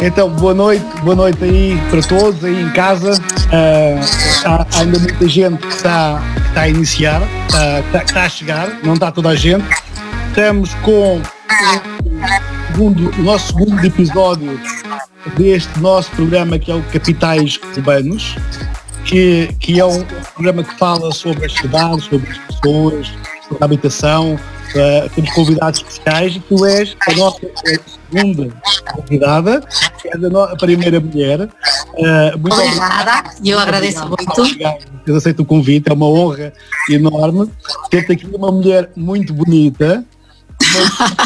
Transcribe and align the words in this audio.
Então, 0.00 0.30
boa 0.30 0.54
noite, 0.54 0.84
boa 1.02 1.16
noite 1.16 1.42
aí 1.42 1.76
para 1.90 2.00
todos 2.02 2.44
aí 2.44 2.62
em 2.62 2.70
casa. 2.70 3.20
Uh, 3.48 4.46
há, 4.46 4.78
ainda 4.78 4.96
muita 4.96 5.26
gente 5.26 5.58
que 5.58 5.74
está, 5.74 6.22
que 6.34 6.48
está 6.48 6.60
a 6.60 6.68
iniciar, 6.68 7.20
que, 7.20 7.56
está, 7.56 8.02
está 8.04 8.22
a 8.22 8.28
chegar, 8.28 8.78
não 8.84 8.94
está 8.94 9.10
toda 9.10 9.30
a 9.30 9.34
gente. 9.34 9.64
Estamos 10.28 10.72
com 10.84 11.16
o, 11.16 11.22
segundo, 12.68 13.10
o 13.18 13.22
nosso 13.22 13.48
segundo 13.48 13.84
episódio 13.84 14.60
deste 15.36 15.80
nosso 15.80 16.12
programa 16.12 16.60
que 16.60 16.70
é 16.70 16.76
o 16.76 16.82
Capitais 16.92 17.58
Urbanos, 17.76 18.36
que, 19.04 19.52
que 19.58 19.80
é 19.80 19.84
um 19.84 20.04
programa 20.32 20.62
que 20.62 20.78
fala 20.78 21.10
sobre 21.10 21.46
as 21.46 21.54
cidades, 21.54 22.04
sobre 22.04 22.30
as 22.30 22.38
pessoas, 22.38 23.08
sobre 23.48 23.58
a 23.62 23.64
habitação, 23.64 24.38
Uh, 24.68 25.08
temos 25.14 25.30
convidados 25.30 25.80
especiais 25.80 26.36
e 26.36 26.40
tu 26.40 26.64
és 26.66 26.94
a 27.08 27.14
nossa 27.14 27.40
segunda 27.64 28.52
convidada, 28.92 29.60
que 30.00 30.08
és 30.08 30.24
a, 30.24 30.28
no, 30.28 30.40
a 30.42 30.56
primeira 30.56 31.00
mulher. 31.00 31.40
Uh, 31.42 32.38
muito 32.38 32.54
Obrigada, 32.54 33.30
eu 33.44 33.58
agradeço 33.58 34.06
muito. 34.06 34.76
Eu 35.06 35.16
aceito 35.16 35.40
o 35.40 35.44
convite, 35.44 35.90
é 35.90 35.94
uma 35.94 36.06
honra 36.06 36.52
enorme 36.90 37.50
ter 37.90 38.10
aqui 38.12 38.26
uma 38.26 38.52
mulher 38.52 38.90
muito 38.94 39.32
bonita, 39.32 40.04
uma, 40.60 41.16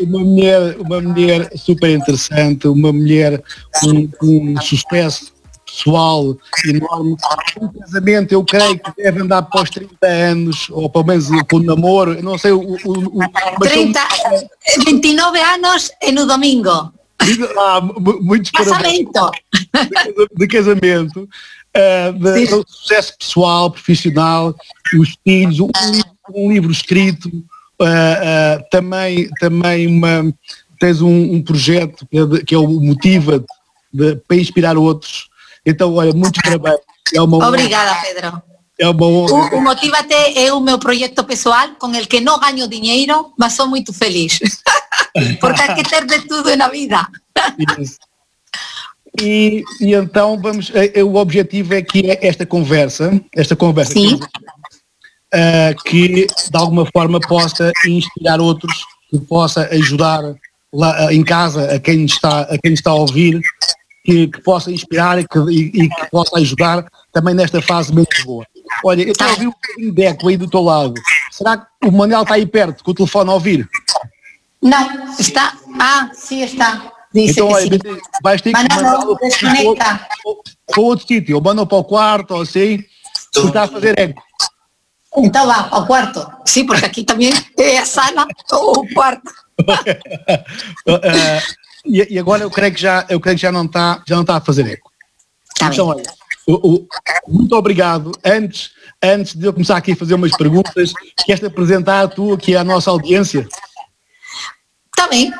uma, 0.00 0.18
mulher, 0.24 0.76
uma 0.78 1.00
mulher 1.00 1.50
super 1.56 1.90
interessante, 1.90 2.66
uma 2.68 2.92
mulher 2.92 3.42
com, 3.80 4.08
com 4.08 4.54
sucesso 4.62 5.37
pessoal 5.70 6.36
enorme. 6.66 7.16
Um 7.60 7.68
casamento, 7.68 8.32
eu 8.32 8.44
creio 8.44 8.78
que 8.78 9.02
deve 9.02 9.20
andar 9.20 9.42
para 9.42 9.62
os 9.62 9.70
30 9.70 10.06
anos, 10.06 10.70
ou 10.70 10.88
pelo 10.88 11.04
menos 11.04 11.28
com 11.50 11.56
o 11.56 11.62
namoro, 11.62 12.14
eu 12.14 12.22
não 12.22 12.38
sei 12.38 12.52
o. 12.52 12.60
o, 12.60 13.24
o 13.24 13.60
30, 13.60 14.00
29 14.86 15.38
anos 15.38 15.90
e 16.02 16.12
no 16.12 16.26
domingo. 16.26 16.92
Ah, 17.58 17.80
muitos 18.20 18.50
casamento. 18.50 19.30
De, 19.74 20.28
de 20.36 20.46
casamento, 20.46 21.28
uh, 21.76 22.12
de, 22.12 22.46
de, 22.46 22.64
sucesso 22.66 23.18
pessoal, 23.18 23.70
profissional, 23.70 24.54
os 24.98 25.16
filhos, 25.24 25.60
um, 25.60 25.70
um 26.34 26.52
livro 26.52 26.70
escrito, 26.70 27.28
uh, 27.28 27.84
uh, 27.84 28.64
também, 28.70 29.28
também 29.40 29.86
uma, 29.86 30.32
tens 30.78 31.02
um, 31.02 31.34
um 31.34 31.42
projeto 31.42 32.06
que 32.06 32.18
é, 32.18 32.44
que 32.44 32.54
é 32.54 32.58
o 32.58 32.68
Motiva 32.68 33.44
para 34.26 34.36
inspirar 34.36 34.76
outros. 34.76 35.27
Então, 35.68 35.94
olha, 35.94 36.12
muitos 36.14 36.40
parabéns. 36.42 36.80
É 37.14 37.20
Obrigada, 37.20 38.00
Pedro. 38.00 38.42
É 38.78 38.88
uma 38.88 39.06
honra. 39.06 39.54
O, 39.54 39.58
o 39.58 39.60
Motivate 39.60 40.14
é 40.14 40.52
o 40.52 40.60
meu 40.60 40.78
projeto 40.78 41.24
pessoal 41.24 41.68
com 41.78 41.94
el 41.94 42.06
que 42.06 42.20
não 42.20 42.40
ganho 42.40 42.66
dinheiro, 42.68 43.32
mas 43.36 43.52
sou 43.52 43.66
muito 43.66 43.92
feliz. 43.92 44.38
Porque 45.40 45.60
há 45.60 45.74
que 45.74 45.82
ter 45.82 46.06
de 46.06 46.20
tudo 46.26 46.56
na 46.56 46.68
vida. 46.68 47.06
Isso. 47.78 47.98
E, 49.20 49.62
e, 49.80 49.94
então 49.94 50.40
vamos, 50.40 50.70
eh, 50.74 50.92
eh, 50.94 51.02
o 51.02 51.16
objetivo 51.16 51.74
é 51.74 51.82
que 51.82 52.18
esta 52.22 52.46
conversa, 52.46 53.20
esta 53.34 53.56
conversa 53.56 53.94
Sim. 53.94 54.18
Que, 54.18 54.26
uh, 55.34 55.82
que 55.84 56.26
de 56.26 56.56
alguma 56.56 56.86
forma 56.86 57.18
possa 57.18 57.72
inspirar 57.86 58.40
outros, 58.40 58.72
que 59.10 59.18
possa 59.18 59.62
ajudar 59.72 60.22
lá 60.72 61.12
em 61.12 61.24
casa 61.24 61.74
a 61.74 61.80
quem 61.80 62.04
está, 62.04 62.42
a 62.42 62.58
quem 62.58 62.74
está 62.74 62.90
a 62.90 62.94
ouvir 62.94 63.40
que, 64.08 64.26
que 64.26 64.40
possa 64.40 64.72
inspirar 64.72 65.18
e 65.18 65.28
que, 65.28 65.38
e, 65.50 65.84
e 65.84 65.88
que, 65.90 66.10
possa 66.10 66.38
ajudar 66.38 66.82
também 67.12 67.34
nesta 67.34 67.60
fase 67.60 67.92
muito 67.92 68.24
boa. 68.24 68.46
Olha, 68.82 69.02
eu 69.02 69.12
estou 69.12 69.26
a 69.26 69.30
ouvir 69.32 69.48
um 69.48 69.50
bocadinho 69.50 69.92
de 69.92 70.02
eco 70.02 70.28
aí 70.28 70.36
do 70.38 70.48
teu 70.48 70.62
lado. 70.62 70.94
Será 71.30 71.58
que 71.58 71.86
o 71.86 71.92
Manel 71.92 72.22
está 72.22 72.36
aí 72.36 72.46
perto, 72.46 72.82
com 72.82 72.92
o 72.92 72.94
telefone 72.94 73.28
a 73.28 73.34
ouvir? 73.34 73.68
Não, 74.62 75.14
está. 75.18 75.52
Ah, 75.78 76.08
sim, 76.14 76.42
está. 76.42 76.90
Dice 77.12 77.32
então, 77.32 77.48
olha, 77.48 77.68
vais 78.22 78.40
ter 78.40 78.54
que 78.54 78.62
mandá-lo 78.62 79.18
para 80.66 80.80
outro 80.80 81.06
sítio, 81.06 81.36
ou 81.36 81.42
manda 81.42 81.66
para 81.66 81.78
o 81.78 81.84
quarto, 81.84 82.34
ou 82.34 82.40
assim, 82.42 82.82
tu 83.32 83.48
está 83.48 83.64
a 83.64 83.68
fazer 83.68 83.98
eco. 83.98 84.22
Então 85.18 85.46
vá, 85.46 85.68
ao 85.70 85.86
quarto. 85.86 86.26
Sim, 86.46 86.64
porque 86.64 86.86
aqui 86.86 87.04
também 87.04 87.30
é 87.58 87.78
a 87.78 87.84
sala 87.84 88.26
ou 88.52 88.80
o 88.80 88.94
quarto. 88.94 89.30
uh, 89.60 89.68
e, 91.88 92.14
e, 92.14 92.18
agora 92.18 92.42
eu 92.42 92.50
creio 92.50 92.74
que 92.74 92.80
já, 92.80 93.06
eu 93.08 93.18
creio 93.20 93.36
que 93.36 93.42
já 93.42 93.52
não 93.52 93.64
está, 93.64 94.02
já 94.06 94.14
não 94.14 94.22
está 94.22 94.36
a 94.36 94.40
fazer 94.40 94.66
eco. 94.66 94.90
Tá 95.58 95.68
então, 95.68 95.86
olha, 95.86 96.02
o, 96.46 96.76
o, 96.76 96.88
muito 97.26 97.54
obrigado. 97.54 98.12
Antes, 98.24 98.70
antes 99.02 99.34
de 99.34 99.46
eu 99.46 99.52
começar 99.52 99.76
aqui 99.76 99.92
a 99.92 99.96
fazer 99.96 100.14
umas 100.14 100.36
perguntas, 100.36 100.92
queres 101.24 101.42
apresentar 101.42 102.08
tu 102.08 102.32
aqui 102.32 102.56
à 102.56 102.62
nossa 102.62 102.90
audiência? 102.90 103.46
Está 104.86 105.08
bem. 105.08 105.32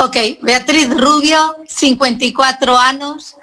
Ok, 0.00 0.40
Beatriz 0.42 0.88
Rubio, 0.88 1.54
54 1.66 2.74
anos. 2.74 3.34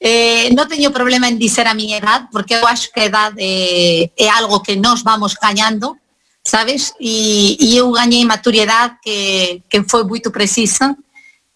Eh, 0.00 0.50
não 0.50 0.66
tenho 0.66 0.90
problema 0.90 1.28
em 1.28 1.38
dizer 1.38 1.66
a 1.66 1.74
minha 1.74 1.98
idade, 1.98 2.28
porque 2.32 2.54
eu 2.54 2.66
acho 2.66 2.92
que 2.92 3.00
a 3.00 3.04
idade 3.06 3.36
é, 3.38 4.10
é 4.18 4.28
algo 4.28 4.60
que 4.60 4.74
nós 4.74 5.00
vamos 5.02 5.34
ganhando, 5.34 5.96
sabes? 6.44 6.92
E, 7.00 7.56
e 7.60 7.76
eu 7.76 7.90
ganhei 7.92 8.24
maturidade 8.24 8.96
que, 9.02 9.62
que 9.70 9.84
foi 9.84 10.02
muito 10.04 10.30
precisa 10.30 10.96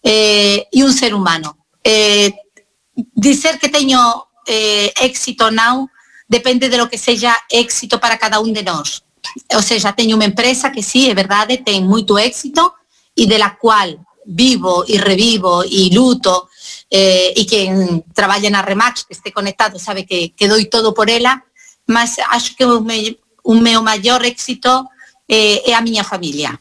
eh, 0.07 0.67
y 0.71 0.83
un 0.83 0.93
ser 0.93 1.13
humano. 1.13 1.57
Eh, 1.83 2.33
dizer 2.95 3.59
que 3.59 3.67
teño 3.67 3.99
eh, 4.47 4.93
éxito 5.03 5.51
non 5.51 5.91
depende 6.31 6.71
de 6.71 6.79
lo 6.79 6.87
que 6.87 6.95
seja 6.97 7.35
éxito 7.51 7.99
para 7.99 8.15
cada 8.15 8.39
un 8.39 8.55
de 8.55 8.63
nós. 8.63 9.03
Ou 9.51 9.59
seja, 9.59 9.91
teño 9.91 10.15
unha 10.15 10.31
empresa 10.31 10.71
que 10.71 10.79
sí, 10.79 11.11
é 11.11 11.13
verdade, 11.13 11.59
ten 11.59 11.83
moito 11.83 12.15
éxito 12.15 12.79
e 13.11 13.27
de 13.27 13.35
la 13.35 13.59
cual 13.59 13.99
vivo 14.23 14.87
e 14.87 14.95
revivo 14.95 15.67
e 15.67 15.91
luto 15.91 16.47
eh, 16.87 17.35
e 17.35 17.43
quen 17.43 18.07
traballa 18.15 18.47
na 18.47 18.63
Remax, 18.63 19.03
que 19.03 19.11
este 19.11 19.35
conectado, 19.35 19.75
sabe 19.75 20.07
que, 20.07 20.31
que 20.31 20.47
doi 20.47 20.71
todo 20.71 20.95
por 20.95 21.11
ela, 21.11 21.43
mas 21.83 22.15
acho 22.31 22.55
que 22.55 22.63
o, 22.63 22.79
me, 22.79 23.19
o 23.43 23.59
meu 23.59 23.83
éxito 24.23 24.87
eh, 25.27 25.67
é 25.67 25.75
a 25.75 25.83
miña 25.83 26.07
familia, 26.07 26.55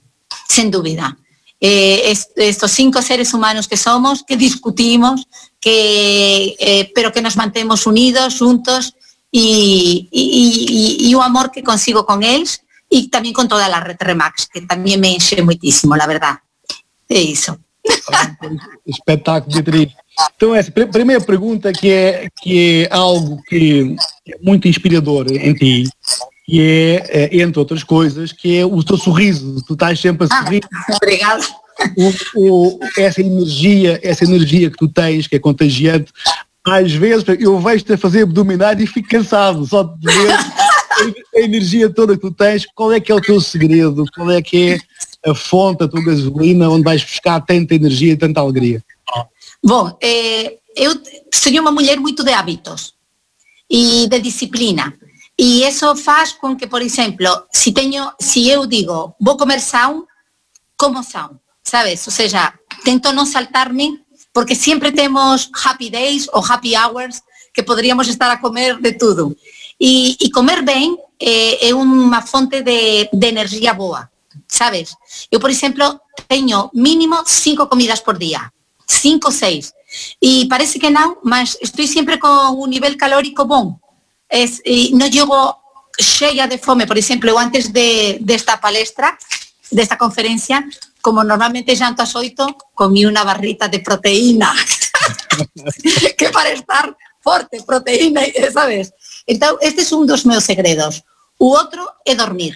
sen 0.51 0.67
dúbida 0.67 1.15
eh, 1.61 2.15
estos 2.37 2.71
cinco 2.71 3.01
seres 3.03 3.33
humanos 3.33 3.67
que 3.67 3.77
somos, 3.77 4.23
que 4.23 4.37
discutimos, 4.37 5.27
que, 5.61 6.55
eh, 6.59 6.93
pero 6.95 7.13
que 7.13 7.23
nos 7.23 7.37
mantemos 7.37 7.87
unidos, 7.87 8.39
juntos 8.39 8.95
y, 9.31 10.09
y, 10.11 11.15
o 11.15 11.23
amor 11.23 11.51
que 11.51 11.63
consigo 11.63 12.07
con 12.07 12.23
ellos 12.23 12.61
y 12.89 13.09
también 13.09 13.35
con 13.35 13.49
toda 13.49 13.69
la 13.69 13.81
red 13.81 13.97
Remax, 13.99 14.49
que 14.53 14.63
también 14.63 15.01
me 15.01 15.13
enche 15.13 15.43
muitísimo, 15.43 15.97
la 15.97 16.07
verdad. 16.07 16.39
Isso. 17.09 17.59
Espetáculo, 18.87 19.55
Beatriz. 19.55 19.93
Então, 20.35 20.55
essa 20.55 20.71
primeira 20.71 21.23
pergunta 21.23 21.73
que 21.73 21.91
é, 21.91 22.29
que 22.41 22.85
é 22.85 22.95
algo 22.95 23.43
que 23.43 23.97
é 24.27 24.39
muito 24.43 24.67
inspirador 24.67 25.27
em 25.31 25.55
ti, 25.55 25.85
que 26.47 26.61
é, 26.61 27.25
é, 27.25 27.43
entre 27.43 27.59
outras 27.59 27.83
coisas, 27.83 28.31
que 28.31 28.57
é 28.57 28.65
o 28.65 28.83
teu 28.83 28.97
sorriso. 28.97 29.63
Tu 29.67 29.73
estás 29.73 29.99
sempre 29.99 30.29
a 30.31 30.43
sorrir. 30.43 30.63
Ah, 30.73 30.97
obrigada. 31.03 31.45
O, 31.97 32.13
o, 32.37 32.81
essa 32.97 33.21
energia, 33.21 33.99
essa 34.03 34.25
energia 34.25 34.71
que 34.71 34.77
tu 34.77 34.89
tens, 34.89 35.27
que 35.27 35.37
é 35.37 35.39
contagiante, 35.39 36.13
às 36.65 36.93
vezes 36.93 37.25
eu 37.41 37.59
vejo-te 37.61 37.93
a 37.93 37.99
fazer 37.99 38.23
abdominais 38.23 38.81
e 38.81 38.87
fico 38.87 39.09
cansado 39.09 39.67
só 39.67 39.83
de 39.83 40.07
ver 40.07 40.39
a 41.35 41.41
energia 41.41 41.91
toda 41.91 42.15
que 42.15 42.23
tu 42.23 42.31
tens. 42.31 42.65
Qual 42.75 42.93
é 42.93 43.01
que 43.01 43.11
é 43.11 43.15
o 43.15 43.21
teu 43.21 43.41
segredo? 43.41 44.05
Qual 44.15 44.31
é 44.31 44.41
que 44.41 44.79
é 45.25 45.31
a 45.31 45.35
fonte, 45.35 45.83
a 45.83 45.89
tua 45.89 46.03
gasolina, 46.03 46.71
onde 46.71 46.85
vais 46.85 47.03
buscar 47.03 47.41
tanta 47.41 47.75
energia 47.75 48.13
e 48.13 48.17
tanta 48.17 48.41
alegria? 48.41 48.83
Bom, 49.63 49.97
eh, 50.01 50.59
eu 50.77 50.93
sou 51.33 51.53
uma 51.61 51.73
mulher 51.73 51.99
muito 51.99 52.23
de 52.23 52.31
hábitos 52.31 52.95
e 53.69 54.07
de 54.09 54.21
disciplina. 54.21 54.95
Y 55.37 55.65
eso 55.65 55.95
faz 55.95 56.33
con 56.33 56.57
que, 56.57 56.67
por 56.67 56.83
ejemplo, 56.83 57.47
si 57.53 57.73
teño, 57.73 58.15
si 58.19 58.51
eu 58.51 58.67
digo, 58.67 59.15
vou 59.21 59.37
comer 59.37 59.61
são, 59.61 60.07
como 60.77 61.03
são, 61.03 61.39
sabes? 61.63 62.09
O 62.09 62.11
sea, 62.11 62.59
tento 62.85 63.13
non 63.13 63.29
saltarme, 63.29 64.01
porque 64.33 64.57
sempre 64.57 64.93
temos 64.93 65.53
happy 65.53 65.91
days 65.93 66.29
ou 66.33 66.41
happy 66.41 66.73
hours 66.73 67.21
que 67.53 67.63
podríamos 67.63 68.09
estar 68.09 68.31
a 68.31 68.41
comer 68.41 68.81
de 68.81 68.93
tudo. 68.93 69.37
E, 69.79 70.17
e 70.21 70.31
comer 70.31 70.65
ben 70.65 70.97
é, 71.21 71.69
é 71.69 71.71
unha 71.77 72.21
fonte 72.25 72.65
de, 72.65 73.09
de 73.13 73.73
boa, 73.77 74.09
sabes? 74.49 74.97
Eu, 75.29 75.41
por 75.41 75.51
exemplo, 75.51 76.01
teño 76.29 76.71
mínimo 76.73 77.25
cinco 77.29 77.69
comidas 77.69 78.01
por 78.01 78.17
día, 78.17 78.53
cinco, 78.89 79.33
seis. 79.33 79.73
E 80.21 80.49
parece 80.49 80.81
que 80.81 80.89
non, 80.89 81.21
mas 81.25 81.57
estou 81.61 81.85
sempre 81.85 82.17
con 82.17 82.57
un 82.57 82.69
nivel 82.73 82.97
calórico 82.97 83.45
bon, 83.45 83.77
es, 84.29 84.63
no 84.93 85.07
llego 85.07 85.59
cheia 85.99 86.47
de 86.47 86.59
fome, 86.59 86.87
por 86.87 86.99
exemplo, 86.99 87.39
antes 87.39 87.73
de, 87.73 88.19
desta 88.21 88.61
palestra, 88.61 89.19
desta 89.71 89.97
conferencia, 89.97 90.67
como 91.01 91.25
normalmente 91.25 91.77
janto 91.77 92.03
ás 92.03 92.15
oito, 92.19 92.47
comí 92.75 93.07
unha 93.07 93.23
barrita 93.23 93.71
de 93.71 93.79
proteína, 93.79 94.51
que 96.19 96.29
para 96.35 96.51
estar 96.51 96.91
forte, 97.23 97.63
proteína, 97.63 98.27
sabes? 98.53 98.91
Entón, 99.27 99.59
este 99.63 99.83
é 99.83 99.95
un 99.95 100.07
dos 100.07 100.27
meus 100.27 100.45
segredos. 100.45 101.03
O 101.39 101.55
outro 101.55 101.83
é 102.05 102.15
dormir, 102.15 102.55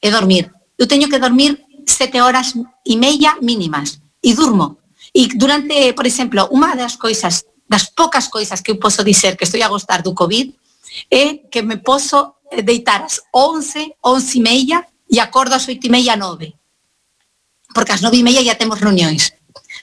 é 0.00 0.08
dormir. 0.08 0.48
Eu 0.76 0.88
teño 0.88 1.08
que 1.08 1.20
dormir 1.20 1.60
sete 1.84 2.20
horas 2.20 2.56
e 2.84 2.96
meia 2.96 3.36
mínimas, 3.40 4.00
e 4.22 4.32
durmo. 4.32 4.80
E 5.12 5.28
durante, 5.36 5.92
por 5.92 6.08
exemplo, 6.08 6.48
unha 6.48 6.72
das 6.72 6.96
coisas, 6.96 7.44
das 7.68 7.92
poucas 7.92 8.32
coisas 8.32 8.64
que 8.64 8.72
eu 8.72 8.80
posso 8.80 9.04
dizer 9.04 9.36
que 9.36 9.44
estou 9.44 9.60
a 9.60 9.68
gostar 9.68 10.00
do 10.00 10.16
COVID 10.16 10.61
é 11.10 11.48
que 11.50 11.62
me 11.62 11.78
posso 11.78 12.36
deitar 12.60 13.02
ás 13.02 13.22
11, 13.32 13.96
11 14.02 14.38
e 14.38 14.40
meia 14.42 14.78
e 15.08 15.20
acordo 15.20 15.54
ás 15.54 15.64
8 15.68 15.80
e 15.80 15.90
meia, 15.90 16.16
9. 16.16 16.52
Porque 17.72 17.92
ás 17.92 18.02
9 18.02 18.16
e 18.16 18.22
meia 18.22 18.42
ya 18.44 18.56
temos 18.56 18.80
reunións. 18.80 19.32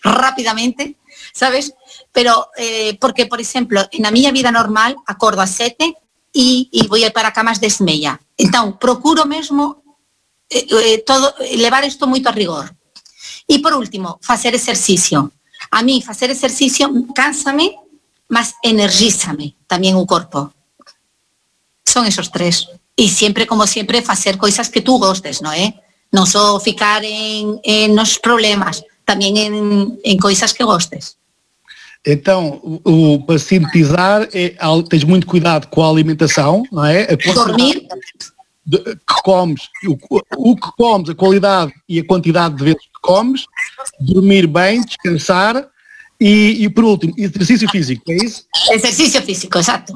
Rápidamente, 0.04 0.98
sabes? 1.34 1.74
Pero, 2.14 2.50
eh, 2.58 2.98
porque, 3.02 3.26
por 3.26 3.42
exemplo, 3.42 3.82
na 3.98 4.14
miña 4.14 4.32
vida 4.32 4.52
normal, 4.54 4.96
acordo 5.06 5.42
ás 5.42 5.52
7 5.58 5.98
e, 6.34 6.70
e 6.70 6.82
vou 6.86 7.02
para 7.12 7.30
a 7.30 7.36
cama 7.36 7.52
ás 7.52 7.60
10 7.60 7.82
meia. 7.82 8.22
Entón, 8.38 8.78
procuro 8.78 9.26
mesmo 9.26 9.82
eh, 10.50 10.66
eh, 10.66 10.98
todo, 11.06 11.34
levar 11.58 11.86
isto 11.86 12.10
moito 12.10 12.30
a 12.30 12.34
rigor. 12.34 12.74
E 13.50 13.58
por 13.62 13.74
último, 13.74 14.22
facer 14.22 14.54
exercicio. 14.54 15.34
A 15.74 15.82
mí 15.82 16.02
facer 16.02 16.30
exercicio 16.30 16.90
cánsame, 17.14 17.78
mas 18.30 18.54
energizame 18.62 19.58
tamén 19.66 19.98
o 19.98 20.06
corpo. 20.06 20.54
Son 21.90 22.06
esos 22.06 22.30
tres. 22.30 22.70
E 22.96 23.10
sempre, 23.10 23.48
como 23.50 23.66
sempre, 23.66 24.02
facer 24.02 24.38
coisas 24.38 24.70
que 24.70 24.82
tú 24.82 25.00
gostes, 25.00 25.42
non 25.42 25.58
é? 25.58 25.74
Non 26.14 26.30
só 26.30 26.62
ficar 26.62 27.02
en, 27.02 27.58
en 27.66 27.98
nos 27.98 28.22
problemas, 28.22 28.86
tamén 29.10 29.34
en, 29.42 29.54
en 30.04 30.18
coisas 30.22 30.54
que 30.54 30.62
gostes. 30.62 31.18
Então, 32.06 32.62
o, 32.64 32.82
o, 33.16 33.26
para 33.26 33.40
sintetizar, 33.40 34.28
é, 34.34 34.56
tens 34.90 35.04
muito 35.04 35.28
cuidado 35.28 35.68
com 35.68 35.84
a 35.84 35.90
alimentação, 35.90 36.64
não 36.72 36.86
é? 36.86 37.08
A 37.10 37.34
Dormir. 37.34 37.88
De, 38.66 38.78
que 38.78 39.22
comes, 39.24 39.64
o, 39.88 39.98
o, 40.38 40.56
que 40.56 40.70
comes, 40.78 41.10
a 41.10 41.16
qualidade 41.16 41.74
e 41.90 42.00
a 42.00 42.06
quantidade 42.06 42.56
de 42.56 42.64
vezes 42.64 42.82
que 42.82 43.02
comes, 43.02 43.46
dormir 44.00 44.46
bem, 44.46 44.86
descansar 44.86 45.68
e, 46.22 46.64
e 46.64 46.70
por 46.70 46.84
último, 46.84 47.14
exercício 47.18 47.68
físico, 47.68 48.04
é 48.12 48.16
isso? 48.18 48.46
Exercício 48.70 49.24
físico, 49.24 49.58
exato. 49.58 49.94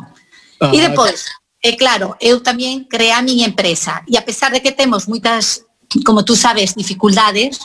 Ah, 0.60 0.72
e 0.74 0.82
depois, 0.82 1.26
é 1.64 1.80
claro, 1.80 2.20
eu 2.20 2.44
tamén 2.44 2.84
creé 2.92 3.16
a 3.16 3.24
miña 3.24 3.48
empresa 3.48 4.04
e 4.04 4.20
a 4.20 4.26
pesar 4.28 4.52
de 4.52 4.60
que 4.60 4.76
temos 4.76 5.08
moitas, 5.08 5.64
como 6.04 6.28
tú 6.28 6.36
sabes, 6.36 6.76
dificultades, 6.76 7.64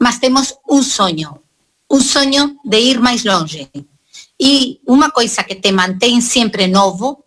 mas 0.00 0.16
temos 0.16 0.56
un 0.64 0.80
soño, 0.80 1.44
un 1.84 2.00
soño 2.00 2.56
de 2.64 2.80
ir 2.80 3.04
máis 3.04 3.28
longe. 3.28 3.68
E 4.40 4.80
unha 4.88 5.12
coisa 5.12 5.44
que 5.44 5.60
te 5.60 5.76
mantén 5.76 6.24
sempre 6.24 6.72
novo 6.72 7.20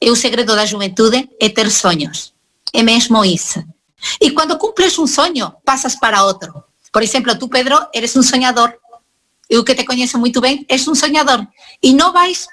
é 0.00 0.08
o 0.08 0.16
segredo 0.16 0.56
da 0.56 0.64
juventude 0.64 1.28
é 1.36 1.52
ter 1.52 1.68
sonhos. 1.68 2.32
É 2.72 2.80
mesmo 2.80 3.20
isso. 3.20 3.60
E 4.16 4.32
quando 4.32 4.56
cumples 4.56 4.96
un 4.96 5.04
soño, 5.04 5.60
pasas 5.68 6.00
para 6.00 6.24
outro. 6.24 6.64
Por 6.88 7.04
exemplo, 7.04 7.36
tú, 7.36 7.52
Pedro, 7.52 7.92
eres 7.92 8.16
un 8.16 8.24
soñador. 8.24 8.80
Eu 9.52 9.64
que 9.68 9.76
te 9.76 9.84
coñezo 9.84 10.16
moito 10.16 10.40
ben, 10.40 10.64
és 10.64 10.88
un 10.88 10.96
soñador. 10.96 11.44
E 11.84 11.92
non 11.92 12.16
vais 12.16 12.48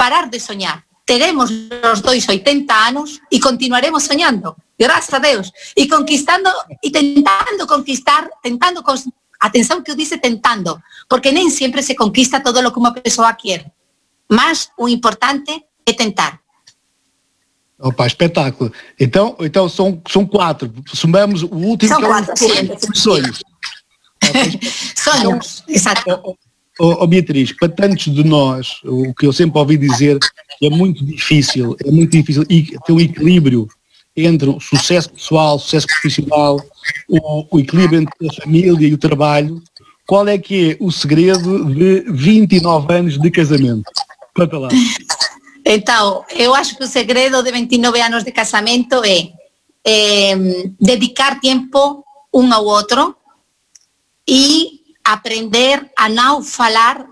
parar 0.00 0.32
de 0.32 0.40
soñar. 0.40 0.88
Teremos 1.04 1.50
os 1.92 2.00
dois 2.00 2.26
80 2.26 2.72
anos 2.72 3.20
e 3.30 3.38
continuaremos 3.38 4.04
soñando. 4.04 4.56
Gracias 4.78 5.12
a 5.14 5.18
Deus. 5.18 5.52
E 5.76 5.86
conquistando 5.86 6.50
e 6.82 6.90
tentando 6.90 7.66
conquistar, 7.66 8.28
tentando 8.42 8.82
cos, 8.82 9.04
atención 9.40 9.84
que 9.84 9.90
eu 9.90 9.96
dice 9.96 10.18
tentando, 10.18 10.80
porque 11.08 11.30
nem 11.30 11.50
sempre 11.50 11.82
se 11.82 11.94
conquista 11.94 12.40
todo 12.40 12.58
o 12.60 12.72
que 12.72 12.80
unha 12.80 12.92
persoa 12.92 13.36
quer. 13.36 13.70
Mas 14.28 14.70
o 14.78 14.88
importante 14.88 15.52
é 15.84 15.92
tentar. 15.92 16.40
Opa, 17.78 18.06
espetáculo. 18.06 18.72
Então, 18.98 19.36
então 19.40 19.68
são, 19.68 20.00
são 20.08 20.24
quatro. 20.24 20.72
Sumamos 20.88 21.42
o 21.42 21.54
último 21.54 21.88
são 21.92 22.00
que 22.00 22.06
quatro, 22.06 22.32
é 22.32 22.96
sonhos. 22.96 23.42
sonhos, 24.96 25.60
então, 25.60 25.74
exato. 25.74 26.38
Oh, 26.78 26.96
oh, 27.00 27.06
Beatriz, 27.06 27.52
para 27.52 27.68
tantos 27.68 28.12
de 28.12 28.24
nós, 28.24 28.80
o 28.84 29.14
que 29.14 29.26
eu 29.26 29.32
sempre 29.32 29.58
ouvi 29.58 29.76
dizer 29.76 30.18
é 30.60 30.68
muito 30.68 31.04
difícil, 31.04 31.76
é 31.84 31.90
muito 31.90 32.10
difícil 32.10 32.44
ter 32.44 32.92
um 32.92 33.00
equilíbrio 33.00 33.68
entre 34.16 34.48
o 34.48 34.58
sucesso 34.58 35.10
pessoal, 35.10 35.56
o 35.56 35.58
sucesso 35.58 35.86
profissional, 35.86 36.60
o, 37.08 37.46
o 37.56 37.60
equilíbrio 37.60 38.00
entre 38.00 38.28
a 38.28 38.42
família 38.42 38.88
e 38.88 38.94
o 38.94 38.98
trabalho. 38.98 39.62
Qual 40.06 40.26
é 40.26 40.36
que 40.36 40.72
é 40.72 40.76
o 40.80 40.90
segredo 40.90 41.64
de 41.64 42.04
29 42.10 42.92
anos 42.92 43.18
de 43.18 43.30
casamento? 43.30 43.90
Conta 44.34 44.58
lá. 44.58 44.68
Então, 45.64 46.24
eu 46.36 46.54
acho 46.54 46.76
que 46.76 46.84
o 46.84 46.88
segredo 46.88 47.42
de 47.42 47.50
29 47.50 48.00
anos 48.00 48.24
de 48.24 48.32
casamento 48.32 49.02
é, 49.04 49.32
é 49.84 50.36
dedicar 50.80 51.40
tempo 51.40 52.04
um 52.32 52.52
ao 52.52 52.64
outro 52.64 53.16
e 54.28 54.83
aprender 55.04 55.90
a 55.96 56.08
não 56.08 56.42
falar 56.42 57.06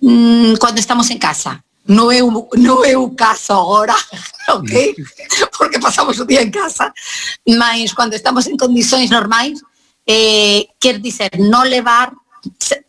hum, 0.00 0.54
quando 0.58 0.78
estamos 0.78 1.10
em 1.10 1.18
casa. 1.18 1.62
Não 1.86 2.12
é, 2.12 2.22
o, 2.22 2.48
não 2.54 2.84
é 2.84 2.96
o 2.96 3.10
caso 3.10 3.52
agora, 3.52 3.94
ok? 4.48 4.94
Porque 5.58 5.80
passamos 5.80 6.18
o 6.20 6.24
dia 6.24 6.42
em 6.42 6.50
casa, 6.50 6.92
mas 7.48 7.92
quando 7.92 8.14
estamos 8.14 8.46
em 8.46 8.56
condições 8.56 9.10
normais, 9.10 9.60
eh, 10.06 10.68
quer 10.78 11.00
dizer, 11.00 11.30
não 11.38 11.62
levar. 11.62 12.12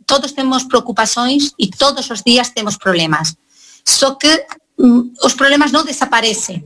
Todos 0.06 0.32
temos 0.32 0.64
preocupações 0.64 1.52
e 1.58 1.70
todos 1.70 2.10
os 2.10 2.22
dias 2.22 2.50
temos 2.50 2.78
problemas. 2.78 3.36
Só 3.84 4.16
que 4.16 4.46
Mm, 4.78 5.14
os 5.24 5.34
problemas 5.34 5.72
não 5.72 5.86
desaparecem. 5.86 6.64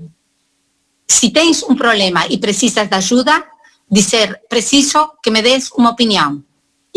Se 1.08 1.30
tens 1.30 1.64
um 1.64 1.76
problema 1.76 2.26
e 2.28 2.38
precisas 2.38 2.88
de 2.88 2.96
ajuda, 2.96 3.44
dizer, 3.90 4.42
preciso 4.50 5.12
que 5.22 5.32
me 5.32 5.42
des 5.42 5.72
uma 5.72 5.92
opinião. 5.92 6.44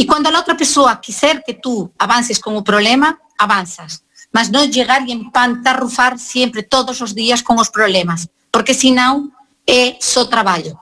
Y 0.00 0.06
cuando 0.06 0.30
la 0.30 0.40
otra 0.40 0.56
persona 0.56 0.98
quiser 0.98 1.42
que 1.44 1.52
tú 1.52 1.92
avances 1.98 2.40
com 2.40 2.56
o 2.56 2.64
problema, 2.64 3.18
avanzas. 3.36 4.02
Mas 4.32 4.50
no 4.50 4.64
llegar 4.64 5.02
é 5.02 5.08
y 5.08 5.12
empantarrufar 5.12 6.18
siempre, 6.18 6.62
todos 6.62 7.00
los 7.00 7.14
días, 7.14 7.42
con 7.42 7.58
los 7.58 7.68
problemas. 7.68 8.26
Porque 8.50 8.72
si 8.72 8.92
no, 8.92 9.30
es 9.66 9.90
é 9.90 9.98
só 10.00 10.26
trabajo. 10.26 10.80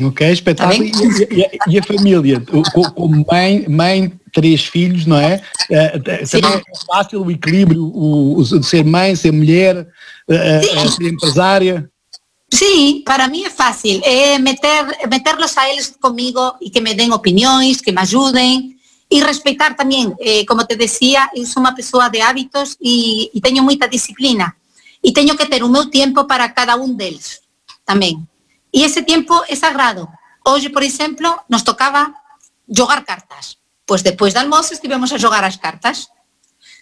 Ok, 0.00 0.20
espetáculo. 0.20 0.78
Tá 0.78 0.98
e, 1.34 1.40
e, 1.40 1.74
e, 1.74 1.78
a 1.80 1.82
família, 1.82 2.40
como 2.94 3.24
mãe, 3.28 3.66
mãe, 3.68 4.12
três 4.32 4.64
filhos, 4.64 5.04
não 5.04 5.16
é? 5.16 5.42
Eh, 5.68 6.00
eh, 6.06 6.26
Sim. 6.26 6.38
É 6.44 6.62
fácil 6.86 7.24
o 7.24 7.30
equilíbrio, 7.32 7.82
o, 7.82 8.38
o, 8.38 8.62
ser 8.62 8.84
mãe, 8.84 9.16
ser 9.16 9.32
mulher, 9.32 9.88
eh, 10.30 10.60
ser 10.90 11.08
empresária. 11.08 11.90
Sim, 12.52 13.02
para 13.04 13.28
mim 13.28 13.44
é 13.44 13.50
fácil. 13.50 14.00
É 14.04 14.38
meter, 14.38 14.86
meterlos 15.08 15.56
a 15.58 15.68
eles 15.68 15.96
comigo 16.00 16.56
e 16.60 16.70
que 16.70 16.80
me 16.80 16.94
deem 16.94 17.12
opiniões, 17.12 17.80
que 17.80 17.92
me 17.92 18.00
ajudem 18.00 18.76
e 19.10 19.20
respeitar 19.20 19.74
também. 19.74 20.14
Eh, 20.20 20.44
como 20.46 20.64
te 20.64 20.76
dizia, 20.76 21.30
eu 21.34 21.44
sou 21.46 21.60
uma 21.60 21.74
pessoa 21.74 22.08
de 22.08 22.20
hábitos 22.20 22.76
e 22.80 23.30
tenho 23.42 23.62
muita 23.62 23.88
disciplina. 23.88 24.56
E 25.02 25.12
tenho 25.12 25.36
que 25.36 25.46
ter 25.46 25.62
o 25.62 25.68
meu 25.68 25.90
tempo 25.90 26.24
para 26.24 26.48
cada 26.48 26.76
um 26.76 26.94
deles 26.94 27.40
também. 27.84 28.26
E 28.72 28.84
ese 28.84 29.02
tempo 29.02 29.42
é 29.48 29.54
sagrado. 29.54 30.08
Hoxe, 30.44 30.68
por 30.68 30.82
exemplo, 30.82 31.40
nos 31.48 31.62
tocaba 31.62 32.12
jogar 32.68 33.04
cartas. 33.04 33.58
Pois 33.86 34.02
depois 34.02 34.34
do 34.34 34.40
almoço 34.40 34.72
estivemos 34.72 35.12
a 35.12 35.18
jogar 35.18 35.44
as 35.44 35.56
cartas. 35.56 36.08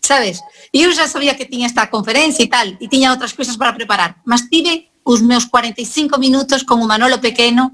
Sabes? 0.01 0.41
E 0.73 0.83
eu 0.83 0.93
já 0.93 1.07
sabía 1.09 1.35
que 1.35 1.47
tiña 1.47 1.67
esta 1.67 1.87
conferencia 1.87 2.43
e 2.43 2.49
tal, 2.49 2.67
e 2.81 2.89
tiña 2.89 3.11
outras 3.11 3.33
cousas 3.33 3.57
para 3.57 3.73
preparar, 3.73 4.21
mas 4.25 4.43
tive 4.43 4.89
os 5.05 5.21
meus 5.21 5.45
45 5.45 6.19
minutos 6.19 6.65
con 6.65 6.81
o 6.81 6.89
Manolo 6.89 7.21
pequeno 7.21 7.73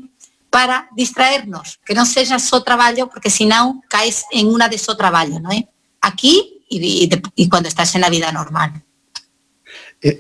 para 0.50 0.90
distraernos, 0.98 1.78
que 1.86 1.94
non 1.94 2.04
sexa 2.04 2.42
só 2.42 2.58
traballo, 2.66 3.06
porque 3.06 3.30
senón 3.30 3.86
caes 3.86 4.26
en 4.34 4.50
unha 4.50 4.66
de 4.66 4.82
só 4.82 4.98
traballo, 4.98 5.38
non 5.38 5.54
é? 5.54 5.70
Aquí 6.02 6.66
e, 6.66 7.06
e, 7.06 7.08
e 7.08 7.42
cando 7.46 7.70
estás 7.70 7.94
na 7.94 8.10
vida 8.10 8.34
normal. 8.34 8.74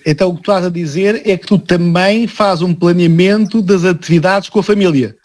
Então 0.06 0.30
o 0.30 0.36
que 0.36 0.42
tu 0.42 0.50
estás 0.52 0.66
a 0.66 0.70
dizer 0.70 1.26
é 1.26 1.36
que 1.36 1.46
tu 1.46 1.58
também 1.58 2.30
fazes 2.30 2.62
um 2.62 2.74
planeamento 2.74 3.60
das 3.60 3.84
atividades 3.84 4.48
com 4.48 4.60
a 4.60 4.62
família. 4.62 5.16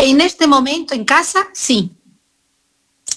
E 0.00 0.14
neste 0.14 0.46
momento 0.46 0.94
em 0.94 1.04
casa, 1.04 1.46
sim. 1.52 1.90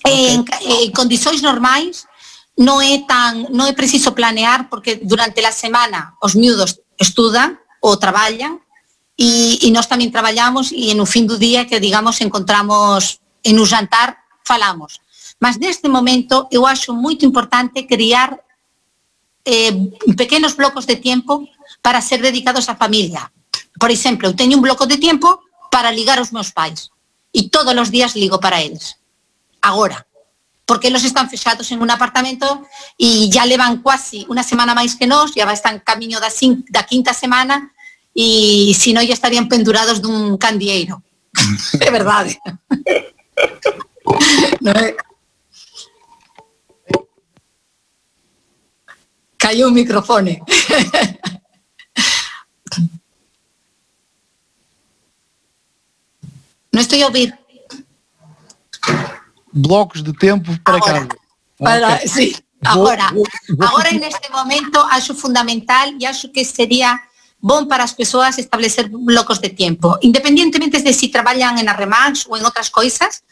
Okay. 0.05 0.13
Em, 0.13 0.45
em 0.83 0.91
condições 0.91 1.41
normais 1.41 2.05
não 2.57 2.81
é 2.81 2.99
tão, 3.07 3.49
não 3.49 3.65
é 3.65 3.73
preciso 3.73 4.11
planear 4.11 4.69
porque 4.69 4.95
durante 4.95 5.39
a 5.43 5.51
semana 5.51 6.13
os 6.21 6.35
miúdos 6.35 6.77
estudam 6.99 7.57
ou 7.83 7.99
traballan, 7.99 8.63
e, 9.17 9.59
e 9.61 9.67
nós 9.75 9.85
tamén 9.85 10.09
traballamos 10.09 10.71
e 10.71 10.95
no 10.95 11.05
fin 11.05 11.27
do 11.27 11.37
día 11.37 11.67
que, 11.67 11.83
digamos, 11.83 12.17
encontramos 12.23 13.21
en 13.43 13.59
un 13.59 13.67
jantar, 13.67 14.23
falamos. 14.41 15.03
Mas 15.37 15.59
neste 15.59 15.91
momento 15.91 16.47
eu 16.49 16.65
acho 16.65 16.95
moito 16.95 17.27
importante 17.27 17.85
criar 17.85 18.39
eh, 19.45 19.75
pequenos 20.15 20.55
blocos 20.55 20.87
de 20.87 20.97
tempo 20.97 21.45
para 21.83 22.01
ser 22.01 22.23
dedicados 22.23 22.71
á 22.71 22.79
familia. 22.79 23.29
Por 23.77 23.91
exemplo, 23.91 24.31
eu 24.31 24.37
teño 24.37 24.57
un 24.57 24.65
bloco 24.65 24.87
de 24.87 24.97
tempo 24.97 25.43
para 25.67 25.91
ligar 25.91 26.17
os 26.23 26.31
meus 26.31 26.49
pais 26.49 26.89
e 27.35 27.49
todos 27.51 27.75
os 27.75 27.91
días 27.91 28.15
ligo 28.15 28.39
para 28.39 28.61
eles. 28.63 28.95
Agora, 29.61 30.07
porque 30.65 30.87
eles 30.87 31.03
están 31.03 31.29
fechados 31.29 31.69
en 31.71 31.81
un 31.83 31.91
apartamento 31.91 32.63
e 32.95 33.27
ya 33.27 33.43
levan 33.43 33.83
quasi 33.83 34.23
unha 34.31 34.47
semana 34.47 34.71
máis 34.71 34.95
que 34.95 35.05
nós, 35.05 35.35
ya 35.35 35.43
va 35.43 35.53
camiño 35.83 36.23
da, 36.23 36.31
da 36.71 36.87
quinta 36.87 37.11
semana 37.11 37.72
e 38.15 38.71
se 38.77 38.93
non 38.93 39.03
ya 39.05 39.13
estarían 39.17 39.47
pendurados 39.49 39.99
dun 39.99 40.37
candieiro. 40.37 41.01
é 41.81 41.89
verdade. 41.97 42.37
Não 44.61 44.71
é? 44.71 44.95
Caiu 49.37 49.67
o 49.67 49.71
microfone. 49.71 50.41
Não 56.73 56.81
estou 56.81 57.01
a 57.01 57.05
ouvir. 57.05 57.37
Blocos 59.53 60.01
de 60.01 60.13
tempo 60.13 60.57
para 60.63 60.77
Agora. 60.77 61.05
casa. 61.05 61.19
Para, 61.59 61.95
Ok. 61.95 62.07
sí. 62.07 62.35
Agora, 62.65 63.11
agora 63.59 63.91
neste 63.91 64.31
momento 64.31 64.79
acho 64.79 65.13
fundamental 65.13 65.89
e 65.99 66.05
acho 66.05 66.29
que 66.29 66.45
sería 66.45 66.97
bom 67.43 67.67
para 67.67 67.83
as 67.83 67.91
persoas 67.91 68.39
establecer 68.39 68.87
blocos 68.87 69.43
de 69.43 69.51
tempo, 69.51 69.99
independientemente 69.99 70.79
de 70.79 70.95
si 70.95 71.11
traballan 71.11 71.59
en 71.59 71.67
Arremax 71.67 72.23
ou 72.31 72.39
en 72.39 72.47
outras 72.47 72.71
coisas, 72.71 73.27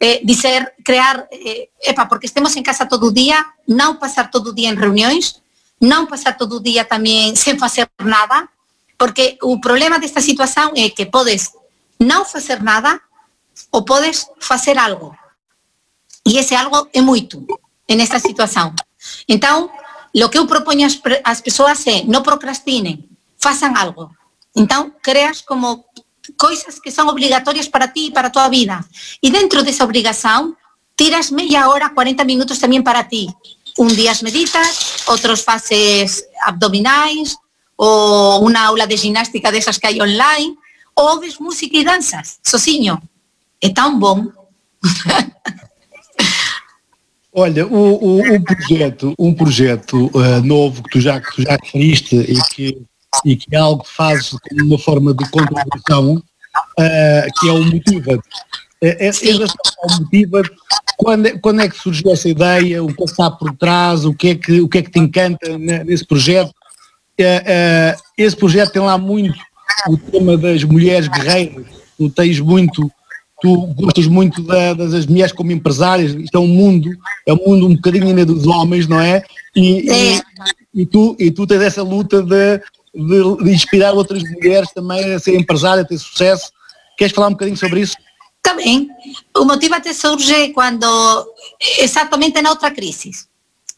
eh, 0.00 0.24
dizer, 0.24 0.72
crear, 0.80 1.28
eh, 1.28 1.68
epa, 1.84 2.08
porque 2.08 2.24
estemos 2.24 2.56
en 2.56 2.64
casa 2.64 2.88
todo 2.88 3.12
o 3.12 3.14
día, 3.14 3.44
non 3.68 4.00
pasar 4.00 4.32
todo 4.32 4.50
o 4.50 4.56
día 4.56 4.72
en 4.72 4.80
reunións, 4.80 5.44
non 5.76 6.08
pasar 6.08 6.40
todo 6.40 6.56
o 6.56 6.64
día 6.64 6.88
tamén 6.88 7.36
sen 7.36 7.60
facer 7.60 7.84
nada, 8.00 8.48
porque 8.96 9.36
o 9.44 9.60
problema 9.60 10.00
desta 10.00 10.24
situación 10.24 10.72
é 10.80 10.88
que 10.96 11.04
podes 11.04 11.52
non 12.00 12.24
facer 12.24 12.64
nada 12.64 12.96
ou 13.68 13.84
podes 13.84 14.32
facer 14.40 14.80
algo. 14.80 15.12
E 16.24 16.40
ese 16.40 16.56
algo 16.56 16.88
é 16.96 17.04
moito 17.04 17.44
en 17.84 18.00
esta 18.00 18.16
situación. 18.16 18.72
Então, 19.28 19.68
lo 20.16 20.32
que 20.32 20.40
eu 20.40 20.48
pre- 20.48 21.20
ás 21.28 21.44
persoas 21.44 21.84
é 21.84 22.08
non 22.08 22.24
procrastinen, 22.24 23.09
façan 23.40 23.72
algo. 23.74 24.12
Então, 24.54 24.92
creas 25.02 25.40
como 25.42 25.84
coisas 26.36 26.78
que 26.78 26.92
son 26.92 27.08
obligatorias 27.08 27.68
para 27.68 27.88
ti 27.88 28.06
e 28.08 28.12
para 28.12 28.28
a 28.28 28.34
tua 28.34 28.48
vida. 28.48 28.84
E 29.24 29.30
dentro 29.32 29.64
desa 29.64 29.84
obrigación, 29.84 30.54
tiras 30.94 31.32
media 31.32 31.66
hora, 31.68 31.90
40 31.90 32.22
minutos 32.28 32.60
tamén 32.60 32.84
para 32.84 33.08
ti. 33.08 33.26
Un 33.80 33.88
días 33.96 34.20
meditas, 34.20 35.08
outros 35.08 35.40
faces 35.40 36.28
abdominais, 36.44 37.34
ou 37.80 38.44
unha 38.44 38.68
aula 38.68 38.84
de 38.84 39.00
ginástica 39.00 39.48
desas 39.48 39.80
que 39.80 39.88
hai 39.88 39.96
online, 39.96 40.52
ou 40.92 41.16
ouves 41.16 41.40
música 41.40 41.80
e 41.80 41.84
danzas, 41.86 42.36
sozinho. 42.44 43.00
É 43.56 43.72
tan 43.72 43.96
bom. 43.96 44.28
Olha, 47.32 47.64
o, 47.66 48.18
o- 48.18 48.34
um 48.34 48.42
projeto, 48.42 49.14
um 49.18 49.32
projeto 49.32 50.10
eh, 50.14 50.40
novo 50.42 50.82
que 50.82 50.90
tu 50.90 51.00
já, 51.00 51.20
que 51.20 51.42
já 51.42 51.54
e 51.72 52.42
que, 52.50 52.82
e 53.24 53.36
que 53.36 53.54
é 53.54 53.58
algo 53.58 53.82
que 53.84 53.90
fazes 53.90 54.30
como 54.30 54.64
uma 54.64 54.78
forma 54.78 55.12
de 55.14 55.28
contribuição, 55.30 56.22
eh, 56.78 57.26
que 57.38 57.48
é 57.48 57.52
o 57.52 57.62
Motiva-te. 57.64 58.22
É, 58.82 59.12
Sim. 59.12 59.28
em 59.28 59.32
relação 59.32 59.56
ao 59.82 60.00
Motiva-te, 60.00 60.50
quando, 60.96 61.26
é- 61.26 61.38
quando 61.38 61.60
é 61.60 61.68
que 61.68 61.76
surgiu 61.78 62.10
essa 62.12 62.28
ideia? 62.28 62.82
O 62.82 62.86
que 62.88 63.02
é 63.02 63.04
que 63.06 63.10
está 63.10 63.30
por 63.30 63.54
trás? 63.56 64.04
O 64.04 64.14
que 64.14 64.28
é 64.28 64.34
que, 64.34 64.60
o 64.60 64.68
que, 64.68 64.78
é 64.78 64.82
que 64.82 64.90
te 64.90 64.98
encanta 64.98 65.58
ne- 65.58 65.84
nesse 65.84 66.06
projeto? 66.06 66.52
Eh, 67.18 67.42
eh, 67.46 67.96
esse 68.16 68.36
projeto 68.36 68.72
tem 68.72 68.82
lá 68.82 68.96
muito 68.96 69.38
o 69.88 69.96
tema 69.96 70.36
das 70.36 70.64
mulheres 70.64 71.08
guerreiras. 71.08 71.66
Tu 71.98 72.08
tens 72.10 72.40
muito 72.40 72.90
tu 73.42 73.68
gostas 73.68 74.06
muito 74.06 74.42
da- 74.42 74.74
das 74.74 75.06
mulheres 75.06 75.32
como 75.32 75.50
empresárias, 75.50 76.12
isto 76.12 76.36
é 76.36 76.38
um 76.38 76.46
mundo, 76.46 76.90
é 77.26 77.32
um 77.32 77.36
mundo 77.38 77.66
um 77.68 77.74
bocadinho 77.74 78.06
ainda 78.08 78.26
dos 78.26 78.46
homens, 78.46 78.86
não 78.86 79.00
é? 79.00 79.22
E, 79.56 79.88
e- 79.90 79.90
É. 80.18 80.20
e 80.74 80.84
tu, 80.84 81.16
e 81.18 81.30
tu 81.30 81.46
tens 81.46 81.62
essa 81.62 81.82
luta 81.82 82.22
de, 82.22 82.60
de- 82.94 83.36
de 83.44 83.50
inspirar 83.52 83.94
outras 83.94 84.22
mulheres 84.22 84.70
também 84.74 85.14
a 85.14 85.18
ser 85.18 85.34
empresária, 85.34 85.82
a 85.82 85.86
ter 85.86 85.98
sucesso. 85.98 86.50
Queres 86.96 87.14
falar 87.14 87.28
um 87.28 87.32
bocadinho 87.32 87.56
sobre 87.56 87.80
isso? 87.80 87.96
Tamén, 88.42 88.88
o 89.36 89.44
Motivate 89.44 89.92
surge 89.92 90.52
cando 90.56 90.88
exactamente 91.78 92.40
na 92.40 92.50
outra 92.50 92.72
crisis, 92.72 93.28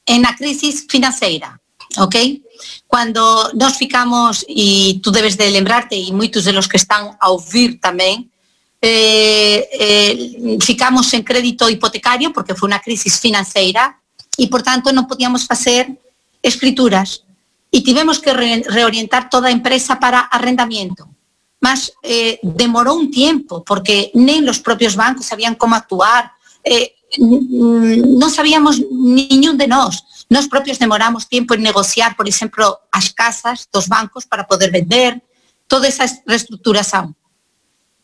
en 0.07 0.23
a 0.25 0.35
crisis 0.39 0.87
financeira, 0.89 1.59
ok? 1.99 2.41
Cuando 2.87 3.51
nos 3.59 3.75
ficamos, 3.75 4.47
e 4.47 5.03
tú 5.03 5.11
debes 5.11 5.35
de 5.35 5.51
lembrarte, 5.51 5.99
e 5.99 6.15
moitos 6.15 6.47
de 6.47 6.55
los 6.55 6.71
que 6.71 6.79
están 6.79 7.19
a 7.19 7.27
ouvir 7.35 7.83
tamén, 7.83 8.31
eh, 8.79 9.67
eh, 9.75 10.15
ficamos 10.63 11.11
en 11.15 11.23
crédito 11.27 11.67
hipotecario 11.71 12.31
porque 12.31 12.55
foi 12.55 12.71
unha 12.71 12.83
crisis 12.83 13.19
financeira 13.19 13.99
e, 14.39 14.47
por 14.47 14.63
tanto, 14.63 14.95
non 14.95 15.11
podíamos 15.11 15.43
facer 15.43 15.91
escrituras 16.39 17.27
e 17.73 17.81
tivemos 17.81 18.21
que 18.21 18.37
re- 18.37 18.63
reorientar 18.69 19.33
toda 19.33 19.49
empresa 19.51 19.97
para 19.97 20.29
arrendamiento. 20.29 21.09
Mas 21.57 21.91
eh, 22.05 22.37
demorou 22.45 22.99
un 23.01 23.09
tiempo 23.09 23.65
porque 23.65 24.13
nen 24.13 24.45
los 24.45 24.61
propios 24.61 24.93
bancos 24.93 25.25
sabían 25.25 25.57
como 25.57 25.73
actuar, 25.73 26.37
eh, 26.61 26.93
n- 27.17 27.49
n- 27.49 28.19
non 28.21 28.29
sabíamos 28.29 28.77
niñún 28.93 29.57
de 29.57 29.71
nós. 29.71 30.05
Nos 30.29 30.51
propios 30.53 30.77
demoramos 30.77 31.29
tiempo 31.31 31.55
en 31.57 31.65
negociar, 31.65 32.13
por 32.13 32.29
exemplo, 32.29 32.83
as 32.93 33.09
casas 33.15 33.71
dos 33.73 33.89
bancos 33.89 34.29
para 34.29 34.45
poder 34.45 34.69
vender, 34.69 35.23
toda 35.65 35.89
esa 35.89 36.05
reestructuración. 36.29 37.17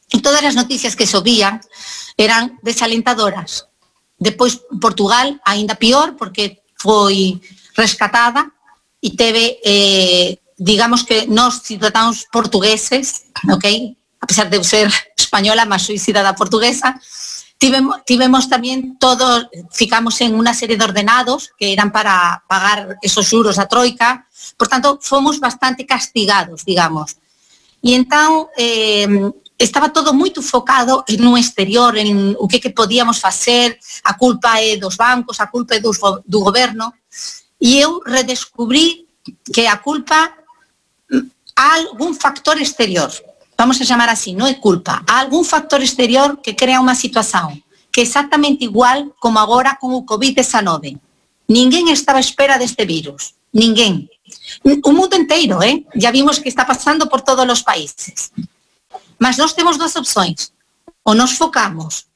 E 0.08 0.24
todas 0.24 0.40
as 0.40 0.56
noticias 0.56 0.96
que 0.96 1.04
sobían 1.04 1.60
eran 2.16 2.56
desalentadoras. 2.64 3.68
Depois 4.16 4.64
Portugal, 4.80 5.36
aínda 5.44 5.76
pior, 5.76 6.16
porque 6.16 6.64
foi 6.80 7.36
rescatada 7.76 8.48
e 9.00 9.14
teve, 9.14 9.60
eh, 9.64 10.38
digamos 10.58 11.02
que 11.04 11.26
nós 11.26 11.62
cidadãos 11.62 12.26
portugueses, 12.32 13.30
ok? 13.50 13.96
A 14.20 14.26
pesar 14.26 14.50
de 14.50 14.62
ser 14.64 14.90
española, 15.16 15.64
mas 15.64 15.82
soy 15.82 15.98
cidadá 15.98 16.34
portuguesa, 16.34 16.98
tivemos, 17.58 18.02
tivemos 18.06 18.46
tamén 18.46 18.98
todo, 18.98 19.46
ficamos 19.70 20.18
en 20.22 20.34
unha 20.34 20.54
serie 20.54 20.78
de 20.78 20.86
ordenados 20.86 21.50
que 21.58 21.74
eran 21.74 21.90
para 21.90 22.42
pagar 22.46 22.98
esos 23.02 23.26
juros 23.26 23.58
a 23.58 23.66
troika, 23.66 24.26
por 24.56 24.66
tanto, 24.66 24.98
fomos 25.02 25.38
bastante 25.38 25.86
castigados, 25.86 26.62
digamos. 26.66 27.18
E 27.82 27.94
entón 27.94 28.50
eh, 28.58 29.06
estaba 29.58 29.90
todo 29.90 30.14
moito 30.14 30.42
focado 30.42 31.02
no 31.18 31.34
exterior, 31.38 31.98
en 31.98 32.34
o 32.38 32.46
que, 32.46 32.62
podíamos 32.70 33.18
facer, 33.18 33.78
a 34.06 34.14
culpa 34.14 34.62
é 34.62 34.78
dos 34.78 34.94
bancos, 34.94 35.42
a 35.42 35.50
culpa 35.50 35.74
é 35.74 35.82
do 35.82 36.40
goberno, 36.42 36.94
e 37.60 37.78
eu 37.78 38.00
redescubrí 38.06 39.06
que 39.52 39.66
a 39.66 39.76
culpa 39.78 40.32
há 41.54 41.74
algún 41.74 42.14
factor 42.14 42.56
exterior, 42.58 43.10
vamos 43.58 43.80
a 43.80 43.84
chamar 43.84 44.08
así, 44.08 44.32
non 44.32 44.46
é 44.46 44.56
culpa, 44.56 45.02
há 45.04 45.20
algún 45.20 45.42
factor 45.42 45.82
exterior 45.82 46.38
que 46.38 46.54
crea 46.54 46.80
unha 46.80 46.94
situación 46.94 47.58
que 47.98 48.02
é 48.02 48.04
exactamente 48.04 48.64
igual 48.64 49.12
como 49.18 49.40
agora 49.40 49.76
con 49.80 49.90
o 49.90 50.06
COVID-19. 50.06 51.02
Ninguén 51.48 51.88
estaba 51.88 52.20
a 52.20 52.24
espera 52.24 52.54
deste 52.54 52.86
virus, 52.86 53.34
ninguén. 53.50 54.06
O 54.84 54.92
mundo 54.92 55.16
inteiro, 55.16 55.58
eh? 55.66 55.82
Ya 55.98 56.12
vimos 56.12 56.38
que 56.38 56.48
está 56.48 56.62
pasando 56.62 57.08
por 57.08 57.26
todos 57.26 57.42
os 57.48 57.66
países. 57.66 58.30
Mas 59.18 59.34
nós 59.34 59.50
temos 59.50 59.74
duas 59.74 59.96
opções. 59.96 60.54
Ou 61.02 61.16
nos 61.16 61.34
focamos 61.34 62.06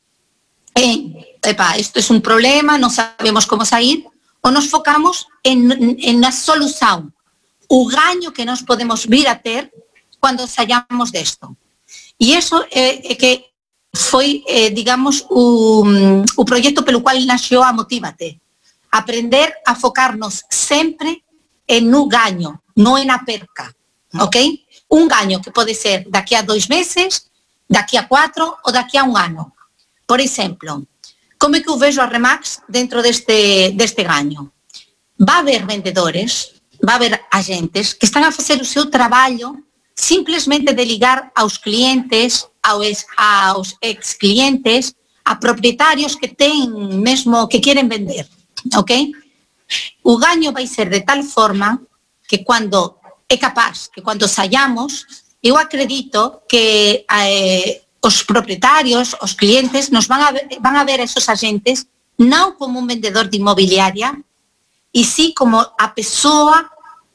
en, 0.76 1.18
epa, 1.42 1.74
isto 1.80 1.98
é 1.98 2.04
un 2.12 2.22
problema, 2.22 2.78
non 2.78 2.92
sabemos 2.92 3.48
como 3.48 3.66
sair, 3.66 4.04
ou 4.42 4.50
nos 4.50 4.66
focamos 4.66 5.30
en, 5.42 5.70
en 6.02 6.16
solución, 6.34 7.14
o 7.70 7.86
gaño 7.86 8.34
que 8.34 8.44
nós 8.44 8.60
podemos 8.60 9.06
vir 9.06 9.28
a 9.30 9.38
ter 9.38 9.70
cando 10.20 10.46
saíamos 10.46 11.10
desto. 11.10 11.56
E 12.18 12.38
iso 12.38 12.62
é, 12.70 13.12
é 13.12 13.14
que 13.14 13.50
foi, 13.94 14.42
eh, 14.46 14.70
digamos, 14.70 15.26
o, 15.28 15.84
o 16.36 16.44
proxecto 16.44 16.82
pelo 16.82 17.02
cual 17.02 17.18
naxeu 17.26 17.62
a 17.62 17.72
Motívate. 17.72 18.40
Aprender 18.90 19.52
a 19.66 19.74
focarnos 19.74 20.44
sempre 20.48 21.24
en 21.66 21.94
un 21.94 22.08
gaño, 22.08 22.62
non 22.76 23.00
en 23.00 23.10
a 23.10 23.24
perca, 23.24 23.72
ok? 24.20 24.36
Un 24.92 25.08
gaño 25.08 25.40
que 25.40 25.50
pode 25.50 25.74
ser 25.74 26.04
daqui 26.08 26.36
a 26.36 26.44
dois 26.44 26.68
meses, 26.68 27.28
daqui 27.68 27.96
a 27.96 28.06
cuatro 28.06 28.60
ou 28.64 28.70
daqui 28.70 28.96
a 28.96 29.04
un 29.04 29.16
ano. 29.16 29.56
Por 30.06 30.20
exemplo, 30.20 30.84
como 31.42 31.56
é 31.56 31.60
que 31.60 31.68
eu 31.68 31.76
vejo 31.76 32.00
a 32.00 32.06
Remax 32.06 32.62
dentro 32.68 33.02
deste, 33.02 33.72
deste 33.74 34.04
gaño? 34.04 34.52
Va 35.18 35.34
a 35.34 35.38
haber 35.38 35.66
vendedores, 35.66 36.62
va 36.86 36.92
a 36.92 36.96
haber 36.96 37.20
agentes 37.32 37.94
que 37.94 38.06
están 38.06 38.22
a 38.22 38.30
facer 38.30 38.62
o 38.62 38.64
seu 38.64 38.88
traballo 38.88 39.58
simplesmente 39.92 40.72
de 40.72 40.84
ligar 40.84 41.32
aos 41.34 41.58
clientes, 41.58 42.46
aos, 42.62 43.04
aos 43.16 43.76
ex-clientes, 43.80 44.94
a 45.24 45.34
propietarios 45.34 46.14
que 46.14 46.28
ten 46.28 46.70
mesmo 47.02 47.48
que 47.50 47.60
queren 47.60 47.88
vender, 47.88 48.30
ok? 48.78 49.10
O 50.06 50.18
gaño 50.18 50.52
vai 50.52 50.68
ser 50.68 50.88
de 50.88 51.02
tal 51.02 51.24
forma 51.24 51.82
que 52.28 52.46
cando 52.46 53.02
é 53.28 53.36
capaz, 53.36 53.90
que 53.90 54.00
cando 54.00 54.28
saiamos, 54.28 55.06
eu 55.42 55.58
acredito 55.58 56.46
que 56.46 57.02
eh, 57.02 57.81
os 58.02 58.26
propietarios, 58.26 59.14
os 59.22 59.32
clientes, 59.38 59.90
nos 59.94 60.10
van 60.10 60.22
a, 60.26 60.30
ver, 60.34 60.44
van 60.58 60.74
a 60.76 60.84
ver 60.84 60.98
a 61.00 61.06
esos 61.06 61.28
agentes 61.30 61.86
non 62.18 62.58
como 62.58 62.82
un 62.82 62.86
vendedor 62.90 63.30
de 63.30 63.38
inmobiliaria, 63.38 64.18
e 64.92 65.00
sí 65.06 65.32
como 65.32 65.62
a 65.62 65.86
persoa, 65.94 66.66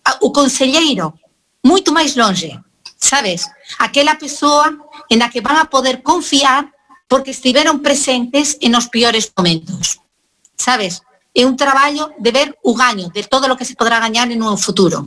a- 0.02 0.18
o 0.24 0.32
conselleiro, 0.32 1.14
moito 1.62 1.92
máis 1.92 2.16
longe, 2.16 2.56
sabes? 2.98 3.46
Aquela 3.78 4.16
persoa 4.18 4.72
en 5.12 5.20
la 5.20 5.30
que 5.30 5.44
van 5.44 5.60
a 5.60 5.70
poder 5.70 6.02
confiar 6.02 6.72
porque 7.08 7.32
estiveron 7.36 7.84
presentes 7.84 8.58
en 8.64 8.72
los 8.72 8.88
peores 8.88 9.30
momentos. 9.36 10.00
Sabes? 10.56 11.04
É 11.36 11.46
un 11.46 11.56
traballo 11.56 12.16
de 12.18 12.32
ver 12.32 12.48
o 12.64 12.74
gaño, 12.74 13.12
de 13.14 13.22
todo 13.28 13.46
o 13.52 13.56
que 13.60 13.68
se 13.68 13.76
podrá 13.78 14.00
gañar 14.00 14.32
en 14.32 14.42
un 14.42 14.58
futuro. 14.58 15.06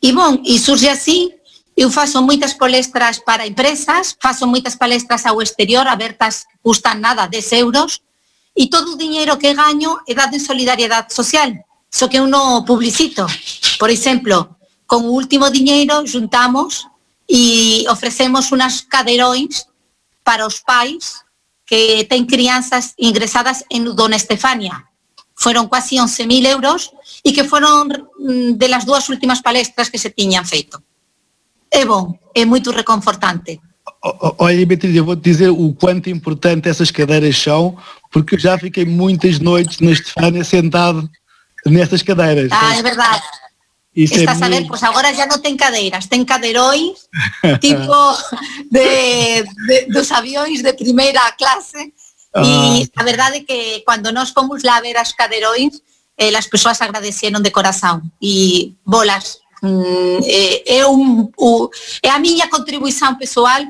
E 0.00 0.12
bon, 0.12 0.38
e 0.46 0.54
surge 0.60 0.88
así, 0.88 1.32
Eu 1.76 1.90
faço 1.90 2.22
moitas 2.22 2.54
palestras 2.54 3.18
para 3.18 3.46
empresas, 3.46 4.16
faço 4.20 4.46
moitas 4.46 4.76
palestras 4.76 5.26
ao 5.26 5.42
exterior, 5.42 5.86
abertas, 5.88 6.46
custan 6.62 7.02
nada, 7.02 7.26
10 7.26 7.52
euros, 7.52 8.00
e 8.56 8.70
todo 8.70 8.94
o 8.94 8.96
diñeiro 8.96 9.36
que 9.36 9.54
gaño 9.54 9.98
é 10.06 10.14
dado 10.14 10.34
en 10.34 10.40
solidariedade 10.40 11.12
social, 11.12 11.50
só 11.90 12.06
que 12.06 12.18
eu 12.22 12.30
non 12.30 12.62
publicito. 12.62 13.26
Por 13.82 13.90
exemplo, 13.90 14.54
con 14.86 15.10
o 15.10 15.14
último 15.18 15.50
diñeiro 15.50 16.06
juntamos 16.06 16.86
e 17.26 17.82
ofrecemos 17.90 18.54
unas 18.54 18.86
caderóis 18.86 19.66
para 20.22 20.46
os 20.46 20.62
pais 20.62 21.26
que 21.66 22.06
ten 22.06 22.30
crianzas 22.30 22.94
ingresadas 22.94 23.66
en 23.66 23.90
Dona 23.98 24.14
Estefania. 24.14 24.86
Fueron 25.34 25.66
quasi 25.66 25.98
11.000 25.98 26.54
euros 26.54 26.94
e 27.26 27.34
que 27.34 27.42
foron 27.42 27.90
mm, 27.90 28.54
de 28.54 28.68
las 28.70 28.86
dúas 28.86 29.10
últimas 29.10 29.42
palestras 29.42 29.90
que 29.90 29.98
se 29.98 30.14
tiñan 30.14 30.46
feito. 30.46 30.78
É 31.74 31.84
bom, 31.84 32.16
é 32.34 32.44
moito 32.44 32.70
reconfortante. 32.70 33.60
Olha, 34.38 34.66
Beatriz, 34.66 34.94
eu 34.94 35.04
vou 35.04 35.16
te 35.16 35.22
dizer 35.22 35.50
o 35.50 35.74
quanto 35.74 36.08
importante 36.08 36.68
essas 36.68 36.90
cadeiras 36.90 37.36
são, 37.36 37.76
porque 38.12 38.36
eu 38.36 38.38
já 38.38 38.56
fiquei 38.56 38.84
muitas 38.84 39.40
noites 39.40 39.80
na 39.80 39.90
Estefânia 39.90 40.44
sentado 40.44 41.10
nessas 41.66 42.02
cadeiras. 42.02 42.50
Ah, 42.52 42.76
é 42.76 42.82
verdade. 42.82 43.22
Isso 43.94 44.14
Estás 44.14 44.40
é 44.40 44.44
a 44.44 44.48
ver, 44.48 44.66
pois 44.66 44.82
agora 44.82 45.14
já 45.14 45.26
non 45.26 45.38
ten 45.38 45.54
cadeiras, 45.54 46.10
ten 46.10 46.26
caderóis 46.26 47.06
tipo 47.62 47.94
de, 48.66 49.46
de, 49.46 49.76
dos 49.94 50.10
avións 50.10 50.66
de 50.66 50.74
primeira 50.74 51.22
clase 51.38 51.94
ah. 52.34 52.42
e 52.42 52.90
a 52.90 53.02
verdade 53.06 53.38
é 53.38 53.46
que 53.46 53.86
cando 53.86 54.10
nós 54.10 54.34
fomos 54.34 54.66
lá 54.66 54.82
ver 54.82 54.98
as 54.98 55.14
caderóis 55.14 55.78
eh, 56.18 56.34
as 56.34 56.50
persoas 56.50 56.82
agradecieron 56.82 57.38
de 57.38 57.54
corazón 57.54 58.02
e 58.18 58.74
bolas 58.82 59.43
eh, 60.24 60.78
é, 60.78 60.86
un, 60.86 61.32
u, 61.38 61.70
é 62.02 62.10
a 62.10 62.18
miña 62.18 62.48
contribuición 62.48 63.16
pessoal 63.16 63.64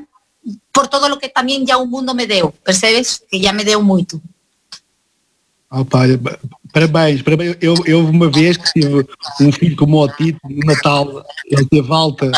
por 0.71 0.87
todo 0.87 1.07
o 1.13 1.17
que 1.17 1.29
tamén 1.29 1.65
ya 1.65 1.77
o 1.77 1.87
mundo 1.87 2.13
me 2.13 2.27
deu, 2.27 2.51
percebes? 2.63 3.23
Que 3.29 3.41
já 3.41 3.53
me 3.53 3.63
deu 3.63 3.81
moito. 3.81 4.21
Opa, 5.71 6.03
parabéns, 6.71 7.21
parabéns. 7.21 7.57
Eu, 7.59 7.75
eu 7.85 8.05
uma 8.05 8.29
vez 8.29 8.57
que 8.57 8.71
tive 8.73 9.05
um 9.41 9.51
filho 9.51 9.75
como 9.75 10.03
o 10.03 10.07
Tito, 10.07 10.39
no 10.43 10.65
Natal, 10.65 11.23
ele 11.45 11.65
teve 11.65 11.91
alta, 11.91 12.31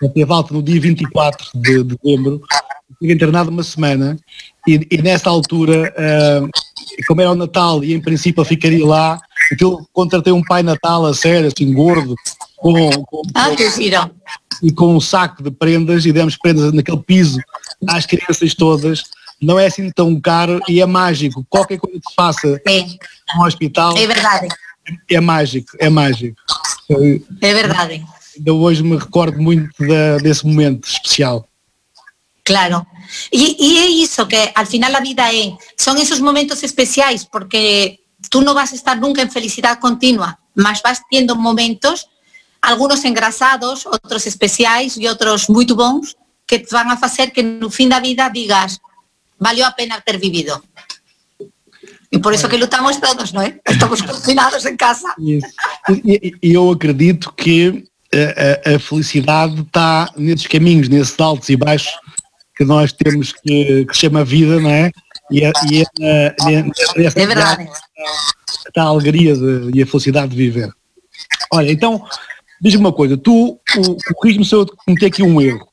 ele 0.00 0.12
teve 0.12 0.32
alta 0.32 0.54
no 0.54 0.62
dia 0.62 0.80
24 0.80 1.50
de 1.54 1.84
dezembro, 1.84 2.42
estive 2.90 3.12
internado 3.14 3.50
uma 3.50 3.62
semana 3.62 4.16
e, 4.66 4.86
e 4.90 5.02
nessa 5.02 5.30
altura, 5.30 5.94
uh, 5.94 6.48
como 7.06 7.20
era 7.20 7.30
o 7.30 7.34
Natal 7.34 7.84
e 7.84 7.92
em 7.92 8.00
princípio 8.00 8.40
eu 8.40 8.44
ficaria 8.44 8.84
lá, 8.84 9.20
então 9.52 9.86
contratei 9.92 10.32
um 10.32 10.42
pai 10.42 10.62
Natal 10.62 11.06
a 11.06 11.14
sério, 11.14 11.48
assim, 11.48 11.72
gordo, 11.72 12.14
com, 12.56 12.90
com, 13.04 13.22
ah, 13.34 13.48
viram. 13.76 14.10
e 14.62 14.72
com 14.72 14.94
um 14.96 15.00
saco 15.00 15.42
de 15.42 15.50
prendas 15.50 16.04
e 16.04 16.12
demos 16.12 16.36
prendas 16.36 16.72
naquele 16.72 16.98
piso 16.98 17.40
às 17.88 18.06
crianças 18.06 18.54
todas 18.54 19.02
não 19.40 19.58
é 19.58 19.66
assim 19.66 19.90
tão 19.90 20.20
caro 20.20 20.60
e 20.68 20.80
é 20.80 20.86
mágico. 20.86 21.44
Qualquer 21.48 21.78
coisa 21.78 21.98
que 21.98 22.08
se 22.08 22.14
faça 22.14 22.60
é. 22.68 22.84
no 23.34 23.44
hospital 23.44 23.96
é 23.96 24.06
verdade. 24.06 24.48
É 25.10 25.20
mágico, 25.20 25.70
é 25.78 25.88
mágico. 25.88 26.36
É 27.40 27.54
verdade. 27.54 28.04
Ainda 28.36 28.52
hoje 28.52 28.82
me 28.82 28.96
recordo 28.96 29.40
muito 29.40 29.70
da, 29.86 30.18
desse 30.18 30.46
momento 30.46 30.86
especial. 30.86 31.46
Claro. 32.44 32.86
E, 33.32 33.78
é 33.78 33.86
isso 33.86 34.26
que 34.26 34.52
al 34.54 34.66
final 34.66 34.94
a 34.94 35.00
vida 35.00 35.32
é, 35.32 35.56
son 35.76 35.96
esos 35.98 36.20
momentos 36.20 36.62
especiais 36.62 37.24
porque 37.24 37.99
tú 38.28 38.42
no 38.42 38.54
vas 38.54 38.72
a 38.72 38.76
estar 38.76 38.98
nunca 38.98 39.22
en 39.22 39.30
felicidad 39.30 39.78
continua, 39.78 40.38
mas 40.54 40.82
vas 40.82 41.00
tendo 41.10 41.36
momentos, 41.36 42.08
algunos 42.60 43.04
engrasados, 43.04 43.86
outros 43.86 44.26
especiais 44.26 44.96
e 44.96 45.08
outros 45.08 45.48
muito 45.48 45.74
bons, 45.74 46.16
que 46.46 46.58
te 46.58 46.74
van 46.74 46.90
a 46.90 46.96
facer 46.96 47.30
que 47.30 47.42
no 47.42 47.70
fin 47.70 47.88
da 47.88 48.00
vida 48.00 48.28
digas, 48.28 48.80
valió 49.38 49.66
a 49.66 49.72
pena 49.72 50.00
ter 50.00 50.18
vivido. 50.18 50.60
E 52.12 52.18
por 52.18 52.34
isso 52.34 52.48
que 52.48 52.56
lutamos 52.56 52.96
todos, 52.96 53.32
não 53.32 53.42
é? 53.42 53.60
Estamos 53.68 54.02
confinados 54.02 54.66
em 54.66 54.76
casa. 54.76 55.14
Isso. 55.18 55.46
E, 56.04 56.34
e 56.42 56.52
eu 56.52 56.68
acredito 56.70 57.32
que 57.32 57.84
a, 58.12 58.72
a, 58.72 58.74
a, 58.74 58.78
felicidade 58.80 59.60
está 59.60 60.10
nesses 60.16 60.48
caminhos, 60.48 60.88
nesses 60.88 61.18
altos 61.20 61.48
e 61.48 61.56
baixos 61.56 61.92
que 62.56 62.64
nós 62.64 62.92
temos 62.92 63.32
que, 63.32 63.86
que 63.86 63.96
chama 63.96 64.24
vida, 64.24 64.58
não 64.60 64.70
é? 64.70 64.90
E, 65.30 65.44
é, 65.44 65.52
e 65.70 65.82
é, 66.02 66.34
é 67.04 67.26
verdade. 67.26 67.68
Está 68.66 68.82
a 68.82 68.86
alegria 68.86 69.34
de, 69.34 69.70
e 69.74 69.82
a 69.82 69.86
felicidade 69.86 70.30
de 70.30 70.36
viver. 70.36 70.72
Olha, 71.52 71.70
então, 71.70 72.04
diz-me 72.60 72.80
uma 72.80 72.92
coisa, 72.92 73.16
tu, 73.16 73.60
o, 73.76 74.38
o 74.40 74.44
se 74.44 74.54
eu 74.54 74.66
cometer 74.84 75.06
aqui 75.06 75.22
um 75.22 75.40
erro. 75.40 75.66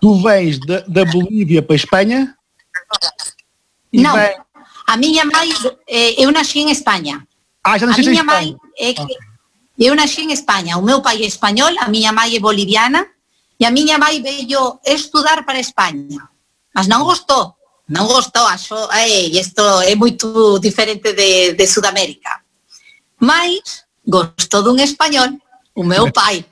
Tu 0.00 0.22
vens 0.22 0.58
da, 0.60 0.80
da 0.80 1.04
Bolívia 1.04 1.62
para 1.62 1.74
a 1.74 1.76
Espanha 1.76 2.34
non, 3.92 4.14
a 4.86 4.94
miña 4.96 5.26
mãe, 5.26 5.50
eh, 5.86 6.22
eu 6.22 6.30
nací 6.30 6.62
en 6.62 6.70
España. 6.70 7.26
Ah, 7.64 7.78
xa 7.78 7.90
a 7.90 7.96
miña 7.98 8.22
mãe 8.22 8.54
é 8.78 8.94
que 8.94 9.14
eu 9.78 9.94
nací 9.98 10.22
en 10.22 10.30
España, 10.30 10.78
o 10.78 10.82
meu 10.82 11.02
pai 11.02 11.22
é 11.22 11.26
español, 11.26 11.74
a 11.78 11.88
miña 11.90 12.12
mãe 12.14 12.36
é 12.36 12.40
boliviana 12.40 13.06
e 13.58 13.66
a 13.66 13.70
miña 13.70 13.98
mãe 13.98 14.22
veio 14.22 14.78
estudar 14.86 15.42
para 15.44 15.58
España. 15.58 16.30
Mas 16.74 16.86
non 16.86 17.02
gostou, 17.02 17.58
non 17.90 18.06
gostou, 18.06 18.46
achou, 18.46 18.86
ei, 18.94 19.34
isto 19.34 19.82
é 19.82 19.98
moito 19.98 20.62
diferente 20.62 21.10
de, 21.12 21.58
de 21.58 21.66
Sudamérica. 21.66 22.38
Mas 23.18 23.82
gostou 24.06 24.62
dun 24.62 24.78
español, 24.78 25.34
o 25.74 25.82
meu 25.82 26.06
pai. 26.14 26.46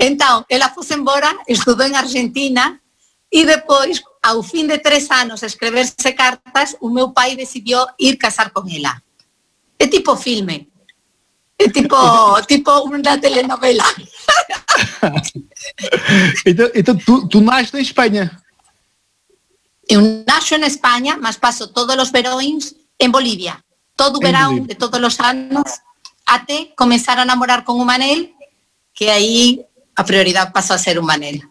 entón, 0.00 0.48
ela 0.48 0.72
fose 0.72 0.96
embora, 0.96 1.36
estudou 1.44 1.84
en 1.84 1.94
Argentina 1.94 2.80
e 3.28 3.44
depois 3.44 4.00
ao 4.24 4.42
fin 4.42 4.66
de 4.66 4.80
tres 4.80 5.12
anos 5.12 5.44
escreverse 5.44 6.16
cartas, 6.16 6.80
o 6.80 6.88
meu 6.88 7.12
pai 7.12 7.36
decidiu 7.36 7.84
ir 8.00 8.16
casar 8.16 8.56
con 8.56 8.64
ela. 8.64 8.96
É 9.78 9.86
tipo 9.88 10.16
filme. 10.16 10.72
É 11.60 11.68
tipo, 11.68 11.96
tipo 12.48 12.72
unha 12.88 13.20
telenovela. 13.20 13.84
então, 16.48 16.68
então 16.72 16.96
tu, 16.96 17.28
tu 17.28 17.40
nasces 17.44 17.72
na 17.72 17.80
Espanha? 17.80 18.40
Eu 19.90 20.22
naxo 20.22 20.54
en 20.54 20.62
España, 20.62 21.18
mas 21.18 21.36
paso 21.36 21.74
todos 21.74 21.98
os 21.98 22.14
verões 22.14 22.76
en 22.96 23.10
Bolivia. 23.10 23.58
Todo 23.98 24.18
o 24.18 24.20
verão 24.22 24.62
de 24.62 24.78
todos 24.78 25.02
os 25.02 25.18
anos 25.18 25.66
até 26.24 26.70
comenzar 26.78 27.18
a 27.18 27.24
namorar 27.24 27.64
con 27.64 27.74
o 27.74 27.84
Manel, 27.84 28.30
que 28.94 29.10
aí 29.10 29.58
a 29.96 30.04
prioridade 30.04 30.52
pasou 30.52 30.76
a 30.76 30.78
ser 30.78 30.96
o 30.96 31.02
Manel. 31.02 31.42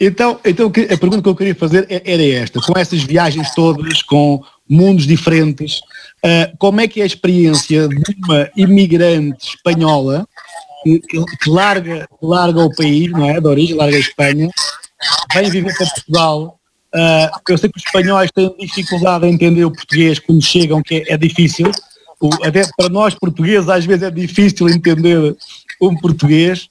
então, 0.00 0.40
então, 0.44 0.66
a 0.66 0.98
pergunta 0.98 1.22
que 1.22 1.28
eu 1.28 1.36
queria 1.36 1.54
fazer 1.54 1.86
é, 1.88 2.02
era 2.04 2.42
esta, 2.42 2.60
com 2.60 2.76
essas 2.76 3.04
viagens 3.04 3.54
todas, 3.54 4.02
com 4.02 4.42
mundos 4.68 5.06
diferentes, 5.06 5.78
uh, 6.26 6.50
como 6.58 6.80
é 6.80 6.88
que 6.88 6.98
é 6.98 7.04
a 7.04 7.06
experiência 7.06 7.86
de 7.86 8.16
uma 8.24 8.50
imigrante 8.56 9.54
espanhola 9.54 10.26
que, 10.82 11.00
que, 11.00 11.48
larga, 11.48 12.08
larga 12.20 12.64
o 12.64 12.74
país, 12.74 13.12
não 13.12 13.30
é, 13.30 13.40
de 13.40 13.46
origem, 13.46 13.76
larga 13.76 13.96
a 13.96 14.00
Espanha, 14.00 14.50
vem 15.32 15.50
viver 15.50 15.76
para 15.76 15.86
Portugal, 15.86 16.58
uh, 16.94 17.40
eu 17.48 17.58
sei 17.58 17.70
que 17.70 17.78
os 17.78 17.84
espanhóis 17.84 18.30
têm 18.32 18.54
dificuldade 18.58 19.26
em 19.26 19.34
entender 19.34 19.64
o 19.64 19.72
português 19.72 20.18
quando 20.18 20.42
chegam, 20.42 20.82
que 20.82 20.96
é, 20.96 21.14
é 21.14 21.16
difícil, 21.16 21.70
o, 22.20 22.28
até 22.44 22.62
para 22.76 22.88
nós 22.88 23.14
portugueses 23.14 23.68
às 23.68 23.84
vezes 23.84 24.02
é 24.02 24.10
difícil 24.10 24.68
entender 24.68 25.36
um 25.80 25.96
português, 25.96 26.68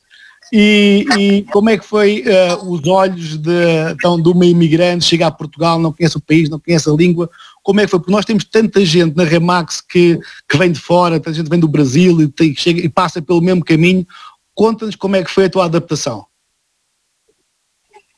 e, 0.56 1.06
e, 1.18 1.42
como 1.52 1.72
é 1.72 1.78
que 1.80 1.86
foi 1.86 2.24
uh, 2.28 2.72
os 2.72 2.88
olhos 2.88 3.38
de, 3.38 3.92
então, 3.92 4.22
de 4.22 4.30
uma 4.30 4.46
imigrante 4.46 5.04
chegar 5.04 5.28
a 5.28 5.32
Portugal, 5.32 5.80
não 5.80 5.92
conhece 5.92 6.16
o 6.16 6.22
país, 6.22 6.48
não 6.48 6.60
conhece 6.60 6.88
a 6.88 6.94
língua, 6.94 7.28
como 7.64 7.80
é 7.80 7.86
que 7.86 7.90
foi? 7.90 8.00
Porque 8.00 8.12
nós 8.12 8.26
temos 8.26 8.44
tanta 8.44 8.86
gente 8.86 9.16
na 9.16 9.24
Remax 9.24 9.82
que, 9.82 10.20
que 10.48 10.58
vem 10.58 10.72
de 10.72 10.80
fora, 10.80 11.20
tanta 11.20 11.34
gente 11.34 11.50
vem 11.50 11.60
do 11.60 11.68
Brasil 11.68 12.22
e, 12.22 12.28
tem, 12.28 12.54
chega, 12.54 12.82
e 12.82 12.90
passa 12.90 13.22
pelo 13.22 13.42
mesmo 13.42 13.64
caminho. 13.64 14.06
Conta-nos 14.54 14.96
como 14.96 15.16
é 15.16 15.24
que 15.24 15.32
foi 15.32 15.46
a 15.46 15.50
tua 15.50 15.66
adaptação. 15.66 16.26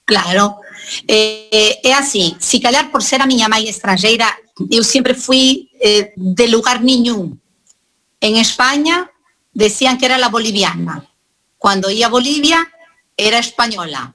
Claro, 0.06 0.62
é, 1.08 1.82
é 1.84 1.94
assim, 1.94 2.38
se 2.40 2.60
calhar 2.60 2.92
por 2.92 3.02
ser 3.02 3.22
a 3.22 3.26
minha 3.26 3.50
mãe 3.50 3.68
estrangeira, 3.68 4.28
eu 4.70 4.84
sempre 4.84 5.16
fui 5.16 5.70
eh, 5.82 6.14
de 6.16 6.48
lugar 6.48 6.80
nenhum. 6.80 7.36
Em 8.22 8.40
Espanha, 8.40 9.10
decían 9.54 9.98
que 9.98 10.06
era 10.06 10.18
la 10.18 10.30
boliviana. 10.30 11.06
Cuando 11.58 11.90
iba 11.90 12.06
a 12.06 12.10
Bolivia, 12.10 12.60
era 13.18 13.40
española. 13.40 14.14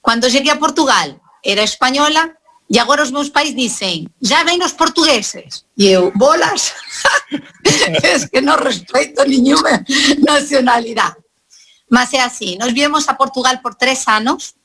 Cuando 0.00 0.28
llegué 0.28 0.50
a 0.50 0.58
Portugal, 0.58 1.20
era 1.42 1.62
española. 1.62 2.38
E 2.70 2.78
agora 2.78 3.02
os 3.02 3.10
meus 3.10 3.28
pais 3.28 3.54
dicen, 3.54 4.08
já 4.22 4.42
vem 4.42 4.62
os 4.64 4.72
portugueses. 4.72 5.66
E 5.76 5.88
eu, 5.88 6.10
bolas, 6.14 6.72
es 8.02 8.24
que 8.30 8.40
non 8.40 8.56
respeito 8.56 9.20
nenhuma 9.28 9.84
nacionalidade. 10.24 11.20
Mas 11.90 12.14
é 12.16 12.24
así, 12.24 12.56
nos 12.56 12.72
viemos 12.72 13.04
a 13.06 13.14
Portugal 13.20 13.60
por 13.60 13.76
tres 13.76 14.08
anos, 14.08 14.56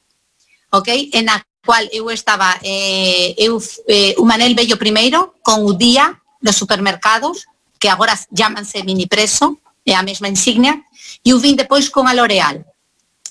ok? 0.72 1.10
En 1.14 1.30
a 1.30 1.44
cual 1.66 1.88
eu 1.92 2.10
estaba, 2.10 2.58
eh, 2.64 3.36
eu, 3.38 3.62
eh, 3.88 4.16
o 4.18 4.26
Manel 4.26 4.56
Bello 4.56 4.78
primeiro, 4.78 5.36
con 5.44 5.66
o 5.66 5.74
día 5.74 6.22
dos 6.42 6.56
supermercados, 6.56 7.46
que 7.80 7.90
agora 7.90 8.18
llámanse 8.32 8.84
minipreso, 8.84 9.60
é 9.86 9.96
a 9.96 10.04
mesma 10.04 10.28
insignia, 10.28 10.82
e 11.24 11.34
o 11.34 11.40
vin 11.40 11.56
depois 11.56 11.90
con 11.90 12.08
a 12.08 12.14
L'Oreal. 12.14 12.66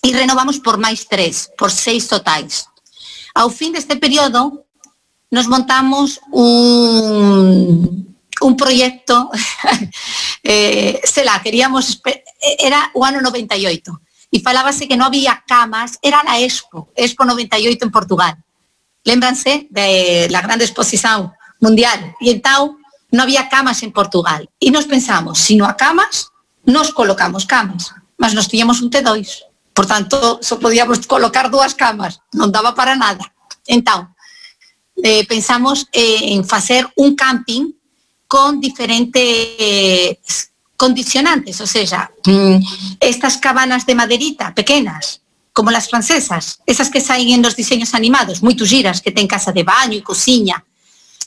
E 0.05 0.13
renovamos 0.15 0.59
por 0.59 0.79
máis 0.79 1.07
tres, 1.07 1.51
por 1.59 1.71
seis 1.71 2.07
totais. 2.07 2.67
Ao 3.35 3.51
fin 3.51 3.73
deste 3.73 3.97
período, 3.97 4.65
nos 5.31 5.47
montamos 5.47 6.21
un, 6.31 8.17
un 8.41 8.53
proyecto, 8.57 9.31
eh, 10.43 11.01
se 11.05 11.25
la 11.25 11.43
queríamos, 11.43 12.01
era 12.59 12.91
o 12.95 13.05
ano 13.05 13.21
98, 13.21 14.01
y 14.31 14.41
falábase 14.41 14.89
que 14.89 14.97
no 14.97 15.07
había 15.07 15.43
camas, 15.47 15.99
era 16.03 16.23
la 16.23 16.39
Expo, 16.41 16.91
Expo 16.95 17.25
98 17.25 17.79
en 17.83 17.91
Portugal. 17.91 18.37
Lémbranse 19.05 19.67
de 19.71 20.29
la 20.31 20.43
gran 20.43 20.61
exposición 20.61 21.33
mundial. 21.61 22.15
Y 22.21 22.31
entonces 22.31 22.77
no 23.11 23.23
había 23.23 23.49
camas 23.49 23.83
en 23.83 23.93
Portugal. 23.93 24.49
Y 24.59 24.71
nos 24.71 24.85
pensamos, 24.85 25.39
si 25.39 25.57
no 25.57 25.67
hay 25.67 25.75
camas, 25.79 26.29
nos 26.65 26.93
colocamos 26.93 27.47
camas. 27.47 27.95
Mas 28.19 28.35
nos 28.35 28.49
teníamos 28.49 28.83
un 28.83 28.91
T2. 28.91 29.45
Por 29.73 29.87
tanto, 29.87 30.41
solo 30.43 30.61
podíamos 30.61 31.07
colocar 31.07 31.51
dos 31.51 31.75
camas. 31.75 32.21
No 32.33 32.49
daba 32.49 32.75
para 32.75 32.97
nada. 32.97 33.33
Entonces, 33.67 34.09
eh, 35.03 35.27
pensamos 35.27 35.87
en 35.93 36.45
hacer 36.51 36.87
un 36.97 37.15
camping 37.15 37.73
con 38.27 38.61
diferentes 38.61 40.19
condicionantes, 40.79 41.61
o 41.61 41.67
sea, 41.67 42.11
mm. 42.25 42.63
estas 43.01 43.37
cabanas 43.37 43.85
de 43.85 43.97
maderita 43.97 44.55
pequenas, 44.55 45.21
como 45.53 45.73
las 45.73 45.91
francesas, 45.91 46.61
esas 46.65 46.89
que 46.89 47.01
saen 47.01 47.31
en 47.31 47.43
los 47.43 47.57
diseños 47.57 47.95
animados, 47.95 48.45
muy 48.45 48.57
giras, 48.57 49.03
que 49.03 49.11
ten 49.11 49.27
casa 49.27 49.51
de 49.51 49.65
baño 49.65 49.99
e 49.99 50.07
cociña, 50.07 50.65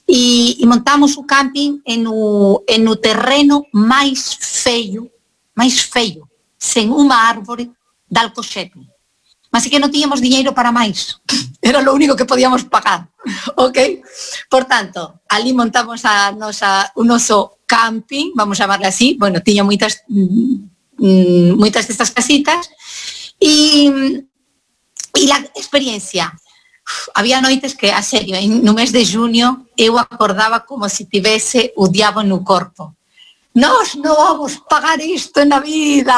e, 0.08 0.56
montamos 0.64 1.20
o 1.20 1.28
camping 1.28 1.84
en 1.84 2.08
o, 2.08 2.64
en 2.64 2.88
o 2.88 2.96
terreno 2.96 3.68
máis 3.76 4.40
feio, 4.40 5.12
máis 5.52 5.84
feio, 5.84 6.32
sen 6.56 6.88
unha 6.88 7.28
árbore 7.28 7.68
dal 8.08 8.32
Alcochete. 8.32 8.80
Así 9.52 9.68
que 9.68 9.84
non 9.84 9.92
teníamos 9.92 10.24
diñeiro 10.24 10.56
para 10.56 10.72
máis. 10.72 11.20
Era 11.60 11.84
lo 11.84 11.92
único 11.92 12.16
que 12.16 12.24
podíamos 12.24 12.64
pagar. 12.64 13.12
ok? 13.60 13.78
Por 14.48 14.64
tanto, 14.64 15.20
ali 15.28 15.52
montamos 15.52 16.08
a 16.08 16.32
nosa, 16.32 16.88
un 16.96 17.12
oso 17.12 17.60
camping, 17.72 18.36
vamos 18.36 18.60
chamarle 18.60 18.88
así, 18.92 19.16
bueno, 19.16 19.40
tiña 19.40 19.64
moitas 19.64 20.04
mm, 20.12 21.56
moitas 21.56 21.88
destas 21.88 22.12
casitas 22.12 22.68
e 23.40 23.88
e 25.16 25.24
la 25.28 25.40
experiencia 25.56 26.32
había 27.14 27.42
noites 27.42 27.76
que, 27.76 27.92
a 27.92 28.04
serio, 28.04 28.36
no 28.48 28.74
mes 28.74 28.92
de 28.92 29.06
junio 29.06 29.68
eu 29.78 29.98
acordaba 29.98 30.66
como 30.68 30.90
se 30.90 31.06
tivese 31.06 31.72
o 31.76 31.88
diabo 31.88 32.24
no 32.24 32.44
corpo. 32.44 32.96
Nós 33.56 33.96
non 34.00 34.16
vamos 34.16 34.64
pagar 34.68 35.00
isto 35.04 35.44
na 35.44 35.60
vida, 35.60 36.16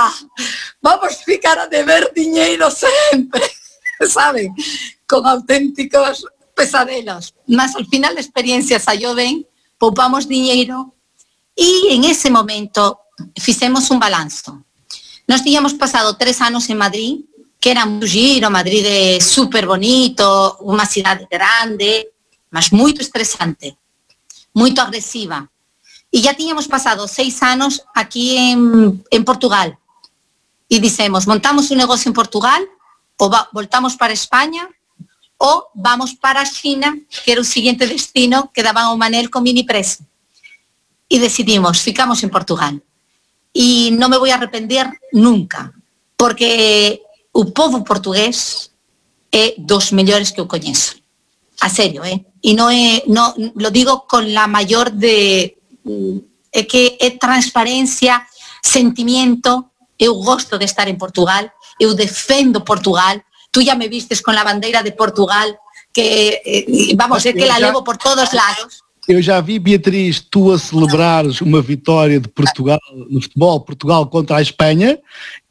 vamos 0.82 1.22
ficar 1.26 1.58
a 1.58 1.70
deber 1.70 2.14
diñeiro 2.14 2.70
sempre, 2.70 3.42
saben? 4.06 4.54
Con 5.10 5.26
auténticos 5.26 6.26
pesadelos. 6.54 7.34
Mas 7.50 7.74
al 7.76 7.90
final 7.90 8.14
a 8.18 8.22
experiencia 8.22 8.78
saiu 8.78 9.18
ben, 9.18 9.46
poupamos 9.82 10.30
diñeiro, 10.30 10.93
Y 11.56 11.88
en 11.92 12.04
ese 12.06 12.30
momento 12.30 13.00
hicimos 13.36 13.90
un 13.92 14.00
balanzo. 14.00 14.64
Nos 15.28 15.44
teníamos 15.44 15.74
pasado 15.74 16.18
tres 16.18 16.42
años 16.42 16.70
en 16.70 16.78
Madrid, 16.78 17.20
que 17.60 17.72
era 17.72 17.86
un 17.86 18.02
giro, 18.02 18.50
Madrid 18.50 18.86
es 18.86 19.26
súper 19.26 19.66
bonito, 19.66 20.58
una 20.62 20.86
ciudad 20.86 21.22
grande, 21.30 22.12
mas 22.50 22.74
muy 22.74 22.94
estresante, 23.00 23.78
muy 24.54 24.74
agresiva. 24.78 25.50
Y 26.12 26.22
ya 26.22 26.36
teníamos 26.36 26.68
pasado 26.68 27.08
seis 27.08 27.42
años 27.42 27.82
aquí 27.96 28.36
en, 28.38 29.26
Portugal. 29.26 29.78
Y 30.68 30.80
decimos, 30.80 31.26
montamos 31.26 31.72
un 31.72 31.78
negocio 31.78 32.10
en 32.10 32.14
Portugal, 32.14 32.68
o 33.18 33.32
voltamos 33.52 33.96
para 33.96 34.14
España, 34.14 34.68
o 35.38 35.70
vamos 35.74 36.14
para 36.16 36.44
China, 36.44 36.98
que 37.24 37.32
era 37.32 37.42
el 37.42 37.48
siguiente 37.48 37.88
destino 37.88 38.52
que 38.54 38.62
daba 38.62 38.92
un 38.92 39.00
Manel 39.00 39.30
con 39.30 39.44
mini 39.44 39.64
precio 39.64 40.06
y 41.14 41.20
decidimos, 41.20 41.80
ficamos 41.80 42.24
en 42.24 42.32
Portugal. 42.32 42.82
Y 43.54 43.92
no 43.92 44.10
me 44.10 44.18
voy 44.18 44.32
a 44.32 44.36
arrepentir 44.36 44.88
nunca, 45.12 45.72
porque 46.18 47.04
el 47.36 47.54
povo 47.54 47.84
portugués 47.84 48.72
es 49.30 49.54
dos 49.58 49.94
mejores 49.94 50.32
que 50.32 50.38
yo 50.42 50.48
conozco. 50.48 51.00
A 51.60 51.70
serio, 51.70 52.04
eh? 52.04 52.26
Y 52.42 52.56
no, 52.56 52.70
no 53.06 53.36
lo 53.54 53.70
digo 53.70 54.08
con 54.08 54.34
la 54.34 54.48
mayor 54.48 54.92
de... 54.92 55.56
Es 56.52 56.66
que 56.66 56.98
es 57.00 57.20
transparencia, 57.20 58.28
sentimiento, 58.64 59.70
eu 60.00 60.16
gosto 60.16 60.58
de 60.58 60.66
estar 60.66 60.88
en 60.90 60.98
Portugal, 60.98 61.54
eu 61.80 61.94
defendo 61.94 62.66
Portugal, 62.66 63.24
tú 63.52 63.62
ya 63.62 63.76
me 63.76 63.88
vistes 63.88 64.20
con 64.24 64.34
la 64.34 64.44
bandera 64.44 64.82
de 64.82 64.94
Portugal, 64.94 65.60
que, 65.94 66.42
eh, 66.44 66.96
vamos, 66.96 67.24
es 67.24 67.36
que 67.36 67.46
la 67.46 67.60
levo 67.60 67.84
por 67.84 67.98
todos 67.98 68.34
lados. 68.34 68.84
Eu 69.08 69.22
já 69.22 69.42
vi, 69.42 69.60
Beatriz, 69.60 70.22
tu 70.22 70.52
a 70.52 70.58
celebrares 70.58 71.42
uma 71.42 71.62
vitória 71.62 72.20
de 72.20 72.30
Portugal 72.30 72.80
no 73.10 73.22
futebol, 73.22 73.60
Portugal 73.60 74.08
contra 74.08 74.38
a 74.38 74.42
Espanha 74.42 74.98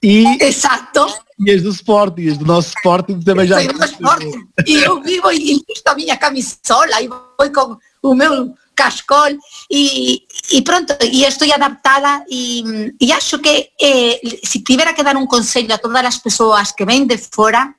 e. 0.03 0.25
Exato. 0.43 1.07
E 1.39 1.51
as 1.51 1.63
do 1.63 1.71
Sporting, 1.71 2.29
as 2.29 2.39
do 2.39 2.47
nosso 2.47 2.69
Sporting 2.69 3.21
também 3.21 3.47
já. 3.47 3.63
Sporting. 3.63 4.47
E 4.67 4.75
eu 4.75 5.03
vivo 5.03 5.31
e 5.33 5.63
visto 5.69 5.87
a 5.89 5.95
minha 5.95 6.17
camisola 6.17 7.03
e 7.03 7.09
vou 7.09 7.21
com 7.53 7.77
o 8.03 8.15
meu 8.15 8.55
cascol 8.75 9.37
e, 9.71 10.23
e 10.51 10.63
pronto, 10.63 10.97
e 11.03 11.25
estou 11.25 11.53
adaptada 11.53 12.25
e, 12.31 12.95
e 13.01 13.13
acho 13.13 13.39
que 13.39 13.71
eh, 13.81 14.21
se 14.43 14.61
tivera 14.61 14.95
que 14.95 15.03
dar 15.03 15.17
un 15.17 15.27
consello 15.27 15.75
a 15.75 15.79
todas 15.79 16.05
as 16.05 16.19
persoas 16.19 16.73
que 16.73 16.87
ven 16.87 17.07
de 17.07 17.19
fora 17.19 17.75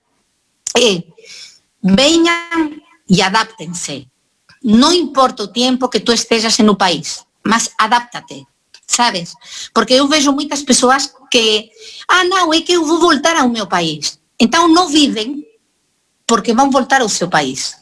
eh, 0.78 1.04
vengan 1.82 2.78
e 3.10 3.22
adáptense 3.22 4.12
no 4.63 4.93
importa 4.93 5.43
el 5.43 5.52
tiempo 5.52 5.89
que 5.89 5.99
tú 5.99 6.12
estés 6.12 6.60
en 6.60 6.69
un 6.69 6.78
país, 6.78 7.26
más 7.43 7.71
adáptate, 7.78 8.47
sabes? 8.88 9.36
Porque 9.73 9.97
yo 9.97 10.08
veo 10.08 10.32
muchas 10.32 10.63
personas 10.63 11.13
que, 11.30 11.71
ah, 12.08 12.23
no, 12.23 12.54
es 12.54 12.63
que 12.63 12.73
eu 12.73 12.86
vou 12.86 12.99
voltar 12.99 13.36
ao 13.36 13.49
meu 13.49 13.67
país. 13.67 14.19
Entonces 14.39 14.71
no 14.71 14.88
viven 14.88 15.45
porque 16.26 16.54
van 16.54 16.69
voltar 16.69 17.02
ao 17.02 17.10
seu 17.10 17.30
país. 17.30 17.78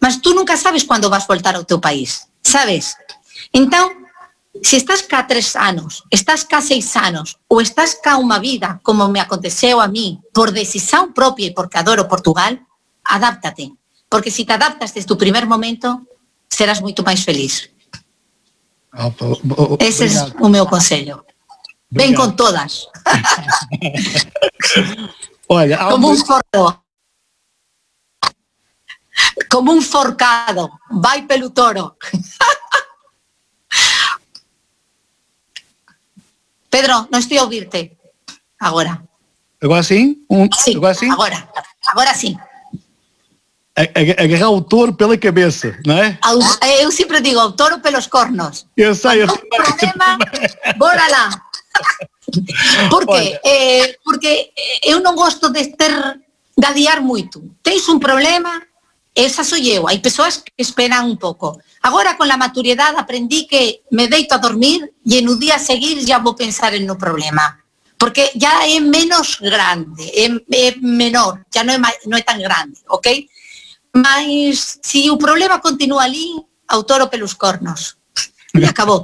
Mas 0.00 0.20
tú 0.20 0.34
nunca 0.34 0.56
sabes 0.56 0.84
cuándo 0.84 1.10
vas 1.10 1.26
voltar 1.26 1.54
ao 1.54 1.64
teu 1.64 1.78
país, 1.78 2.26
sabes? 2.42 2.96
Entonces, 3.52 3.96
si 4.62 4.76
estás 4.76 5.02
cá 5.02 5.26
tres 5.26 5.54
años, 5.54 6.04
estás 6.10 6.44
cá 6.44 6.60
seis 6.60 6.96
años, 6.96 7.38
o 7.48 7.60
estás 7.60 7.98
cá 8.02 8.16
una 8.16 8.38
vida, 8.38 8.80
como 8.82 9.08
me 9.08 9.20
aconteceu 9.20 9.80
a 9.80 9.88
mí, 9.88 10.20
por 10.32 10.52
decisión 10.52 11.12
propia 11.12 11.46
y 11.46 11.50
porque 11.52 11.78
adoro 11.78 12.08
Portugal, 12.08 12.66
adáptate. 13.04 13.72
Porque 14.10 14.30
si 14.30 14.44
te 14.44 14.52
adaptas 14.52 14.92
desde 14.92 15.06
tu 15.06 15.16
primer 15.16 15.46
momento, 15.46 16.02
serás 16.48 16.82
mucho 16.82 17.02
más 17.02 17.24
feliz. 17.24 17.70
Oh, 18.92 19.76
Ese 19.78 20.06
es 20.06 20.34
un 20.40 20.50
meu 20.50 20.66
consello. 20.66 21.24
Ven 21.88 22.14
con 22.14 22.34
todas. 22.34 22.88
Como 25.90 26.08
un 26.08 26.18
fordo. 26.18 26.84
Como 29.48 29.72
un 29.72 29.82
forcado. 29.82 30.70
Vai 30.90 31.22
pelo 31.26 31.50
toro. 31.50 31.96
Pedro, 36.70 37.08
no 37.10 37.18
estoy 37.18 37.38
a 37.38 37.44
oírte. 37.44 37.96
Ahora. 38.58 39.04
¿Agora 39.60 39.82
sí? 39.82 40.24
Un, 40.28 40.48
sí, 40.52 40.74
agora 40.76 40.94
sí? 40.94 41.08
Agora. 41.10 41.50
Agora 41.92 42.14
sí. 42.14 42.36
Agarrar 43.84 44.50
o 44.50 44.60
touro 44.60 44.92
pela 44.94 45.16
cabeça, 45.16 45.76
não 45.86 45.96
é? 45.96 46.18
Eu 46.80 46.90
sempre 46.90 47.20
digo, 47.20 47.40
o 47.40 47.52
touro 47.52 47.80
pelos 47.80 48.06
cornos. 48.06 48.66
Eu 48.76 48.94
sei, 48.94 49.22
eu 49.22 49.28
sei. 49.28 49.38
problema, 49.48 50.18
bora 50.76 51.08
lá. 51.08 51.30
Por 52.90 53.06
quê? 53.06 53.40
Eh, 53.44 53.96
porque 54.04 54.52
eu 54.84 55.00
non 55.00 55.16
gosto 55.16 55.50
de 55.50 55.74
ter 55.74 55.92
de 56.60 56.66
adiar 56.66 57.00
moito. 57.00 57.42
Tens 57.62 57.88
un 57.88 57.98
problema, 57.98 58.62
esa 59.14 59.42
sou 59.42 59.58
eu. 59.58 59.88
Hai 59.88 59.98
persoas 59.98 60.44
que 60.44 60.52
esperan 60.60 61.08
un 61.08 61.16
pouco. 61.16 61.58
Agora, 61.82 62.16
con 62.16 62.28
la 62.28 62.36
maturidade, 62.36 63.00
aprendí 63.00 63.46
que 63.46 63.82
me 63.90 64.06
deito 64.06 64.34
a 64.34 64.42
dormir 64.42 64.92
e 65.02 65.18
en 65.18 65.26
o 65.28 65.34
día 65.40 65.56
a 65.56 65.62
seguir 65.62 66.04
já 66.04 66.20
vou 66.20 66.36
pensar 66.36 66.76
en 66.76 66.86
no 66.86 67.00
problema. 67.00 67.58
Porque 67.96 68.32
ya 68.36 68.64
é 68.64 68.80
menos 68.80 69.36
grande, 69.40 70.08
é, 70.16 70.24
é 70.52 70.76
menor, 70.80 71.44
já 71.52 71.64
non 71.64 71.76
é, 71.76 71.92
non 72.08 72.16
é 72.16 72.24
tan 72.24 72.40
grande, 72.40 72.80
ok? 72.88 73.28
Mas 73.94 74.78
si 74.82 75.10
o 75.10 75.18
problema 75.18 75.60
continúa 75.60 76.02
ali, 76.02 76.26
ao 76.68 76.84
toro 76.84 77.08
pelos 77.08 77.34
cornos. 77.34 77.96
E 78.54 78.64
acabou. 78.64 79.02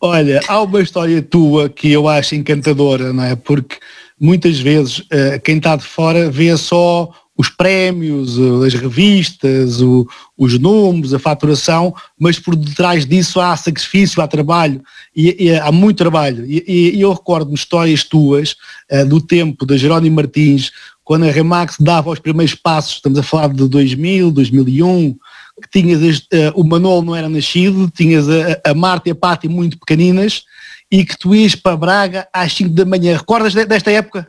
Olha, 0.00 0.40
há 0.48 0.60
uma 0.60 0.82
história 0.82 1.22
tua 1.22 1.68
que 1.68 1.90
eu 1.90 2.08
acho 2.08 2.34
encantadora, 2.34 3.12
não 3.12 3.24
é? 3.24 3.36
Porque 3.36 3.78
muitas 4.20 4.60
vezes 4.60 4.98
uh, 4.98 5.40
quem 5.42 5.56
está 5.56 5.76
de 5.76 5.84
fora 5.84 6.30
vê 6.30 6.54
só 6.56 7.10
os 7.36 7.48
prémios, 7.48 8.38
as 8.64 8.74
revistas, 8.74 9.80
o, 9.80 10.06
os 10.38 10.58
números, 10.58 11.12
a 11.12 11.18
faturação, 11.18 11.94
mas 12.18 12.38
por 12.38 12.54
detrás 12.54 13.04
disso 13.04 13.40
há 13.40 13.56
sacrifício, 13.56 14.22
há 14.22 14.28
trabalho, 14.28 14.80
e, 15.14 15.46
e 15.46 15.54
há 15.54 15.72
muito 15.72 15.98
trabalho. 15.98 16.46
E, 16.46 16.92
e 16.94 17.00
eu 17.00 17.12
recordo-me 17.12 17.56
histórias 17.56 18.04
tuas 18.04 18.54
uh, 18.90 19.04
do 19.04 19.20
tempo 19.20 19.66
da 19.66 19.76
Jerónimo 19.76 20.16
Martins, 20.16 20.70
quando 21.02 21.24
a 21.24 21.30
Remax 21.30 21.76
dava 21.78 22.10
os 22.10 22.18
primeiros 22.18 22.54
passos, 22.54 22.94
estamos 22.94 23.18
a 23.18 23.22
falar 23.22 23.48
de 23.48 23.68
2000, 23.68 24.30
2001, 24.30 25.16
que 25.60 25.70
tinhas 25.70 26.18
uh, 26.18 26.52
o 26.54 26.64
Manolo 26.64 27.02
não 27.02 27.16
era 27.16 27.28
nascido, 27.28 27.90
tinhas 27.90 28.28
a, 28.28 28.70
a 28.70 28.74
Marta 28.74 29.08
e 29.08 29.12
a 29.12 29.14
Pati 29.14 29.48
muito 29.48 29.78
pequeninas, 29.78 30.44
e 30.90 31.04
que 31.04 31.18
tu 31.18 31.34
ias 31.34 31.56
para 31.56 31.76
Braga 31.76 32.28
às 32.32 32.52
5 32.52 32.70
da 32.70 32.84
manhã. 32.84 33.16
Recordas 33.16 33.52
desta 33.54 33.90
época? 33.90 34.28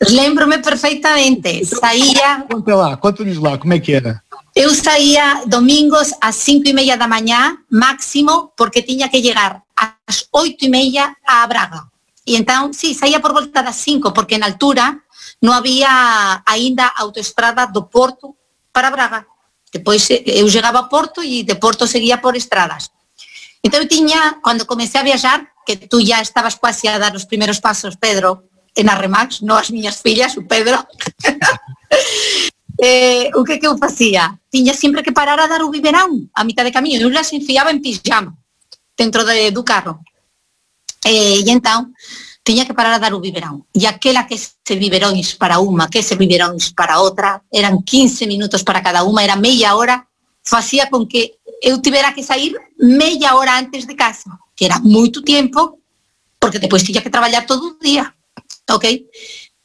Lembro-me 0.00 0.58
perfeitamente. 0.58 1.62
Então, 1.62 1.80
saía. 1.80 2.44
Conta 2.50 2.74
lá, 2.74 2.96
conta-nos 2.96 3.38
lá, 3.38 3.56
como 3.56 3.72
é 3.72 3.80
que 3.80 3.92
era? 3.92 4.22
Eu 4.54 4.74
saía 4.74 5.42
domingos 5.46 6.12
às 6.20 6.36
5 6.36 6.68
e 6.68 6.72
meia 6.72 6.96
da 6.96 7.08
mañá, 7.08 7.58
máximo, 7.70 8.52
porque 8.56 8.82
tiña 8.82 9.08
que 9.08 9.22
chegar 9.22 9.62
ás 9.76 10.28
oito 10.32 10.64
e 10.64 10.68
meia 10.68 11.16
a 11.26 11.46
Braga. 11.46 11.88
E 12.26 12.36
então, 12.36 12.72
sí, 12.72 12.94
saía 12.94 13.20
por 13.20 13.32
volta 13.32 13.62
das 13.62 13.76
5, 13.76 14.12
porque 14.12 14.34
en 14.36 14.44
altura 14.44 15.04
non 15.44 15.52
había 15.52 16.40
aínda 16.44 16.88
autoestrada 16.88 17.68
do 17.68 17.88
Porto 17.88 18.36
para 18.72 18.88
Braga. 18.88 19.28
Depois 19.72 20.08
eh, 20.08 20.24
eu 20.24 20.48
chegaba 20.48 20.84
a 20.84 20.88
Porto 20.88 21.20
e 21.20 21.44
de 21.44 21.56
Porto 21.56 21.84
seguía 21.84 22.20
por 22.20 22.36
estradas. 22.36 22.88
Então 23.60 23.80
eu 23.80 23.88
tiña, 23.88 24.40
cando 24.40 24.64
comecei 24.64 25.00
a 25.00 25.04
viajar, 25.04 25.52
que 25.66 25.76
tú 25.76 26.00
ya 26.00 26.20
estabas 26.24 26.56
quase 26.56 26.88
a 26.88 26.96
dar 26.96 27.12
os 27.12 27.28
primeiros 27.28 27.60
pasos, 27.60 27.96
Pedro, 28.00 28.48
en 28.76 28.88
a 28.88 28.94
Remax, 28.94 29.42
non 29.42 29.56
as 29.56 29.72
miñas 29.72 29.98
fillas, 30.04 30.36
o 30.36 30.44
Pedro. 30.44 30.84
eh, 32.78 33.32
o 33.34 33.42
que 33.42 33.58
que 33.58 33.66
eu 33.66 33.74
facía? 33.80 34.36
Tiña 34.52 34.76
sempre 34.76 35.02
que 35.02 35.16
parar 35.16 35.40
a 35.40 35.48
dar 35.48 35.64
o 35.64 35.72
biberán 35.72 36.28
a 36.36 36.44
mitad 36.44 36.62
de 36.62 36.72
camiño, 36.72 37.00
eu 37.00 37.10
las 37.10 37.32
enfiaba 37.32 37.72
en 37.72 37.80
pijama 37.80 38.36
dentro 38.96 39.24
de, 39.24 39.50
do 39.50 39.64
carro. 39.64 40.04
Eh, 41.04 41.40
e 41.40 41.50
entón, 41.50 41.96
tiña 42.44 42.68
que 42.68 42.76
parar 42.76 42.94
a 42.94 43.02
dar 43.02 43.16
o 43.16 43.20
biberán. 43.20 43.64
E 43.72 43.88
aquela 43.88 44.28
que 44.28 44.36
se 44.36 44.74
biberóns 44.76 45.34
para 45.34 45.58
unha, 45.58 45.88
que 45.88 46.04
se 46.04 46.14
biberóns 46.14 46.76
para 46.76 47.00
outra, 47.00 47.40
eran 47.48 47.80
15 47.80 48.28
minutos 48.28 48.62
para 48.62 48.84
cada 48.84 49.02
unha, 49.02 49.24
era 49.24 49.40
meia 49.40 49.72
hora, 49.74 50.04
facía 50.44 50.86
con 50.92 51.08
que 51.08 51.40
eu 51.64 51.80
tivera 51.80 52.12
que 52.12 52.22
sair 52.22 52.52
meia 52.76 53.34
hora 53.34 53.56
antes 53.56 53.88
de 53.88 53.96
casa 53.96 54.36
que 54.56 54.64
era 54.64 54.80
moito 54.80 55.20
tempo, 55.22 55.78
porque 56.40 56.58
depois 56.58 56.82
tiña 56.82 57.04
que 57.04 57.12
traballar 57.12 57.44
todo 57.44 57.76
o 57.76 57.78
día, 57.78 58.15
ok? 58.68 58.84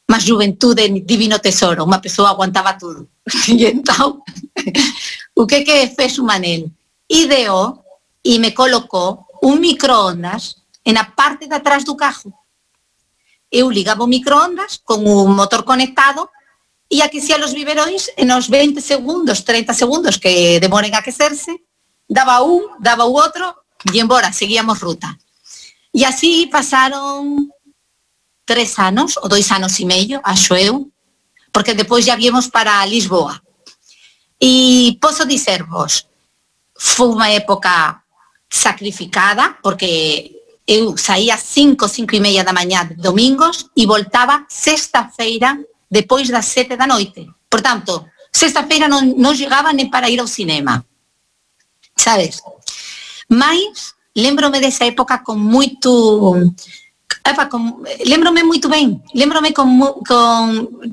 Mas 0.08 0.28
juventude, 0.28 0.90
divino 1.08 1.40
tesoro, 1.40 1.88
unha 1.88 2.04
persoa 2.04 2.36
aguantaba 2.36 2.76
tudo. 2.76 3.08
E 3.48 3.72
entón, 3.72 4.22
o 5.36 5.48
que 5.48 5.64
que 5.64 5.88
fez 5.96 6.20
o 6.20 6.28
Manel? 6.28 6.68
Ideou 7.08 7.80
e 8.24 8.38
me 8.38 8.52
colocou 8.54 9.26
un 9.42 9.60
microondas 9.60 10.62
en 10.84 10.98
a 10.98 11.06
parte 11.16 11.48
de 11.48 11.56
atrás 11.56 11.86
do 11.86 11.96
carro. 11.96 12.34
Eu 13.52 13.70
ligaba 13.70 14.04
o 14.04 14.12
microondas 14.12 14.80
con 14.84 15.04
un 15.08 15.36
motor 15.36 15.64
conectado 15.64 16.30
e 16.92 17.02
aquecía 17.02 17.40
los 17.40 17.56
biberóns 17.56 18.12
en 18.20 18.32
os 18.36 18.52
20 18.52 18.84
segundos, 18.84 19.44
30 19.48 19.74
segundos 19.74 20.20
que 20.20 20.60
demoren 20.60 20.94
a 20.96 21.00
aquecerse, 21.00 21.64
daba 22.08 22.44
un, 22.44 22.68
daba 22.84 23.08
o 23.08 23.16
outro 23.16 23.64
y 23.92 24.00
embora, 24.00 24.36
seguíamos 24.36 24.80
ruta. 24.80 25.08
E 25.92 26.04
así 26.04 26.48
pasaron 26.52 27.52
tres 28.52 28.76
anos, 28.80 29.16
ou 29.16 29.32
dois 29.32 29.48
anos 29.48 29.80
e 29.80 29.86
meio, 29.86 30.20
acho 30.24 30.54
eu, 30.60 30.92
porque 31.54 31.74
depois 31.74 32.04
já 32.04 32.20
viemos 32.20 32.52
para 32.52 32.86
Lisboa. 32.86 33.40
E 34.42 34.98
posso 35.00 35.24
dizer-vos, 35.26 36.04
foi 36.76 37.08
unha 37.16 37.32
época 37.32 38.04
sacrificada, 38.52 39.56
porque 39.64 40.36
eu 40.68 41.00
saía 41.00 41.40
cinco, 41.40 41.88
cinco 41.88 42.12
e 42.12 42.20
meia 42.20 42.44
da 42.44 42.52
manhã 42.52 42.84
de 42.84 43.00
domingos 43.00 43.72
e 43.72 43.88
voltaba 43.88 44.44
sexta-feira 44.50 45.56
depois 45.88 46.28
das 46.28 46.52
sete 46.52 46.76
da 46.76 46.84
noite. 46.84 47.32
Portanto, 47.48 48.12
sexta-feira 48.32 48.92
non, 48.92 49.16
non 49.16 49.32
chegaba 49.32 49.72
nem 49.72 49.88
para 49.88 50.12
ir 50.12 50.20
ao 50.20 50.28
cinema. 50.28 50.84
Sabes? 51.96 52.44
Mas 53.32 53.96
lembro-me 54.12 54.60
dessa 54.60 54.84
época 54.84 55.24
com 55.24 55.40
muito 55.40 56.36
epa, 57.26 57.46
com, 57.48 57.84
lembro-me 58.06 58.44
muito 58.44 58.70
bem, 58.70 59.02
lembro-me 59.14 59.54
com, 59.54 59.68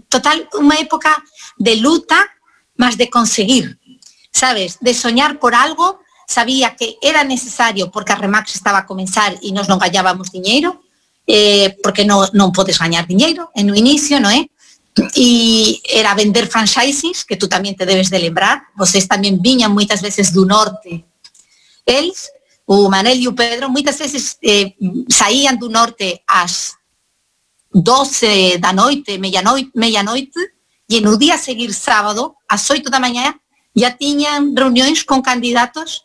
total 0.09 0.37
uma 0.55 0.75
época 0.77 1.11
de 1.59 1.77
luta, 1.77 2.17
mas 2.77 2.97
de 2.97 3.09
conseguir, 3.09 3.79
sabes, 4.33 4.79
de 4.81 4.95
sonhar 4.95 5.39
por 5.39 5.55
algo, 5.55 6.01
sabía 6.27 6.77
que 6.77 6.99
era 7.03 7.25
necesario 7.25 7.91
porque 7.91 8.13
a 8.13 8.17
Remax 8.17 8.55
estaba 8.55 8.79
a 8.79 8.87
comenzar 8.87 9.35
e 9.43 9.51
nós 9.51 9.67
non 9.67 9.81
gañábamos 9.81 10.31
dinheiro, 10.31 10.85
eh, 11.27 11.77
porque 11.83 12.05
non, 12.05 12.29
non 12.33 12.53
podes 12.53 12.79
gañar 12.79 13.09
dinheiro 13.09 13.51
en 13.57 13.73
o 13.73 13.75
inicio, 13.75 14.21
non 14.21 14.33
é? 14.33 14.49
E 15.15 15.79
era 15.87 16.15
vender 16.15 16.51
franchises, 16.51 17.23
que 17.23 17.39
tú 17.39 17.47
tamén 17.47 17.79
te 17.79 17.87
debes 17.87 18.11
de 18.11 18.19
lembrar, 18.19 18.71
vocês 18.75 19.07
tamén 19.07 19.39
viñan 19.39 19.73
moitas 19.73 20.03
veces 20.03 20.35
do 20.35 20.45
norte. 20.45 21.07
Eles, 21.87 22.29
o 22.69 22.91
Manel 22.91 23.17
e 23.17 23.27
o 23.27 23.33
Pedro, 23.33 23.71
muitas 23.71 23.97
vezes 23.97 24.37
eh, 24.45 24.77
saían 25.09 25.57
do 25.57 25.73
norte 25.73 26.21
ás 26.29 26.77
12 27.73 28.59
da 28.61 28.73
noite, 28.77 29.17
meia-noite, 29.17 29.73
meia-noite, 29.75 30.37
e 30.89 31.01
no 31.01 31.17
día 31.17 31.35
a 31.35 31.39
seguir 31.41 31.73
sábado, 31.73 32.37
ás 32.45 32.69
8 32.69 32.91
da 32.91 33.01
manhã, 33.01 33.33
já 33.75 33.91
tiñan 33.97 34.53
reuniões 34.53 35.01
con 35.03 35.25
candidatos 35.25 36.05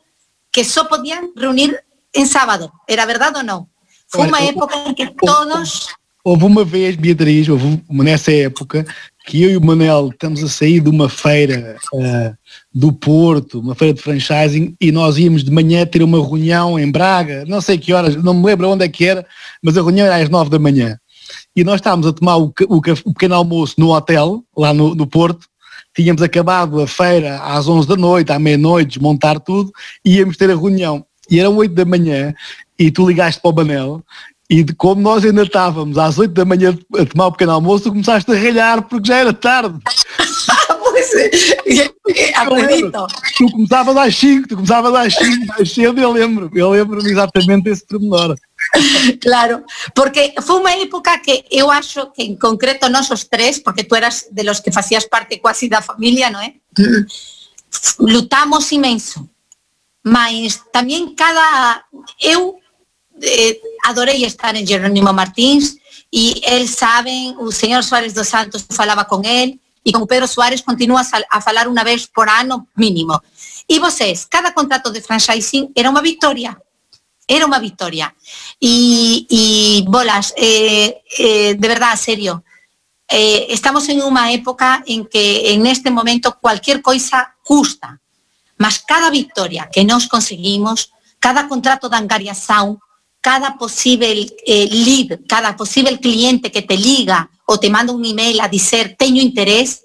que 0.52 0.64
só 0.64 0.88
podían 0.88 1.36
reunir 1.36 1.84
en 2.14 2.26
sábado. 2.28 2.72
Era 2.88 3.06
verdade 3.06 3.40
ou 3.40 3.44
non? 3.44 3.68
Foi 4.08 4.32
unha 4.32 4.48
época 4.48 4.88
en 4.88 4.96
que 4.96 5.12
todos... 5.20 5.92
Houve 6.24 6.46
uma 6.48 6.64
vez, 6.64 6.96
Beatriz, 6.96 7.50
houve 7.50 7.84
uma, 7.90 8.04
nessa 8.08 8.32
época, 8.32 8.88
que 9.26 9.42
eu 9.42 9.52
e 9.52 9.58
o 9.58 9.64
Manel 9.64 10.10
estamos 10.10 10.44
a 10.44 10.50
sair 10.50 10.82
de 10.82 10.90
uma 10.90 11.08
feira 11.08 11.78
uh, 11.94 12.38
do 12.74 12.92
Porto, 12.92 13.60
uma 13.60 13.74
feira 13.74 13.94
de 13.94 14.02
franchising, 14.02 14.76
e 14.80 14.92
nós 14.92 15.18
íamos 15.18 15.44
de 15.44 15.52
manhã 15.52 15.86
ter 15.86 16.04
uma 16.04 16.22
reunião 16.22 16.78
em 16.78 16.92
Braga, 16.92 17.46
não 17.48 17.62
sei 17.62 17.78
que 17.78 17.94
horas, 17.94 18.16
não 18.22 18.34
me 18.34 18.46
lembro 18.46 18.70
onde 18.70 18.84
é 18.84 18.90
que 18.90 19.06
era, 19.06 19.26
mas 19.62 19.78
a 19.78 19.82
reunião 19.82 20.06
era 20.06 20.18
às 20.18 20.30
nove 20.30 20.50
da 20.50 20.60
manhã. 20.60 20.98
E 21.56 21.64
nós 21.64 21.76
estávamos 21.76 22.06
a 22.06 22.14
tomar 22.14 22.38
o, 22.38 22.54
o, 22.68 22.78
o 22.78 23.14
pequeno 23.14 23.36
almoço 23.36 23.76
no 23.78 23.96
hotel, 23.96 24.44
lá 24.58 24.74
no, 24.74 24.94
no 24.94 25.08
Porto, 25.08 25.48
tínhamos 25.96 26.22
acabado 26.22 26.82
a 26.82 26.88
feira 26.88 27.40
às 27.40 27.68
onze 27.68 27.88
da 27.88 27.96
noite, 27.96 28.32
à 28.32 28.40
meia-noite, 28.40 29.00
desmontar 29.00 29.40
tudo, 29.40 29.72
e 30.04 30.18
íamos 30.18 30.36
ter 30.36 30.50
a 30.52 30.56
reunião. 30.56 31.06
E 31.30 31.40
eram 31.40 31.56
oito 31.56 31.74
da 31.74 31.86
manhã, 31.86 32.34
e 32.78 32.92
tu 32.92 33.08
ligaste 33.08 33.40
para 33.40 33.52
o 33.52 33.56
Manel, 33.56 34.04
e 34.54 34.64
de 34.64 34.76
como 34.76 35.02
nós 35.02 35.26
ainda 35.26 35.42
estávamos 35.42 35.98
às 35.98 36.20
8 36.20 36.32
da 36.32 36.46
manhã 36.46 36.78
a 36.96 37.06
tomar 37.08 37.26
o 37.26 37.32
pequeno 37.32 37.54
almoço, 37.54 37.90
começaste 37.90 38.32
a 38.32 38.36
ralhar 38.36 38.84
porque 38.84 39.08
já 39.08 39.18
era 39.18 39.34
tarde. 39.34 39.80
pois 40.80 41.14
é, 41.16 41.32
acredito. 42.36 43.08
Tu 43.36 43.52
começavas 43.52 43.98
às 43.98 44.16
5, 44.16 44.48
tu 44.48 44.56
começavas 44.56 44.94
às 44.94 45.16
5, 45.16 45.46
mais 45.48 45.74
cedo, 45.74 46.00
eu 46.00 46.12
lembro, 46.12 46.52
eu 46.54 46.70
lembro 46.70 47.00
exatamente 47.00 47.64
desse 47.64 47.84
pormenor. 47.88 48.38
Claro, 49.22 49.64
porque 49.94 50.34
foi 50.42 50.60
uma 50.60 50.72
época 50.72 51.20
que 51.20 51.44
eu 51.52 51.70
acho 51.70 52.12
que 52.12 52.24
en 52.24 52.38
concreto 52.38 52.88
nós 52.90 53.10
os 53.10 53.26
tres, 53.26 53.60
porque 53.60 53.84
tú 53.84 53.96
eras 53.96 54.28
de 54.32 54.44
los 54.44 54.62
que 54.62 54.72
facías 54.72 55.06
parte 55.06 55.40
quasi 55.40 55.68
da 55.68 55.82
familia, 55.82 56.30
non 56.30 56.42
é? 56.46 56.54
Lutamos 58.00 58.72
imenso. 58.72 59.28
Mas 60.06 60.62
tamén 60.72 61.12
cada... 61.18 61.84
Eu 62.22 62.63
eh, 63.22 63.62
adorei 63.86 64.24
estar 64.26 64.56
en 64.56 64.66
Jerónimo 64.66 65.14
Martins 65.14 65.78
e 66.12 66.42
el 66.46 66.70
saben, 66.70 67.36
o 67.38 67.52
señor 67.52 67.84
Suárez 67.84 68.14
dos 68.14 68.28
Santos 68.28 68.66
falaba 68.70 69.06
con 69.06 69.26
el 69.26 69.60
e 69.84 69.92
con 69.92 70.08
Pedro 70.08 70.28
Suárez 70.28 70.64
continúa 70.64 71.04
a 71.04 71.40
falar 71.44 71.68
unha 71.68 71.84
vez 71.84 72.08
por 72.08 72.32
ano 72.32 72.72
mínimo. 72.80 73.20
E 73.68 73.84
vocês, 73.84 74.24
cada 74.24 74.56
contrato 74.56 74.88
de 74.92 75.04
franchising 75.04 75.76
era 75.76 75.92
unha 75.92 76.00
victoria, 76.00 76.56
era 77.28 77.44
unha 77.44 77.60
victoria. 77.60 78.16
E, 78.64 79.84
bolas, 79.84 80.32
eh, 80.40 81.04
eh, 81.20 81.52
de 81.60 81.68
verdad, 81.68 82.00
serio, 82.00 82.48
eh, 83.12 83.52
estamos 83.52 83.84
en 83.92 84.00
unha 84.00 84.32
época 84.32 84.84
en 84.88 85.04
que 85.04 85.52
en 85.52 85.68
este 85.68 85.92
momento 85.92 86.40
cualquier 86.40 86.80
coisa 86.80 87.36
custa, 87.44 88.00
mas 88.56 88.80
cada 88.80 89.12
victoria 89.12 89.68
que 89.68 89.84
nos 89.84 90.08
conseguimos, 90.08 90.96
cada 91.20 91.48
contrato 91.52 91.92
de 91.92 92.00
angariação, 92.00 92.80
cada 93.24 93.58
posible 93.58 94.28
eh, 94.46 94.68
lead, 94.70 95.22
cada 95.26 95.56
posible 95.56 95.98
cliente 95.98 96.52
que 96.52 96.62
te 96.62 96.76
liga 96.76 97.32
o 97.46 97.58
te 97.58 97.70
manda 97.70 97.94
un 97.94 98.04
email 98.04 98.42
a 98.42 98.50
decir 98.50 98.98
tengo 99.00 99.22
interés 99.22 99.84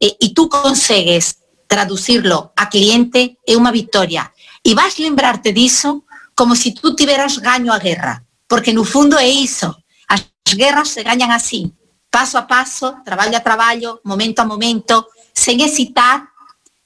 eh, 0.00 0.16
y 0.18 0.34
tú 0.34 0.48
consigues 0.48 1.38
traducirlo 1.68 2.52
a 2.56 2.68
cliente 2.68 3.38
es 3.46 3.56
una 3.56 3.70
victoria. 3.70 4.34
Y 4.64 4.74
vas 4.74 4.98
a 4.98 5.02
lembrarte 5.02 5.52
de 5.52 5.64
eso 5.64 6.04
como 6.34 6.56
si 6.56 6.74
tú 6.74 6.96
tuvieras 6.96 7.38
gaño 7.38 7.72
a 7.72 7.78
guerra, 7.78 8.24
porque 8.48 8.72
en 8.72 8.78
el 8.78 8.84
fondo 8.84 9.16
es 9.16 9.52
eso, 9.52 9.78
las 10.08 10.26
guerras 10.56 10.88
se 10.88 11.04
ganan 11.04 11.30
así, 11.30 11.72
paso 12.10 12.36
a 12.36 12.48
paso, 12.48 12.96
traballo 13.04 13.36
a 13.36 13.44
traballo, 13.44 14.00
momento 14.02 14.42
a 14.42 14.44
momento, 14.44 15.06
sen 15.32 15.60
hesitar 15.60 16.28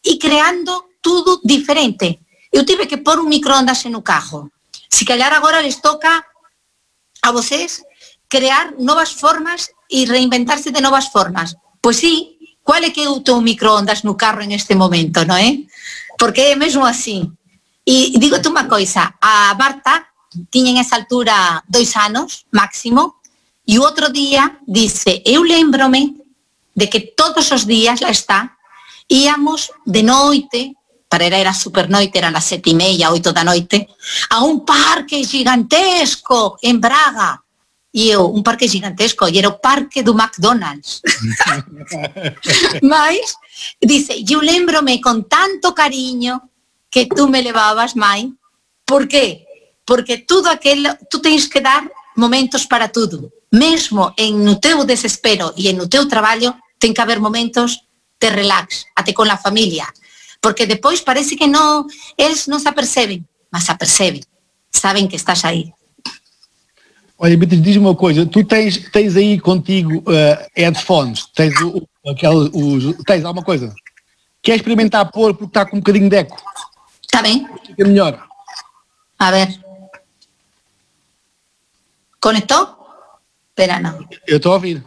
e 0.05 0.19
creando 0.19 0.89
tudo 1.01 1.41
diferente. 1.43 2.21
Eu 2.53 2.65
tive 2.65 2.87
que 2.87 2.99
pôr 2.99 3.19
un 3.19 3.29
microondas 3.29 3.85
no 3.87 4.03
carro. 4.03 4.51
Si 4.89 5.05
callar 5.05 5.33
agora 5.35 5.63
les 5.63 5.81
toca 5.81 6.25
a 7.23 7.31
vocês 7.33 7.83
crear 8.29 8.75
novas 8.79 9.13
formas 9.13 9.71
e 9.91 10.07
reinventarse 10.07 10.71
de 10.71 10.81
novas 10.81 11.09
formas. 11.09 11.55
Pois 11.81 11.97
sí, 11.97 12.39
cual 12.63 12.83
é 12.83 12.91
que 12.91 13.07
eu 13.07 13.21
teu 13.23 13.41
microondas 13.41 14.03
no 14.03 14.17
carro 14.17 14.43
en 14.43 14.53
este 14.53 14.75
momento, 14.75 15.23
non 15.23 15.39
é? 15.39 15.47
Eh? 15.47 15.55
Porque 16.19 16.53
é 16.53 16.57
mesmo 16.59 16.83
así. 16.83 17.23
E 17.87 18.19
digo-te 18.19 18.51
unha 18.51 18.67
coisa, 18.67 19.15
a 19.23 19.55
Marta 19.55 20.11
tiña 20.51 20.75
en 20.75 20.83
esa 20.83 20.99
altura 20.99 21.63
dois 21.71 21.95
anos 21.97 22.45
máximo, 22.51 23.23
e 23.67 23.79
o 23.79 23.87
outro 23.87 24.11
día 24.11 24.59
dice, 24.67 25.23
eu 25.27 25.43
lembrome 25.43 26.15
de 26.75 26.87
que 26.91 27.01
todos 27.15 27.51
os 27.51 27.65
días, 27.65 28.03
lá 28.03 28.11
está, 28.11 28.59
íamos 29.09 29.71
de 29.87 30.03
noite 30.03 30.61
carrera 31.17 31.39
era 31.39 31.55
super 31.55 31.89
noite, 31.89 32.19
eran 32.19 32.37
as 32.37 32.45
sete 32.45 32.71
e 32.71 32.75
meia, 32.77 33.11
oito 33.11 33.33
da 33.33 33.41
noite, 33.43 33.89
a 34.29 34.45
un 34.45 34.69
parque 34.69 35.25
gigantesco 35.25 36.59
en 36.61 36.77
Braga. 36.79 37.41
E 37.91 38.13
eu, 38.13 38.29
un 38.29 38.43
parque 38.45 38.69
gigantesco, 38.69 39.25
e 39.25 39.39
era 39.39 39.49
o 39.49 39.57
parque 39.57 40.05
do 40.05 40.13
McDonald's. 40.13 41.01
Mas, 42.85 43.41
dice, 43.81 44.21
eu 44.29 44.45
lembrome 44.45 45.01
con 45.01 45.25
tanto 45.25 45.73
cariño 45.73 46.53
que 46.91 47.09
tú 47.09 47.33
me 47.33 47.41
levabas, 47.41 47.97
mai, 47.97 48.37
Por 48.85 49.09
qué? 49.09 49.45
Porque 49.85 50.19
tudo 50.19 50.49
aquilo, 50.49 50.97
tú 51.11 51.21
tens 51.21 51.49
que 51.49 51.61
dar 51.61 51.91
momentos 52.15 52.67
para 52.67 52.89
tudo. 52.89 53.33
Mesmo 53.51 54.15
en 54.17 54.45
no 54.45 54.61
teu 54.61 54.85
desespero 54.85 55.53
e 55.57 55.69
en 55.73 55.77
no 55.81 55.89
teu 55.89 56.07
traballo, 56.07 56.55
ten 56.79 56.95
que 56.95 57.03
haber 57.03 57.19
momentos 57.19 57.83
de 58.21 58.31
relax, 58.31 58.87
até 58.95 59.13
con 59.13 59.27
la 59.27 59.37
familia. 59.37 59.89
Porque 60.47 60.65
depois 60.65 61.01
parece 61.01 61.35
que 61.35 61.49
non, 61.49 61.91
eles 62.15 62.47
non 62.47 62.63
se 62.63 62.71
aperceben, 62.71 63.27
mas 63.51 63.67
se 63.67 63.75
aperceben, 63.75 64.23
sabem 64.71 65.11
que 65.11 65.19
estás 65.19 65.43
aí. 65.43 65.75
Olha, 67.19 67.37
Beatriz, 67.37 67.61
diz-me 67.61 67.83
uma 67.83 67.97
coisa, 67.97 68.25
tu 68.25 68.47
tens, 68.47 68.79
tens 68.93 69.17
aí 69.17 69.41
contigo 69.41 69.99
uh, 70.07 70.39
headphones, 70.55 71.27
tens, 71.35 71.53
o, 71.61 71.83
os, 72.55 72.95
tens 73.03 73.25
alguma 73.25 73.43
coisa? 73.43 73.75
Quer 74.41 74.55
experimentar 74.55 75.11
pôr 75.11 75.35
porque 75.35 75.51
está 75.51 75.67
com 75.67 75.79
um 75.79 75.81
bocadinho 75.81 76.09
de 76.09 76.15
eco? 76.15 76.41
Está 77.03 77.23
bem. 77.23 77.45
Fica 77.67 77.85
melhor. 77.85 78.25
A 79.19 79.33
ver. 79.33 79.49
Conectou? 82.21 82.87
Espera, 83.51 83.81
não. 83.81 83.99
Eu 84.29 84.37
estou 84.37 84.53
a 84.53 84.55
ouvir. 84.55 84.81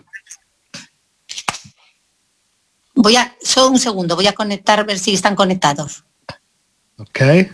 Voy 3.02 3.16
a, 3.16 3.34
solo 3.42 3.70
un 3.70 3.80
segundo, 3.80 4.14
voy 4.14 4.28
a 4.28 4.34
conectar, 4.34 4.78
a 4.78 4.84
ver 4.84 5.00
si 5.00 5.14
están 5.14 5.34
conectados. 5.34 6.04
Ok. 6.98 7.50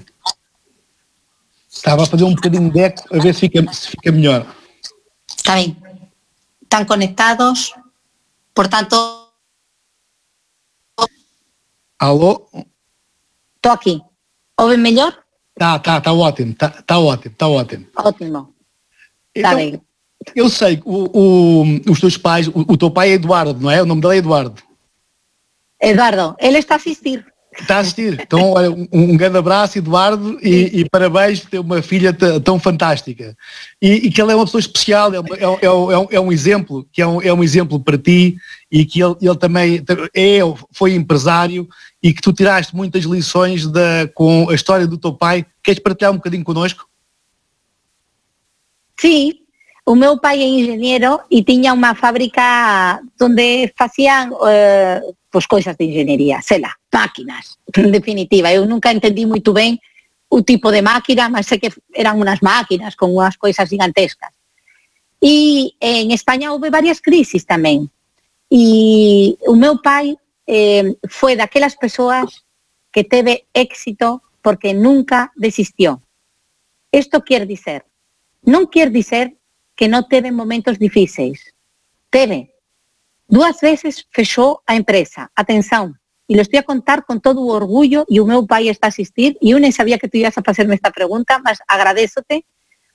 Estava 1.70 2.02
a 2.02 2.08
fazer 2.08 2.24
um 2.24 2.34
bocadinho 2.34 2.72
de 2.72 2.80
eco, 2.80 3.04
a 3.14 3.22
ver 3.22 3.32
se 3.36 3.42
fica, 3.42 3.72
se 3.72 3.90
fica 3.92 4.12
melhor. 4.12 4.44
Está 5.30 5.54
bem. 5.54 5.78
Están 6.64 6.86
conectados, 6.86 7.76
portanto... 8.56 8.96
Alô? 12.00 12.50
Estou 13.58 13.72
aqui. 13.72 14.02
Ouve 14.58 14.78
melhor? 14.78 15.16
Tá, 15.54 15.78
tá, 15.78 16.02
tá 16.02 16.12
ótimo, 16.12 16.56
tá, 16.56 16.70
tá 16.70 16.98
ótimo, 16.98 17.36
tá 17.36 17.48
ótimo. 17.48 17.86
Ótimo. 17.96 18.54
Está 19.36 19.54
Então, 19.54 19.56
bem. 19.56 19.82
eu 20.36 20.50
sei, 20.50 20.82
o, 20.84 21.06
o, 21.14 21.92
os 21.92 22.00
teus 22.00 22.18
pais, 22.18 22.48
o, 22.48 22.66
o 22.68 22.76
teu 22.78 22.90
pai 22.90 23.12
é 23.12 23.14
Eduardo, 23.14 23.60
não 23.62 23.70
é? 23.70 23.84
O 23.84 23.86
nome 23.86 24.02
dele 24.02 24.16
é 24.16 24.18
Eduardo. 24.18 24.64
Eduardo, 25.89 26.36
ele 26.39 26.58
está 26.58 26.76
a 26.76 26.78
assistir. 26.78 27.26
Está 27.58 27.78
a 27.78 27.80
assistir. 27.80 28.19
Então, 28.21 28.52
olha, 28.52 28.69
um, 28.69 28.86
um 28.91 29.15
grande 29.15 29.38
abraço, 29.38 29.78
Eduardo, 29.78 30.38
e, 30.41 30.82
e 30.82 30.89
parabéns 30.89 31.39
por 31.39 31.50
ter 31.50 31.60
uma 31.60 31.82
filha 31.82 32.12
tão 32.43 32.60
fantástica. 32.60 33.34
E, 33.82 34.08
e 34.08 34.12
que 34.12 34.21
ele 34.21 34.34
é 34.34 34.36
uma 34.36 34.43
pessoa 34.45 34.60
especial, 34.60 35.13
é, 35.13 35.19
uma- 35.21 35.38
é, 35.38 35.48
um- 35.48 35.60
é 35.62 35.93
é 35.93 35.98
um, 36.00 36.08
é 36.12 36.19
um 36.19 36.32
exemplo, 36.34 36.86
que 36.91 37.02
é 37.02 37.08
um, 37.08 37.21
é 37.21 37.34
um 37.34 37.41
exemplo 37.43 37.80
para 37.80 37.98
ti, 37.98 38.36
e 38.69 38.84
que 38.86 39.02
ele, 39.02 39.15
ele 39.21 39.38
também 39.38 39.82
é, 40.13 40.39
foi 40.74 40.95
empresário, 40.95 41.65
e 42.04 42.13
que 42.13 42.21
tu 42.21 42.34
tiraste 42.34 42.76
muitas 42.76 43.06
lições 43.06 43.65
da, 43.67 44.06
com 44.13 44.50
a 44.50 44.54
história 44.54 44.86
do 44.86 44.98
teu 44.98 45.13
pai. 45.13 45.45
Queres 45.63 45.82
partilhar 45.82 46.12
um 46.12 46.17
bocadinho 46.17 46.43
connosco? 46.43 46.86
Sí, 49.00 49.45
o 49.86 49.93
meu 49.93 50.17
pai 50.19 50.41
é 50.41 50.48
engenheiro 50.50 51.21
e 51.30 51.45
tiña 51.45 51.69
unha 51.69 51.93
fábrica 51.93 52.98
onde 53.21 53.69
facían 53.78 54.34
eh, 54.50 54.98
pois 55.30 55.45
coisas 55.45 55.78
de 55.78 55.86
engenhería, 55.86 56.41
sei 56.41 56.58
lá, 56.58 56.74
máquinas, 56.89 57.62
en 57.78 57.93
definitiva. 57.93 58.50
Eu 58.50 58.65
nunca 58.65 58.89
entendí 58.89 59.30
moito 59.30 59.54
ben 59.54 59.78
o 60.26 60.41
tipo 60.41 60.74
de 60.74 60.82
máquina, 60.82 61.30
mas 61.30 61.45
sei 61.45 61.62
que 61.62 61.69
eran 61.93 62.17
unhas 62.17 62.41
máquinas 62.41 62.98
con 62.98 63.13
unhas 63.13 63.38
coisas 63.38 63.69
gigantescas. 63.69 64.34
E 65.21 65.78
en 65.78 66.10
España 66.10 66.50
houve 66.50 66.74
varias 66.74 66.98
crisis 66.98 67.45
tamén. 67.45 67.86
E 68.50 69.38
o 69.45 69.54
meu 69.54 69.86
pai 69.86 70.17
eh, 70.50 70.98
foi 71.13 71.38
daquelas 71.38 71.78
persoas 71.78 72.41
que 72.89 73.06
teve 73.06 73.45
éxito 73.54 74.26
porque 74.41 74.74
nunca 74.74 75.30
desistió. 75.38 76.02
Isto 76.89 77.21
quer 77.21 77.45
dizer, 77.45 77.86
non 78.50 78.65
quer 78.65 78.89
dizer 78.89 79.38
que 79.76 79.92
non 79.92 80.08
teve 80.08 80.32
momentos 80.32 80.80
difíceis. 80.80 81.52
Teve. 82.10 82.56
Dúas 83.28 83.60
veces 83.60 84.08
fechou 84.10 84.64
a 84.66 84.76
empresa. 84.76 85.30
Atención. 85.36 86.00
E 86.26 86.34
lo 86.34 86.42
estoy 86.42 86.58
a 86.58 86.66
contar 86.66 87.06
con 87.06 87.22
todo 87.22 87.44
o 87.44 87.54
orgullo 87.54 88.08
e 88.10 88.18
o 88.18 88.26
meu 88.26 88.48
pai 88.48 88.72
está 88.72 88.88
a 88.88 88.94
asistir 88.96 89.38
e 89.44 89.54
eu 89.54 89.62
nem 89.62 89.70
sabía 89.70 90.00
que 90.02 90.10
tú 90.10 90.18
ibas 90.18 90.34
a 90.34 90.42
facerme 90.42 90.74
esta 90.74 90.90
pregunta, 90.90 91.38
mas 91.44 91.62
agradézote 91.68 92.48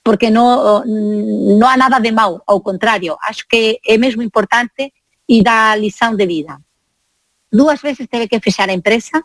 porque 0.03 0.31
no, 0.31 0.83
no 0.83 1.65
há 1.67 1.77
nada 1.77 1.99
de 1.99 2.11
mau, 2.11 2.41
ao 2.45 2.59
contrario, 2.59 3.15
acho 3.21 3.47
que 3.47 3.79
é 3.85 3.97
mesmo 3.97 4.21
importante 4.21 4.91
e 5.29 5.43
dá 5.43 5.75
lição 5.75 6.15
de 6.15 6.25
vida. 6.25 6.59
Dúas 7.51 7.81
veces 7.81 8.07
teve 8.09 8.27
que 8.27 8.39
fechar 8.39 8.67
a 8.69 8.73
empresa 8.73 9.23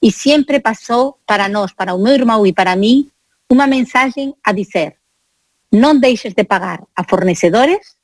e 0.00 0.10
sempre 0.10 0.58
pasou 0.60 1.20
para 1.26 1.48
nós, 1.48 1.72
para 1.72 1.94
o 1.94 2.02
meu 2.02 2.14
irmão 2.14 2.46
e 2.46 2.52
para 2.52 2.74
mí, 2.74 3.12
unha 3.52 3.68
mensaxe 3.68 4.34
a 4.42 4.50
dizer 4.50 5.01
non 5.72 6.04
deixes 6.04 6.36
de 6.36 6.44
pagar 6.44 6.84
a 6.92 7.02
fornecedores, 7.08 7.96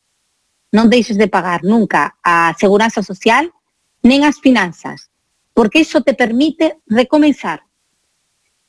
non 0.72 0.88
deixes 0.88 1.20
de 1.20 1.28
pagar 1.28 1.62
nunca 1.68 2.16
a 2.24 2.56
seguranza 2.56 3.04
social, 3.04 3.52
nen 4.00 4.24
as 4.24 4.40
finanzas, 4.40 5.12
porque 5.52 5.84
iso 5.84 6.00
te 6.00 6.16
permite 6.16 6.80
recomenzar. 6.88 7.68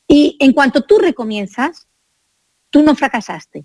Y 0.03 0.35
en 0.39 0.51
cuanto 0.51 0.83
tú 0.83 0.99
recomienzas, 0.99 1.87
tú 2.69 2.83
non 2.83 2.99
fracasaste. 2.99 3.63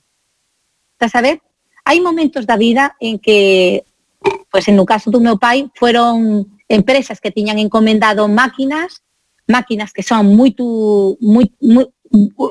Estás 0.95 1.15
a 1.19 1.23
ver? 1.25 1.43
Hai 1.85 1.99
momentos 2.01 2.47
da 2.47 2.57
vida 2.57 2.95
en 3.01 3.19
que, 3.19 3.83
pues 4.55 4.71
en 4.71 4.79
o 4.79 4.87
caso 4.87 5.11
do 5.11 5.21
meu 5.21 5.37
pai, 5.37 5.67
fueron 5.75 6.47
empresas 6.69 7.21
que 7.21 7.35
tiñan 7.35 7.59
encomendado 7.59 8.29
máquinas, 8.29 9.03
máquinas 9.49 9.93
que 9.93 10.03
son 10.03 10.31
moito, 10.37 11.17
moi, 11.21 11.49
moi, 11.61 11.91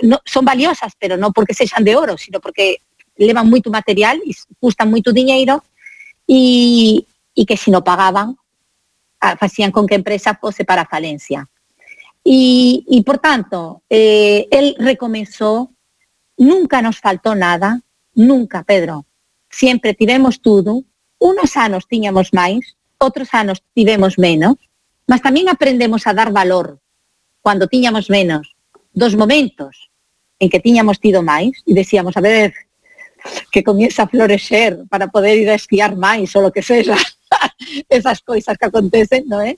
no, 0.04 0.20
son 0.26 0.46
valiosas, 0.46 0.94
pero 1.00 1.16
non 1.16 1.32
porque 1.32 1.56
sexan 1.56 1.88
de 1.88 1.96
oro, 1.96 2.20
sino 2.20 2.44
porque 2.44 2.84
levan 3.16 3.48
moito 3.48 3.72
material 3.72 4.20
e 4.28 4.36
custan 4.60 4.92
moito 4.92 5.16
diñeiro 5.16 5.64
e, 6.28 7.00
e 7.32 7.42
que 7.48 7.56
se 7.56 7.72
non 7.72 7.86
pagaban 7.86 8.36
ah, 9.24 9.36
facían 9.40 9.72
con 9.72 9.88
que 9.88 9.96
empresa 9.96 10.36
fose 10.36 10.68
para 10.68 10.90
falencia. 10.90 11.48
E, 12.24 12.84
e 12.88 12.98
por 13.04 13.20
tanto, 13.20 13.84
eh, 13.88 14.48
el 14.52 14.76
recomenzou, 14.80 15.72
nunca 16.40 16.84
nos 16.84 17.00
faltou 17.00 17.36
nada, 17.36 17.80
nunca, 18.16 18.64
Pedro. 18.64 19.08
Siempre 19.48 19.94
tivemos 19.94 20.42
tudo, 20.44 20.84
unos 21.20 21.56
anos 21.56 21.88
tiñamos 21.88 22.36
máis, 22.36 22.76
outros 23.00 23.32
anos 23.32 23.64
tivemos 23.72 24.20
menos, 24.20 24.60
mas 25.08 25.24
tamén 25.24 25.48
aprendemos 25.48 26.04
a 26.08 26.16
dar 26.16 26.32
valor 26.36 26.84
cando 27.44 27.68
tiñamos 27.68 28.08
menos 28.08 28.53
dos 28.94 29.18
momentos 29.18 29.90
en 30.40 30.50
que 30.50 30.62
tiñamos 30.62 31.02
tido 31.02 31.26
máis 31.26 31.58
e 31.66 31.74
decíamos, 31.74 32.16
a 32.16 32.22
ver, 32.22 32.54
que 33.52 33.64
comienza 33.64 34.04
a 34.04 34.08
florecer 34.08 34.86
para 34.90 35.08
poder 35.08 35.38
ir 35.38 35.50
a 35.50 35.58
esquiar 35.58 35.96
máis 35.96 36.36
ou 36.36 36.46
lo 36.46 36.54
que 36.54 36.62
sexa, 36.62 36.96
esas 37.90 38.22
coisas 38.22 38.58
que 38.58 38.68
acontecen, 38.68 39.26
non 39.26 39.42
é? 39.42 39.58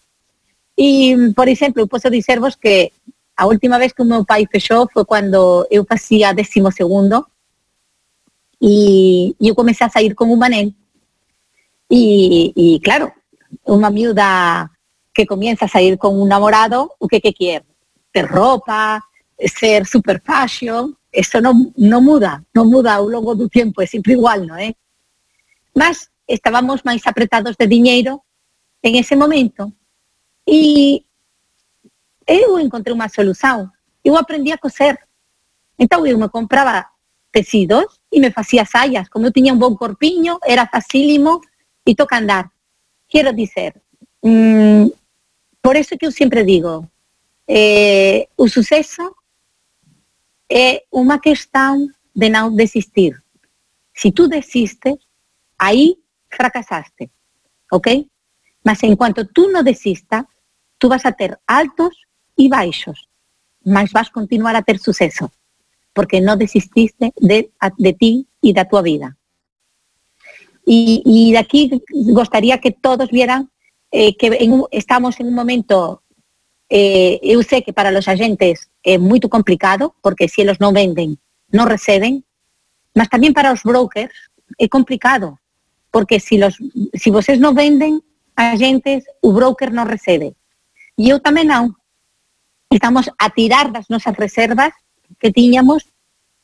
E, 0.75 1.15
por 1.33 1.47
exemplo, 1.47 1.81
eu 1.81 1.87
posso 1.87 2.11
dicervos 2.11 2.55
que 2.55 2.91
a 3.35 3.47
última 3.47 3.77
vez 3.77 3.91
que 3.91 4.03
o 4.03 4.07
meu 4.07 4.23
pai 4.23 4.47
fechou 4.47 4.87
foi 4.91 5.05
cando 5.05 5.67
eu 5.71 5.83
facía 5.83 6.35
décimo 6.35 6.71
segundo 6.71 7.27
e, 8.59 9.35
e 9.39 9.43
eu 9.49 9.55
comecei 9.55 9.87
a 9.87 9.91
sair 9.91 10.15
con 10.15 10.31
un 10.31 10.39
manén. 10.39 10.75
E, 11.89 12.51
e 12.55 12.79
claro, 12.79 13.11
unha 13.67 13.91
miúda 13.91 14.69
que 15.15 15.25
comienza 15.25 15.65
a 15.65 15.71
sair 15.71 15.97
con 15.97 16.19
un 16.19 16.27
namorado, 16.27 16.91
o 16.99 17.07
que 17.07 17.23
que 17.23 17.33
quer? 17.33 17.63
Ter 18.11 18.27
roupa, 18.27 18.99
ser 19.37 19.85
super 19.85 20.21
fashion, 20.21 20.95
eso 21.11 21.39
non, 21.41 21.71
non 21.75 22.03
muda, 22.03 22.43
non 22.53 22.67
muda 22.67 22.95
ao 22.95 23.07
longo 23.07 23.35
do 23.35 23.47
tempo, 23.49 23.81
é 23.81 23.87
sempre 23.87 24.13
igual, 24.13 24.47
non 24.47 24.57
é? 24.59 24.75
Mas 25.75 26.11
estábamos 26.27 26.83
máis 26.83 27.03
apretados 27.05 27.55
de 27.59 27.67
diñeiro 27.67 28.23
en 28.81 28.95
ese 28.95 29.15
momento 29.15 29.71
e 30.47 31.03
eu 32.25 32.57
encontrei 32.59 32.95
unha 32.95 33.11
solución. 33.11 33.69
Eu 34.03 34.17
aprendi 34.17 34.51
a 34.51 34.57
coser. 34.57 34.97
Entón 35.77 36.05
eu 36.07 36.17
me 36.17 36.29
compraba 36.29 36.89
tecidos 37.29 38.01
e 38.09 38.19
me 38.19 38.31
facía 38.31 38.65
sayas. 38.65 39.09
Como 39.09 39.27
eu 39.27 39.35
tiña 39.35 39.53
un 39.53 39.59
bon 39.59 39.75
corpiño, 39.75 40.39
era 40.41 40.65
facílimo 40.65 41.41
e 41.85 41.93
toca 41.93 42.17
andar. 42.17 42.49
Quero 43.05 43.33
dizer, 43.33 43.77
mmm, 44.23 44.89
por 45.61 45.75
eso 45.77 45.97
que 45.97 46.05
eu 46.05 46.13
sempre 46.13 46.43
digo, 46.43 46.89
eh, 47.47 48.29
o 48.35 48.47
suceso 48.47 49.15
é 50.49 50.85
unha 50.93 51.19
questão 51.19 51.89
de 52.13 52.27
non 52.29 52.55
desistir. 52.55 53.17
Si 53.93 54.11
tú 54.11 54.27
desistes, 54.27 54.99
aí 55.57 55.97
fracasaste, 56.29 57.09
ok? 57.71 58.05
Mas 58.63 58.83
en 58.83 58.95
cuanto 58.95 59.25
tú 59.27 59.49
no 59.49 59.63
desistas, 59.63 60.25
tú 60.77 60.89
vas 60.89 61.05
a 61.05 61.11
ter 61.11 61.39
altos 61.47 62.05
y 62.35 62.49
baixos, 62.49 63.09
mas 63.63 63.91
vas 63.91 64.09
continuar 64.09 64.55
a 64.55 64.61
ter 64.61 64.79
suceso, 64.79 65.31
porque 65.93 66.21
no 66.21 66.35
desististe 66.35 67.13
de, 67.17 67.51
de 67.77 67.93
ti 67.93 68.27
y 68.41 68.53
de 68.53 68.65
tu 68.65 68.81
vida. 68.81 69.17
Y, 70.65 71.03
y 71.05 71.31
de 71.31 71.37
aquí 71.37 71.71
gustaría 71.91 72.59
que 72.59 72.71
todos 72.71 73.09
vieran 73.11 73.51
eh, 73.91 74.17
que 74.17 74.49
estamos 74.71 75.19
en 75.19 75.27
un 75.27 75.35
momento, 75.35 76.03
eh, 76.75 77.23
eu 77.23 77.39
sei 77.41 77.61
que 77.61 77.71
para 77.71 77.89
los 77.89 78.09
agentes 78.11 78.67
é 78.83 78.97
muito 78.97 79.29
complicado, 79.29 79.95
porque 80.03 80.27
se 80.27 80.43
eles 80.43 80.59
non 80.59 80.75
venden, 80.75 81.15
non 81.55 81.71
receben, 81.71 82.27
mas 82.91 83.07
tamén 83.07 83.31
para 83.31 83.55
os 83.55 83.63
brokers 83.63 84.11
é 84.59 84.67
complicado, 84.67 85.39
porque 85.87 86.19
se, 86.19 86.35
los, 86.35 86.59
se 86.91 87.15
vocês 87.15 87.39
non 87.39 87.55
venden, 87.55 88.03
agentes, 88.35 89.07
o 89.23 89.31
broker 89.31 89.71
non 89.71 89.87
recebe. 89.87 90.35
E 90.99 91.07
eu 91.07 91.23
tamén 91.23 91.47
non. 91.47 91.71
Estamos 92.67 93.07
a 93.07 93.31
tirar 93.31 93.71
das 93.71 93.87
nosas 93.87 94.11
reservas 94.19 94.75
que 95.15 95.31
tiñamos 95.31 95.87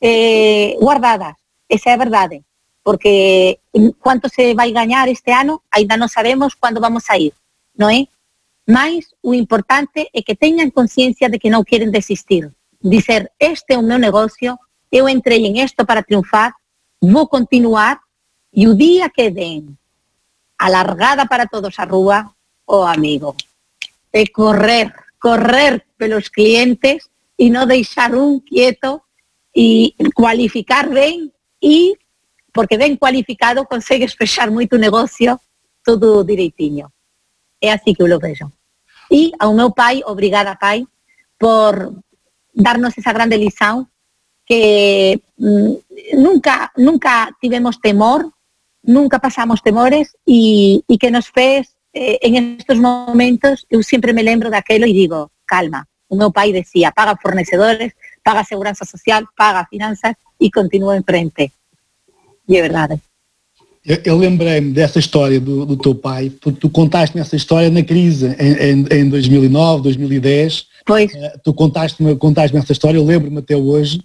eh, 0.00 0.80
guardadas. 0.80 1.36
Esa 1.68 1.92
é 1.92 2.00
a 2.00 2.00
verdade. 2.00 2.40
Porque 2.80 3.60
cuánto 4.00 4.32
se 4.32 4.56
vai 4.56 4.72
gañar 4.72 5.12
este 5.12 5.36
ano, 5.36 5.60
ainda 5.68 6.00
non 6.00 6.08
sabemos 6.08 6.56
cando 6.56 6.80
vamos 6.80 7.04
a 7.12 7.20
ir, 7.20 7.36
non 7.76 7.92
é? 7.92 8.08
Mais 8.66 9.10
o 9.22 9.34
importante 9.34 10.08
é 10.14 10.22
que 10.22 10.38
teñan 10.38 10.70
conciencia 10.70 11.28
de 11.28 11.38
que 11.38 11.50
non 11.50 11.66
queren 11.66 11.90
desistir. 11.90 12.50
Dicer, 12.78 13.30
este 13.38 13.74
é 13.74 13.78
o 13.78 13.86
meu 13.86 13.98
negocio, 13.98 14.58
eu 14.90 15.10
entrei 15.10 15.42
en 15.46 15.58
isto 15.58 15.82
para 15.82 16.02
triunfar, 16.02 16.54
vou 17.00 17.26
continuar 17.26 17.98
e 18.54 18.68
o 18.68 18.74
día 18.74 19.10
que 19.10 19.30
den 19.30 19.74
alargada 20.58 21.26
para 21.26 21.46
todos 21.50 21.74
a 21.78 21.84
rúa, 21.84 22.30
o 22.66 22.82
oh 22.82 22.86
amigo, 22.86 23.34
é 24.12 24.26
correr, 24.30 24.94
correr 25.18 25.82
pelos 25.98 26.30
clientes 26.30 27.10
e 27.34 27.50
non 27.50 27.66
deixar 27.66 28.14
un 28.14 28.38
quieto 28.46 29.02
e 29.50 29.98
cualificar 30.14 30.86
ben 30.86 31.34
e 31.58 31.98
porque 32.54 32.78
ben 32.78 32.94
cualificado 32.94 33.66
consegues 33.66 34.14
fechar 34.20 34.54
moito 34.54 34.78
negocio 34.78 35.40
todo 35.82 36.22
direitinho. 36.22 36.92
É 37.62 37.70
así 37.70 37.94
que 37.94 38.02
eu 38.02 38.10
lo 38.10 38.18
vejo. 38.18 38.50
E 39.08 39.30
ao 39.38 39.54
meu 39.54 39.70
pai, 39.70 40.02
obrigada 40.04 40.58
pai, 40.58 40.84
por 41.38 41.94
darnos 42.52 42.98
esa 42.98 43.12
grande 43.12 43.36
lição 43.38 43.86
que 44.44 45.22
mm, 45.38 45.74
nunca 46.18 46.72
nunca 46.76 47.30
tivemos 47.40 47.78
temor, 47.78 48.32
nunca 48.82 49.20
pasamos 49.20 49.62
temores 49.62 50.16
e, 50.26 50.82
que 50.98 51.10
nos 51.10 51.28
fez 51.28 51.76
eh, 51.94 52.18
en 52.22 52.58
estos 52.58 52.78
momentos 52.78 53.66
eu 53.70 53.82
sempre 53.82 54.12
me 54.12 54.22
lembro 54.22 54.50
daquelo 54.50 54.86
e 54.86 54.92
digo, 54.92 55.30
calma, 55.46 55.86
o 56.08 56.16
meu 56.16 56.32
pai 56.32 56.52
decía, 56.52 56.90
paga 56.90 57.16
fornecedores, 57.16 57.94
paga 58.22 58.44
seguranza 58.44 58.84
social, 58.84 59.28
paga 59.36 59.68
finanzas 59.70 60.16
e 60.38 60.50
continúa 60.50 60.96
en 60.96 61.04
frente. 61.04 61.52
E 62.48 62.56
é 62.56 62.60
verdade. 62.60 63.11
Eu, 63.84 63.98
eu 64.04 64.16
lembrei-me 64.16 64.72
dessa 64.72 64.98
história 64.98 65.40
do, 65.40 65.66
do 65.66 65.76
teu 65.76 65.94
pai, 65.94 66.30
porque 66.40 66.60
tu 66.60 66.70
contaste-me 66.70 67.20
essa 67.20 67.34
história 67.34 67.68
na 67.68 67.82
crise 67.82 68.34
em, 68.38 68.52
em, 68.52 69.00
em 69.00 69.08
2009, 69.08 69.82
2010. 69.82 70.66
Pois. 70.86 71.12
Uh, 71.12 71.40
tu 71.42 71.52
contaste-me 71.52 72.14
contaste 72.16 72.56
essa 72.56 72.72
história, 72.72 72.98
eu 72.98 73.04
lembro-me 73.04 73.38
até 73.38 73.56
hoje. 73.56 74.00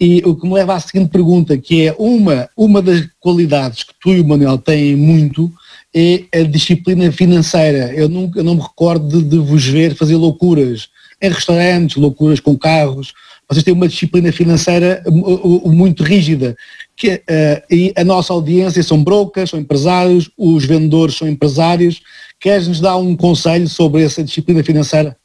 E 0.00 0.20
o 0.24 0.34
que 0.34 0.46
me 0.46 0.54
leva 0.54 0.74
à 0.74 0.80
seguinte 0.80 1.10
pergunta, 1.10 1.56
que 1.56 1.86
é 1.86 1.94
uma, 1.96 2.48
uma 2.56 2.82
das 2.82 3.06
qualidades 3.20 3.84
que 3.84 3.92
tu 4.00 4.12
e 4.12 4.20
o 4.20 4.26
Manuel 4.26 4.58
têm 4.58 4.96
muito 4.96 5.52
é 5.94 6.24
a 6.34 6.42
disciplina 6.42 7.12
financeira. 7.12 7.92
Eu, 7.94 8.08
nunca, 8.08 8.40
eu 8.40 8.44
não 8.44 8.56
me 8.56 8.62
recordo 8.62 9.06
de, 9.06 9.22
de 9.22 9.38
vos 9.38 9.64
ver 9.64 9.94
fazer 9.94 10.16
loucuras 10.16 10.88
em 11.20 11.30
restaurantes, 11.30 11.96
loucuras 11.96 12.40
com 12.40 12.58
carros. 12.58 13.12
Vocês 13.48 13.62
têm 13.62 13.74
uma 13.74 13.86
disciplina 13.86 14.32
financeira 14.32 15.04
muito 15.06 16.02
rígida. 16.02 16.56
Que, 16.96 17.14
uh, 17.14 17.62
e 17.70 17.92
a 17.96 18.04
nossa 18.04 18.32
audiência 18.32 18.82
são 18.82 19.02
brokers, 19.02 19.50
são 19.50 19.58
empresários, 19.58 20.30
os 20.36 20.64
vendedores 20.64 21.16
são 21.16 21.26
empresários. 21.28 22.02
Queres 22.38 22.68
nos 22.68 22.80
dar 22.80 22.96
um 22.96 23.16
conselho 23.16 23.68
sobre 23.68 24.04
essa 24.04 24.22
disciplina 24.22 24.62
financeira? 24.62 25.16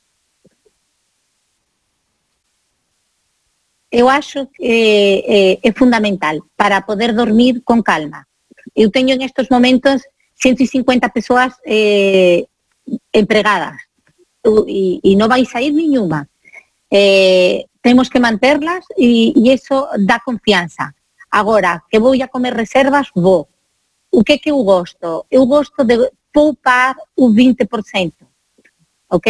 Eu 3.91 4.09
acho 4.09 4.47
que 4.47 5.23
é, 5.63 5.67
é 5.67 5.71
fundamental 5.71 6.37
para 6.55 6.81
poder 6.81 7.13
dormir 7.13 7.61
com 7.63 7.81
calma. 7.81 8.25
Eu 8.75 8.91
tenho 8.91 9.17
nestes 9.17 9.47
momentos 9.49 10.01
150 10.35 11.09
persoas 11.09 11.53
eh, 11.65 12.45
empregadas 13.13 13.75
e, 14.67 15.15
non 15.15 15.27
vai 15.27 15.43
sair 15.45 15.71
nenhuma. 15.71 16.27
Temos 17.81 18.09
que 18.09 18.19
manterlas 18.19 18.85
e, 18.97 19.33
eso 19.49 19.87
dá 20.05 20.19
confianza. 20.19 20.93
Agora, 21.41 21.83
que 21.89 21.99
vou 21.99 22.13
a 22.17 22.27
comer 22.27 22.53
reservas, 22.53 23.07
vou. 23.13 23.47
O 24.11 24.23
que 24.23 24.39
que 24.41 24.49
eu 24.49 24.59
gosto? 24.63 25.25
Eu 25.29 25.45
gosto 25.45 25.83
de 25.83 25.95
poupar 26.33 26.95
o 27.15 27.29
20%, 27.29 28.13
ok? 29.09 29.27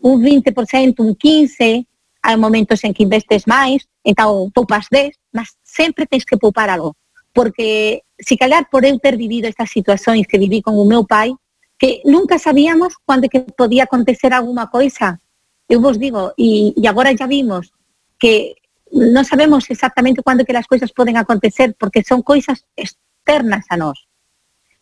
Un 0.00 0.16
20%, 0.20 1.00
un 1.04 1.12
15%, 1.14 1.86
hai 2.26 2.36
momentos 2.36 2.82
en 2.84 2.92
que 2.96 3.04
investes 3.04 3.44
máis, 3.46 3.84
então 4.02 4.50
poupas 4.50 4.86
10, 4.90 5.14
mas 5.36 5.48
sempre 5.62 6.06
tens 6.10 6.24
que 6.24 6.40
poupar 6.40 6.68
algo 6.70 6.96
porque 7.36 8.02
se 8.18 8.34
calhar 8.38 8.66
por 8.70 8.82
eu 8.86 8.98
ter 8.98 9.14
vivido 9.18 9.44
estas 9.44 9.68
situações 9.70 10.26
que 10.26 10.38
viví 10.38 10.62
con 10.62 10.72
o 10.80 10.88
meu 10.88 11.04
pai, 11.04 11.36
que 11.78 12.00
nunca 12.06 12.38
sabíamos 12.38 12.96
quando 13.04 13.28
que 13.28 13.40
podía 13.52 13.84
acontecer 13.84 14.32
alguma 14.32 14.68
coisa. 14.68 15.20
Eu 15.68 15.82
vos 15.84 15.98
digo, 15.98 16.32
e, 16.38 16.72
e 16.74 16.88
agora 16.88 17.14
já 17.14 17.26
vimos 17.26 17.70
que 18.18 18.56
non 18.92 19.26
sabemos 19.26 19.66
exactamente 19.70 20.22
cando 20.22 20.46
que 20.46 20.54
as 20.54 20.70
coisas 20.70 20.94
poden 20.94 21.18
acontecer 21.18 21.74
porque 21.74 22.06
son 22.06 22.22
coisas 22.22 22.66
externas 22.78 23.66
a 23.68 23.76
nós. 23.76 24.06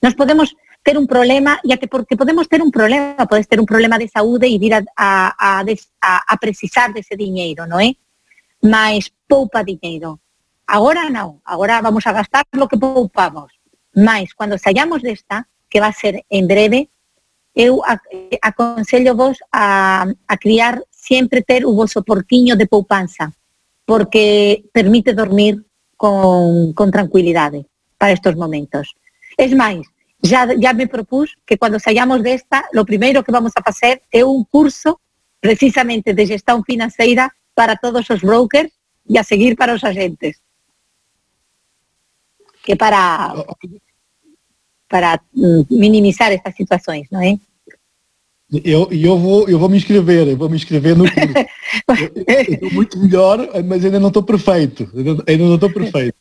Nos 0.05 0.15
podemos 0.15 0.53
ter 0.85 0.99
un 1.01 1.09
problema 1.09 1.59
e 1.65 1.73
até 1.73 1.89
porque 1.89 2.17
podemos 2.17 2.45
ter 2.49 2.61
un 2.61 2.69
problema, 2.69 3.25
podes 3.25 3.49
ter 3.49 3.57
un 3.57 3.65
problema 3.65 3.97
de 3.97 4.09
saúde 4.09 4.45
e 4.45 4.61
vir 4.61 4.77
a, 4.77 4.85
a, 4.97 5.33
a, 5.41 5.65
a, 5.65 6.13
a 6.29 6.35
precisar 6.37 6.93
dese 6.93 7.17
diñeiro, 7.17 7.65
non 7.65 7.81
é? 7.81 7.97
Mas 8.61 9.09
poupa 9.25 9.65
diñeiro. 9.65 10.21
Agora 10.69 11.09
non, 11.09 11.41
agora 11.45 11.81
vamos 11.81 12.05
a 12.05 12.13
gastar 12.13 12.45
lo 12.53 12.69
que 12.69 12.77
poupamos. 12.77 13.57
Mais, 13.97 14.37
cando 14.37 14.61
saíamos 14.61 15.01
desta, 15.01 15.49
que 15.73 15.81
va 15.81 15.89
a 15.89 15.97
ser 15.97 16.29
en 16.29 16.45
breve, 16.45 16.93
eu 17.57 17.81
aconsello 18.43 19.17
vos 19.17 19.41
a, 19.49 20.05
a 20.05 20.35
criar 20.37 20.85
sempre 20.91 21.41
ter 21.41 21.65
o 21.65 21.73
vosso 21.73 22.05
porquiño 22.05 22.61
de 22.61 22.67
poupanza 22.69 23.33
porque 23.85 24.65
permite 24.73 25.13
dormir 25.13 25.65
con, 25.97 26.73
con 26.73 26.91
tranquilidade 26.91 27.67
para 27.99 28.13
estos 28.13 28.37
momentos. 28.37 28.95
Es 29.37 29.55
máis, 29.55 29.87
ya, 30.21 30.49
ya 30.57 30.73
me 30.73 30.87
propus 30.87 31.37
que 31.45 31.59
cando 31.59 31.79
saíamos 31.79 32.23
desta, 32.23 32.65
lo 32.73 32.85
primeiro 32.85 33.23
que 33.23 33.33
vamos 33.33 33.53
a 33.57 33.63
facer 33.63 34.03
é 34.11 34.25
un 34.25 34.45
curso 34.45 35.01
precisamente 35.41 36.15
de 36.15 36.27
gestão 36.27 36.63
financeira 36.65 37.29
para 37.55 37.77
todos 37.77 38.09
os 38.09 38.21
brokers 38.21 38.73
e 39.07 39.19
a 39.19 39.25
seguir 39.25 39.57
para 39.57 39.75
os 39.75 39.85
agentes 39.85 40.41
que 42.65 42.77
para 42.77 43.35
para 44.89 45.21
mm, 45.35 45.67
minimizar 45.71 46.33
estas 46.33 46.55
situações, 46.57 47.09
não 47.11 47.21
é? 47.21 47.39
Eu, 48.63 48.89
eu, 48.91 49.19
vou, 49.19 49.49
eu 49.49 49.59
vou 49.59 49.69
me 49.69 49.77
inscrever, 49.77 50.29
eu 50.29 50.37
vou 50.37 50.49
me 50.49 50.57
inscrever 50.57 50.97
no 50.97 51.05
curso. 51.05 51.35
estou 52.51 52.71
muito 52.73 52.99
melhor, 52.99 53.49
mas 53.65 53.85
ainda 53.85 53.99
não 53.99 54.09
estou 54.09 54.23
perfeito. 54.23 54.89
Ainda 55.27 55.45
não 55.45 55.55
estou 55.55 55.71
perfeito. 55.71 56.17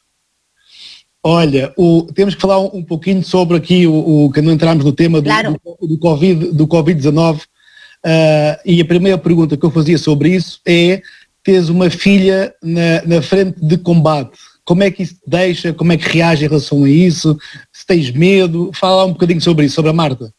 Olha, 1.22 1.74
o, 1.78 2.04
temos 2.14 2.36
que 2.36 2.42
falar 2.42 2.60
um, 2.60 2.70
um 2.74 2.84
pouquinho 2.84 3.24
sobre 3.24 3.58
aqui 3.58 3.88
o, 3.88 4.26
o, 4.26 4.32
que 4.32 4.42
não 4.42 4.52
entramos 4.52 4.84
no 4.84 4.92
tema 4.92 5.22
do, 5.22 5.30
claro. 5.30 5.56
do, 5.82 5.88
do, 5.88 5.98
Covid, 5.98 6.52
do 6.52 6.68
Covid-19. 6.68 7.40
Uh, 7.40 8.60
e 8.66 8.82
a 8.82 8.86
primeira 8.86 9.18
pergunta 9.18 9.56
que 9.56 9.66
eu 9.66 9.72
fazia 9.72 9.98
sobre 9.98 10.30
isso 10.36 10.60
é: 10.66 11.02
tens 11.44 11.70
uma 11.70 11.90
filha 11.90 12.54
na, 12.62 13.02
na 13.06 13.22
frente 13.22 13.56
de 13.62 13.78
combate 13.78 14.38
como 14.66 14.84
é 14.84 14.92
que 14.92 15.04
isso 15.04 15.18
deixa, 15.28 15.74
como 15.74 15.92
é 15.92 15.98
que 15.98 16.08
reage 16.08 16.46
em 16.46 16.48
relação 16.48 16.84
a 16.84 16.90
isso, 16.90 17.38
se 17.72 17.86
tens 17.86 18.12
medo. 18.12 18.72
Fala 18.74 19.06
um 19.06 19.12
bocadinho 19.12 19.42
sobre 19.42 19.66
isso, 19.66 19.76
sobre 19.76 19.92
a 19.92 19.94
Marta. 19.94 20.34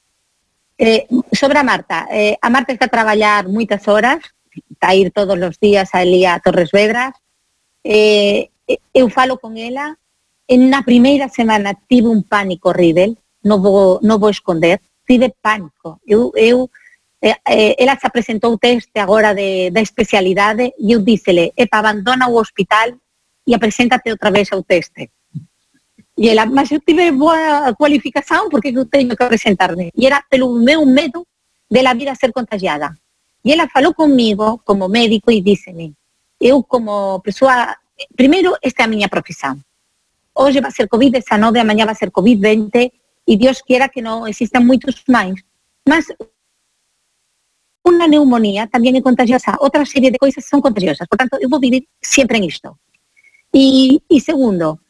Eh, 0.76 1.06
sobre 1.32 1.58
a 1.58 1.62
Marta, 1.62 2.08
eh, 2.10 2.36
a 2.42 2.50
Marta 2.50 2.72
está 2.72 2.86
a 2.86 2.96
traballar 2.96 3.46
moitas 3.46 3.86
horas, 3.86 4.18
está 4.50 4.90
a 4.90 4.94
ir 4.94 5.14
todos 5.14 5.38
os 5.38 5.56
días 5.62 5.94
a 5.94 6.02
Elía 6.02 6.40
Torres 6.42 6.74
Vedras, 6.74 7.14
eh, 7.84 8.50
eu 8.92 9.06
falo 9.08 9.38
con 9.38 9.56
ela, 9.56 9.98
en 10.48 10.70
na 10.70 10.82
primeira 10.82 11.28
semana 11.28 11.78
tive 11.86 12.08
un 12.08 12.26
pánico 12.26 12.74
horrible, 12.74 13.14
non 13.46 13.62
vou, 13.62 14.00
non 14.02 14.18
vou 14.18 14.32
esconder, 14.32 14.80
tive 15.06 15.30
pánico. 15.38 16.00
Eu, 16.02 16.32
eu 16.34 16.68
eh, 17.20 17.36
eh, 17.46 17.74
ela 17.78 17.96
se 17.96 18.06
apresentou 18.06 18.52
o 18.52 18.58
teste 18.58 18.98
agora 18.98 19.32
de, 19.32 19.70
da 19.70 19.80
especialidade 19.80 20.74
e 20.76 20.92
eu 20.92 21.00
dísele, 21.00 21.52
epa, 21.56 21.78
abandona 21.78 22.28
o 22.28 22.36
hospital 22.36 22.92
e 23.46 23.54
apreséntate 23.54 24.10
outra 24.10 24.30
vez 24.30 24.50
ao 24.52 24.62
teste. 24.62 25.10
E 26.16 26.28
ela, 26.28 26.46
mas 26.46 26.70
eu 26.70 26.80
tive 26.80 27.10
boa 27.10 27.74
cualificación 27.74 28.48
porque 28.48 28.70
eu 28.70 28.86
teño 28.86 29.16
que 29.16 29.26
presentarme. 29.26 29.90
E 29.94 30.06
era 30.06 30.22
pelo 30.30 30.54
meu 30.54 30.86
medo 30.86 31.26
de 31.68 31.82
la 31.82 31.94
vida 31.94 32.14
ser 32.14 32.32
contagiada. 32.32 32.94
E 33.44 33.52
ela 33.52 33.68
falou 33.68 33.92
comigo 33.92 34.62
como 34.64 34.88
médico 34.88 35.30
e 35.30 35.42
díceme, 35.42 35.92
eu 36.40 36.62
como 36.62 37.20
persoa, 37.20 37.76
primeiro, 38.16 38.56
esta 38.62 38.82
é 38.82 38.84
a 38.86 38.88
miña 38.88 39.08
profesión. 39.08 39.62
Hoxe 40.32 40.60
va 40.60 40.68
a 40.68 40.76
ser 40.76 40.88
COVID-19, 40.88 41.60
amanhã 41.60 41.84
vai 41.84 41.94
ser 41.94 42.10
COVID-20 42.10 42.92
e 43.26 43.36
Dios 43.36 43.62
quiera 43.62 43.88
que 43.88 44.00
non 44.00 44.26
existan 44.26 44.64
moitos 44.64 45.02
máis. 45.10 45.42
Mas 45.84 46.08
unha 47.84 48.06
neumonía 48.08 48.64
tamén 48.70 48.96
é 48.96 49.02
contagiosa, 49.04 49.60
outra 49.60 49.84
serie 49.84 50.08
de 50.08 50.16
coisas 50.16 50.46
son 50.46 50.64
contagiosas, 50.64 51.04
por 51.04 51.20
tanto, 51.20 51.36
eu 51.36 51.52
vou 51.52 51.60
vivir 51.60 51.84
sempre 52.00 52.40
en 52.40 52.48
isto. 52.48 52.80
E, 53.52 54.00
e 54.08 54.16
segundo, 54.24 54.83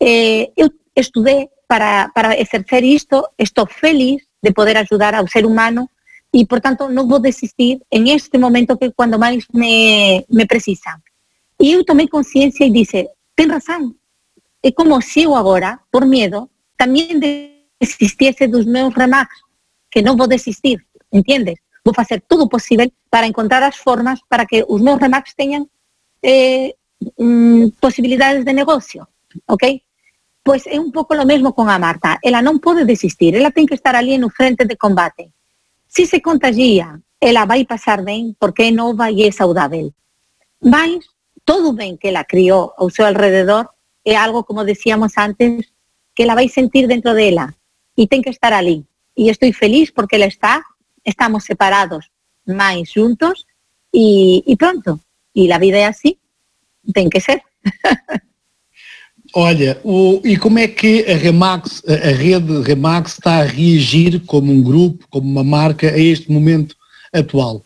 eh, 0.00 0.50
eu 0.56 0.72
estudei 0.96 1.48
para, 1.68 2.10
para 2.14 2.34
exercer 2.34 2.82
isto, 2.82 3.28
estou 3.38 3.66
feliz 3.66 4.26
de 4.42 4.52
poder 4.52 4.76
ajudar 4.78 5.14
ao 5.14 5.28
ser 5.28 5.46
humano 5.46 5.90
e, 6.32 6.46
portanto, 6.46 6.88
non 6.88 7.06
vou 7.06 7.20
desistir 7.20 7.82
en 7.90 8.08
este 8.08 8.38
momento 8.38 8.78
que 8.78 8.88
é 8.88 8.94
cando 8.96 9.18
máis 9.18 9.46
me, 9.52 10.24
me 10.30 10.46
precisa. 10.46 10.98
E 11.60 11.76
eu 11.76 11.84
tomei 11.84 12.08
consciencia 12.08 12.64
e 12.64 12.72
dice, 12.72 13.10
ten 13.36 13.50
razón, 13.50 13.94
é 14.62 14.72
como 14.72 14.98
se 15.02 15.28
eu 15.28 15.36
agora, 15.36 15.78
por 15.90 16.06
miedo, 16.06 16.48
tamén 16.78 17.20
desistiese 17.20 18.48
dos 18.48 18.64
meus 18.64 18.94
remax, 18.94 19.28
que 19.90 20.00
non 20.00 20.16
vou 20.16 20.30
desistir, 20.30 20.80
entendes? 21.12 21.58
Vou 21.84 21.92
facer 21.92 22.22
todo 22.22 22.46
o 22.46 22.52
posible 22.52 22.94
para 23.10 23.26
encontrar 23.26 23.62
as 23.66 23.76
formas 23.76 24.22
para 24.30 24.46
que 24.46 24.64
os 24.64 24.80
meus 24.80 25.02
remax 25.02 25.34
teñan 25.34 25.66
eh, 26.22 26.72
mm, 27.18 27.76
posibilidades 27.82 28.46
de 28.46 28.54
negocio, 28.54 29.08
ok? 29.50 29.82
Pois 30.50 30.66
é 30.66 30.80
un 30.80 30.90
pouco 30.90 31.14
lo 31.14 31.24
mesmo 31.24 31.54
con 31.54 31.70
a 31.70 31.78
Marta. 31.78 32.18
Ela 32.26 32.42
non 32.42 32.58
pode 32.58 32.82
desistir, 32.82 33.38
ela 33.38 33.54
ten 33.54 33.70
que 33.70 33.78
estar 33.78 33.94
ali 33.94 34.18
no 34.18 34.34
frente 34.34 34.66
de 34.66 34.74
combate. 34.74 35.30
Si 35.86 36.10
se 36.10 36.18
contagia, 36.18 36.98
ela 37.22 37.46
vai 37.46 37.62
pasar 37.62 38.02
ben 38.02 38.34
porque 38.34 38.66
é 38.66 38.74
nova 38.74 39.14
e 39.14 39.22
é 39.22 39.30
saudável. 39.30 39.94
Mas 40.58 41.06
todo 41.46 41.70
ben 41.70 41.94
que 41.94 42.10
ela 42.10 42.26
criou 42.26 42.74
ao 42.74 42.90
seu 42.90 43.06
alrededor 43.06 43.70
é 44.02 44.18
algo, 44.18 44.42
como 44.42 44.66
decíamos 44.66 45.14
antes, 45.14 45.70
que 46.18 46.26
ela 46.26 46.34
vai 46.34 46.50
sentir 46.50 46.90
dentro 46.90 47.14
dela 47.14 47.54
e 47.94 48.10
ten 48.10 48.18
que 48.18 48.34
estar 48.34 48.50
ali. 48.50 48.82
E 49.14 49.30
estou 49.30 49.46
feliz 49.54 49.94
porque 49.94 50.18
ela 50.18 50.26
está, 50.26 50.66
estamos 51.06 51.46
separados, 51.46 52.10
máis 52.42 52.90
juntos 52.90 53.46
e, 53.94 54.42
e 54.42 54.58
pronto. 54.58 54.98
E 55.30 55.46
a 55.46 55.62
vida 55.62 55.78
é 55.78 55.86
así, 55.86 56.18
ten 56.90 57.06
que 57.06 57.22
ser. 57.22 57.38
Olha, 59.34 59.80
o, 59.84 60.20
e 60.24 60.36
como 60.36 60.58
é 60.58 60.66
que 60.66 61.04
a 61.08 61.16
Remax, 61.16 61.82
a, 61.86 62.10
rede 62.10 62.62
Remax 62.62 63.12
está 63.12 63.38
a 63.38 63.44
reagir 63.44 64.24
como 64.26 64.50
um 64.50 64.62
grupo, 64.62 65.06
como 65.08 65.30
uma 65.30 65.44
marca 65.44 65.86
a 65.88 65.98
este 65.98 66.30
momento 66.32 66.74
atual? 67.12 67.62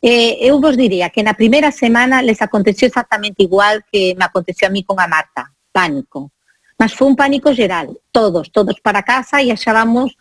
Eh, 0.00 0.38
eu 0.46 0.60
vos 0.60 0.76
diría 0.76 1.10
que 1.10 1.22
na 1.22 1.34
primeira 1.34 1.70
semana 1.70 2.22
les 2.22 2.42
aconteceu 2.42 2.86
exactamente 2.86 3.42
igual 3.42 3.82
que 3.90 4.14
me 4.14 4.24
aconteceu 4.24 4.68
a 4.68 4.70
mí 4.70 4.82
con 4.84 4.98
a 4.98 5.06
Marta, 5.06 5.50
pánico. 5.72 6.30
Mas 6.78 6.92
foi 6.92 7.08
un 7.08 7.16
pánico 7.16 7.52
geral, 7.54 7.86
todos, 8.10 8.50
todos 8.50 8.78
para 8.80 9.02
casa 9.02 9.42
e 9.42 9.50
achábamos 9.50 10.14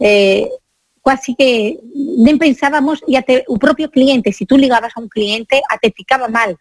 eh, 0.00 0.48
quasi 1.00 1.34
que 1.34 1.78
nem 1.94 2.36
pensábamos 2.38 3.00
e 3.06 3.16
até 3.16 3.44
o 3.48 3.58
propio 3.58 3.90
cliente, 3.90 4.32
se 4.32 4.38
si 4.38 4.46
tú 4.46 4.56
ligabas 4.56 4.92
a 4.96 5.00
un 5.00 5.08
cliente, 5.08 5.60
até 5.68 5.90
ficaba 5.90 6.28
mal, 6.28 6.56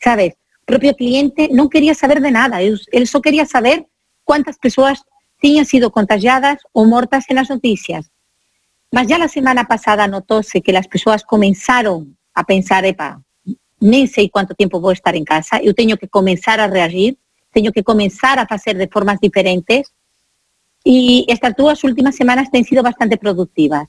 sabes? 0.00 0.34
Propio 0.68 0.92
cliente 0.92 1.48
non 1.48 1.72
quería 1.72 1.96
saber 1.96 2.20
de 2.20 2.28
nada, 2.28 2.60
él 2.60 3.04
só 3.08 3.24
quería 3.24 3.48
saber 3.48 3.88
cuántas 4.28 4.60
persoas 4.60 5.00
tiñan 5.40 5.64
sido 5.64 5.88
contagiadas 5.88 6.60
ou 6.76 6.84
mortas 6.84 7.24
en 7.32 7.40
las 7.40 7.48
noticias. 7.48 8.12
Mas 8.92 9.08
ya 9.08 9.16
la 9.16 9.32
semana 9.32 9.64
pasada 9.64 10.04
notóse 10.04 10.60
que 10.60 10.76
las 10.76 10.84
persoas 10.84 11.24
comenzaron 11.24 12.20
a 12.36 12.44
pensar, 12.44 12.84
epa, 12.84 13.16
nem 13.80 14.04
sei 14.04 14.28
cuánto 14.28 14.52
tempo 14.52 14.76
vou 14.76 14.92
estar 14.92 15.16
en 15.16 15.24
casa, 15.24 15.56
eu 15.64 15.72
teño 15.72 15.96
que 15.96 16.04
comenzar 16.04 16.60
a 16.60 16.68
reagir, 16.68 17.16
teño 17.48 17.72
que 17.72 17.82
comenzar 17.82 18.36
a 18.36 18.44
facer 18.44 18.76
de 18.76 18.92
formas 18.92 19.16
diferentes, 19.24 19.88
e 20.84 21.24
estas 21.32 21.56
últimas 21.80 22.12
semanas 22.12 22.52
ten 22.52 22.68
sido 22.68 22.84
bastante 22.84 23.16
productivas. 23.16 23.88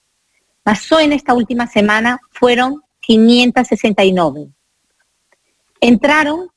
Mas 0.64 0.80
só 0.80 1.00
en 1.00 1.12
esta 1.12 1.34
última 1.34 1.66
semana 1.66 2.18
fueron 2.30 2.80
569. 3.00 4.48
Entraron 5.80 6.48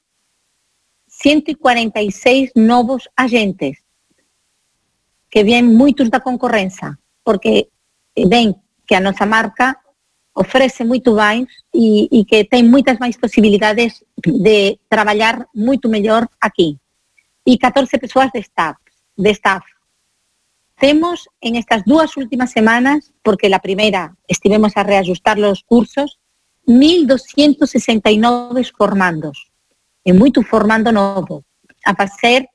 146 1.25 2.51
novos 2.55 3.09
agentes 3.17 3.79
que 5.27 5.43
vêm 5.43 5.63
muitos 5.63 6.11
da 6.11 6.19
concorrência, 6.19 6.99
porque 7.23 7.69
ven 8.13 8.53
que 8.85 8.93
a 8.93 8.99
nossa 8.99 9.25
marca 9.25 9.75
oferece 10.35 10.85
muito 10.85 11.15
mais 11.15 11.47
e, 11.73 12.23
que 12.29 12.45
tem 12.45 12.61
muitas 12.61 12.99
mais 12.99 13.17
possibilidades 13.17 14.05
de 14.15 14.79
trabalhar 14.87 15.47
muito 15.55 15.89
melhor 15.89 16.29
aqui. 16.39 16.77
E 17.43 17.57
14 17.57 17.97
pessoas 17.97 18.29
de 18.31 18.41
staff. 18.41 18.79
De 19.17 19.31
staff. 19.31 19.65
Temos 20.77 21.27
en 21.41 21.55
estas 21.55 21.83
duas 21.85 22.15
últimas 22.17 22.51
semanas, 22.51 23.11
porque 23.23 23.49
la 23.49 23.57
primeira 23.57 24.15
estivemos 24.27 24.77
a 24.77 24.83
reajustar 24.83 25.39
los 25.39 25.63
cursos, 25.63 26.19
1.269 26.67 28.71
formandos 28.77 29.44
e 30.05 30.13
moito 30.13 30.45
formando 30.45 30.93
novo, 30.93 31.43
a 31.83 31.97
facer 31.97 32.47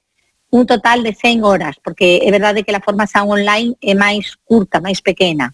un 0.50 0.66
total 0.66 1.02
de 1.02 1.14
100 1.14 1.42
horas, 1.42 1.76
porque 1.82 2.22
é 2.22 2.30
verdade 2.30 2.62
que 2.62 2.74
a 2.74 2.80
formación 2.80 3.26
online 3.26 3.74
é 3.82 3.94
máis 3.94 4.38
curta, 4.46 4.78
máis 4.78 5.02
pequena. 5.02 5.50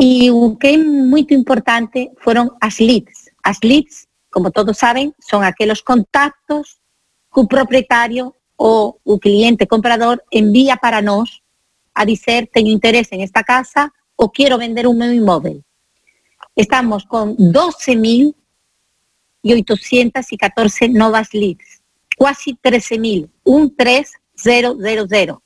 E 0.00 0.32
o 0.32 0.56
que 0.56 0.72
é 0.72 0.78
moito 0.80 1.36
importante 1.36 2.08
foron 2.24 2.56
as 2.60 2.80
leads. 2.80 3.28
As 3.44 3.60
leads, 3.60 4.08
como 4.32 4.48
todos 4.48 4.80
saben, 4.80 5.12
son 5.20 5.44
aqueles 5.44 5.84
contactos 5.84 6.80
que 7.28 7.40
o 7.40 7.48
propietario 7.48 8.32
ou 8.56 9.00
o 9.04 9.20
cliente 9.20 9.68
comprador 9.68 10.24
envía 10.32 10.76
para 10.76 11.00
nós 11.04 11.44
a 11.92 12.04
dizer 12.04 12.48
teño 12.48 12.72
interés 12.72 13.12
en 13.12 13.20
esta 13.20 13.44
casa 13.44 13.92
ou 14.16 14.32
quero 14.32 14.56
vender 14.56 14.88
un 14.88 14.96
meu 14.96 15.12
imóvel. 15.12 15.64
Estamos 16.56 17.04
con 17.04 17.36
12.000 17.36 18.36
y 19.42 19.52
814 19.54 20.88
novas 20.88 21.32
leads, 21.32 21.82
casi 22.18 22.54
13.000, 22.54 23.28
un 23.44 23.74
3000. 23.74 25.36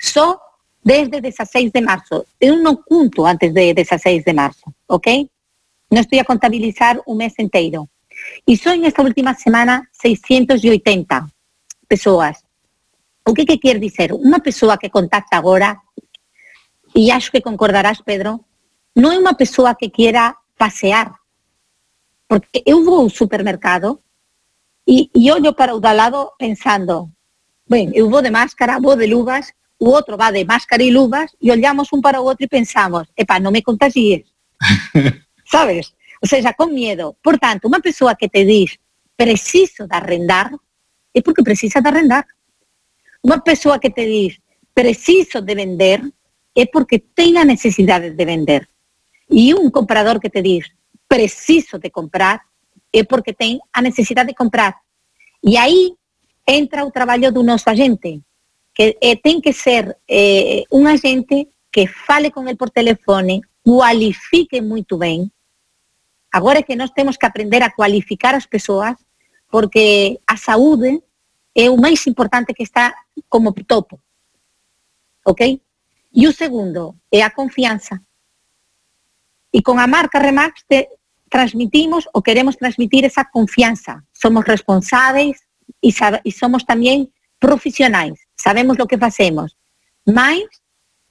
Só 0.00 0.40
desde 0.82 1.20
16 1.20 1.72
de 1.72 1.82
marzo. 1.82 2.24
Eu 2.40 2.56
non 2.56 2.80
conto 2.80 3.26
antes 3.26 3.52
de 3.52 3.74
16 3.74 4.24
de 4.24 4.32
marzo, 4.32 4.72
ok? 4.88 5.28
Non 5.92 6.00
estou 6.00 6.16
a 6.16 6.24
contabilizar 6.24 6.96
un 7.04 7.20
mes 7.20 7.36
inteiro. 7.36 7.92
E 8.48 8.56
só 8.56 8.72
en 8.72 8.88
esta 8.88 9.04
última 9.04 9.36
semana 9.36 9.84
680 9.92 11.28
persoas. 11.84 12.40
O 13.24 13.34
que 13.36 13.44
que 13.44 13.60
quer 13.60 13.76
dizer? 13.76 14.16
Unha 14.16 14.40
persoa 14.40 14.80
que 14.80 14.88
contacta 14.88 15.36
agora, 15.36 15.76
e 16.96 17.12
acho 17.12 17.28
que 17.28 17.44
concordarás, 17.44 18.00
Pedro, 18.00 18.48
non 18.96 19.12
é 19.12 19.20
unha 19.20 19.36
persoa 19.36 19.76
que 19.76 19.92
quiera 19.92 20.40
pasear, 20.56 21.17
porque 22.28 22.62
eu 22.66 22.84
vou 22.84 23.00
ao 23.00 23.10
supermercado 23.10 24.00
e, 24.86 25.10
e 25.14 25.32
olho 25.32 25.52
para 25.54 25.74
o 25.74 25.80
da 25.80 25.92
lado 25.92 26.32
pensando, 26.38 27.10
ben, 27.66 27.90
eu 27.94 28.08
vou 28.08 28.22
de 28.22 28.30
máscara, 28.30 28.78
vou 28.78 28.96
de 28.96 29.06
luvas, 29.06 29.52
o 29.80 29.88
outro 29.88 30.16
va 30.16 30.30
de 30.30 30.44
máscara 30.44 30.82
e 30.82 30.90
luvas 30.90 31.34
e 31.40 31.50
olhamos 31.50 31.92
un 31.92 32.00
para 32.00 32.20
o 32.20 32.24
outro 32.24 32.44
e 32.44 32.48
pensamos, 32.48 33.08
epa, 33.16 33.40
non 33.40 33.50
me 33.50 33.64
contagies. 33.64 34.28
Sabes? 35.48 35.96
O 36.20 36.26
sea, 36.26 36.52
con 36.52 36.74
miedo. 36.74 37.16
Por 37.22 37.38
tanto, 37.38 37.66
unha 37.66 37.80
persoa 37.80 38.18
que 38.18 38.28
te 38.28 38.44
dis 38.44 38.76
preciso 39.16 39.88
de 39.88 39.96
arrendar, 39.96 40.52
é 41.14 41.22
porque 41.24 41.42
precisa 41.42 41.80
de 41.80 41.88
arrendar. 41.88 42.28
Unha 43.24 43.40
persoa 43.40 43.80
que 43.80 43.90
te 43.90 44.04
dis 44.04 44.36
preciso 44.76 45.40
de 45.40 45.54
vender, 45.56 46.04
é 46.54 46.66
porque 46.66 47.00
ten 47.00 47.38
a 47.38 47.46
necesidade 47.46 48.12
de 48.12 48.24
vender. 48.26 48.68
E 49.30 49.54
un 49.54 49.70
comprador 49.70 50.18
que 50.20 50.28
te 50.28 50.42
dis 50.42 50.66
preciso 51.08 51.78
de 51.78 51.90
comprar, 51.90 52.44
é 52.92 53.02
porque 53.02 53.32
ten 53.32 53.58
a 53.72 53.80
necesidade 53.80 54.28
de 54.28 54.38
comprar. 54.38 54.76
E 55.42 55.56
aí 55.56 55.96
entra 56.46 56.84
o 56.84 56.92
traballo 56.92 57.32
do 57.32 57.42
noso 57.42 57.68
agente, 57.68 58.20
que 58.72 58.96
eh, 59.00 59.16
ten 59.16 59.40
que 59.40 59.52
ser 59.52 59.98
eh, 60.06 60.64
un 60.70 60.86
agente 60.86 61.48
que 61.72 61.88
fale 61.88 62.30
con 62.30 62.48
el 62.48 62.56
por 62.56 62.70
telefone, 62.70 63.40
cualifique 63.64 64.62
moito 64.62 64.96
ben. 64.96 65.32
Agora 66.32 66.60
é 66.60 66.62
que 66.62 66.76
nós 66.76 66.92
temos 66.92 67.16
que 67.16 67.26
aprender 67.26 67.62
a 67.62 67.72
cualificar 67.72 68.34
as 68.34 68.46
persoas 68.46 68.96
porque 69.50 70.20
a 70.26 70.36
saúde 70.36 71.02
é 71.54 71.68
o 71.68 71.76
máis 71.76 72.06
importante 72.06 72.52
que 72.52 72.62
está 72.62 72.94
como 73.28 73.52
topo. 73.64 74.00
Ok? 75.24 75.60
E 76.12 76.26
o 76.28 76.32
segundo 76.32 76.96
é 77.10 77.22
a 77.22 77.30
confianza. 77.30 78.00
E 79.52 79.62
con 79.62 79.80
a 79.80 79.86
marca 79.86 80.18
Remax 80.20 80.64
transmitimos 81.28 82.08
ou 82.12 82.22
queremos 82.22 82.56
transmitir 82.56 83.04
esa 83.04 83.24
confianza. 83.24 84.04
Somos 84.12 84.44
responsáveis 84.44 85.38
e, 85.82 85.92
e 86.24 86.30
somos 86.32 86.64
tamén 86.64 87.12
profesionais. 87.38 88.18
Sabemos 88.34 88.78
lo 88.78 88.86
que 88.86 88.98
facemos. 88.98 89.56
Mas, 90.04 90.48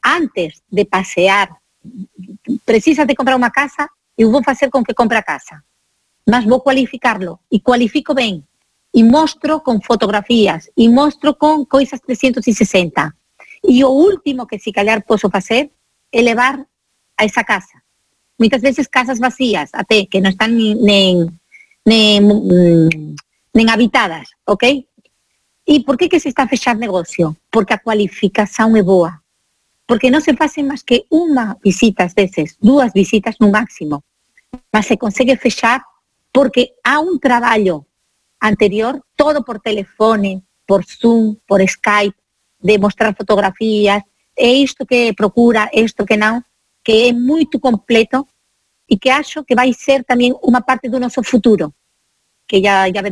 antes 0.02 0.62
de 0.68 0.84
pasear, 0.86 1.54
precisas 2.66 3.08
de 3.08 3.16
comprar 3.16 3.38
unha 3.38 3.54
casa, 3.54 3.88
eu 4.18 4.34
vou 4.34 4.42
facer 4.42 4.74
con 4.74 4.84
que 4.84 4.98
compre 4.98 5.22
a 5.22 5.26
casa. 5.26 5.62
Mas 6.26 6.44
vou 6.44 6.60
cualificarlo 6.60 7.46
e 7.48 7.62
cualifico 7.62 8.18
ben. 8.18 8.44
E 8.92 9.04
mostro 9.04 9.62
con 9.62 9.80
fotografías 9.80 10.72
e 10.74 10.90
mostro 10.90 11.38
con 11.38 11.70
coisas 11.70 12.02
360 12.02 13.14
E 13.64 13.84
o 13.84 13.90
último 13.90 14.48
que 14.48 14.60
si 14.60 14.72
calhar 14.72 15.04
posso 15.06 15.30
facer 15.30 15.72
é 16.12 16.22
levar 16.22 16.66
a 17.18 17.26
esa 17.26 17.44
casa. 17.44 17.84
Muitas 18.38 18.62
veces 18.62 18.88
casas 18.88 19.20
vacías, 19.20 19.70
até 19.74 20.06
que 20.06 20.22
non 20.22 20.32
están 20.32 20.54
nin, 20.54 20.78
nen, 20.80 21.34
nen, 21.86 22.22
nen 23.52 23.68
habitadas, 23.68 24.30
ok? 24.46 24.86
E 25.68 25.84
por 25.84 25.98
que 25.98 26.08
que 26.08 26.22
se 26.22 26.30
está 26.30 26.48
a 26.48 26.48
fechar 26.48 26.78
negocio? 26.78 27.36
Porque 27.52 27.74
a 27.76 27.82
cualificación 27.82 28.78
é 28.78 28.84
boa. 28.86 29.20
Porque 29.84 30.08
non 30.08 30.24
se 30.24 30.32
facen 30.32 30.70
máis 30.72 30.80
que 30.80 31.04
unha 31.12 31.60
visita 31.60 32.08
ás 32.08 32.16
veces, 32.16 32.56
dúas 32.64 32.96
visitas 32.96 33.36
no 33.44 33.52
máximo. 33.52 34.08
Mas 34.72 34.88
se 34.88 34.96
consegue 34.96 35.36
fechar 35.36 35.84
porque 36.32 36.80
há 36.88 37.04
un 37.04 37.20
traballo 37.20 37.84
anterior, 38.40 39.04
todo 39.20 39.44
por 39.44 39.60
telefone, 39.60 40.46
por 40.64 40.88
Zoom, 40.88 41.36
por 41.44 41.60
Skype, 41.60 42.16
de 42.60 42.80
mostrar 42.80 43.12
fotografías, 43.12 44.04
é 44.36 44.52
isto 44.54 44.86
que 44.86 45.12
procura, 45.12 45.68
isto 45.74 46.06
que 46.06 46.16
non, 46.16 46.47
que 46.88 47.10
é 47.10 47.12
moito 47.12 47.60
completo 47.60 48.26
e 48.88 48.96
que 48.96 49.10
acho 49.10 49.44
que 49.44 49.60
vai 49.60 49.76
ser 49.76 50.08
tamén 50.08 50.32
unha 50.40 50.64
parte 50.64 50.88
do 50.88 51.04
noso 51.04 51.20
futuro, 51.20 51.76
que 52.48 52.64
ya, 52.64 52.88
ya, 52.88 53.04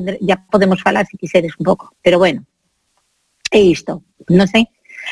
podemos 0.48 0.80
falar 0.80 1.04
se 1.04 1.20
quiseres 1.20 1.60
un 1.60 1.68
pouco, 1.68 1.92
pero 2.00 2.16
bueno, 2.16 2.48
é 3.52 3.60
isto, 3.60 4.08
non 4.32 4.48
sei. 4.48 4.64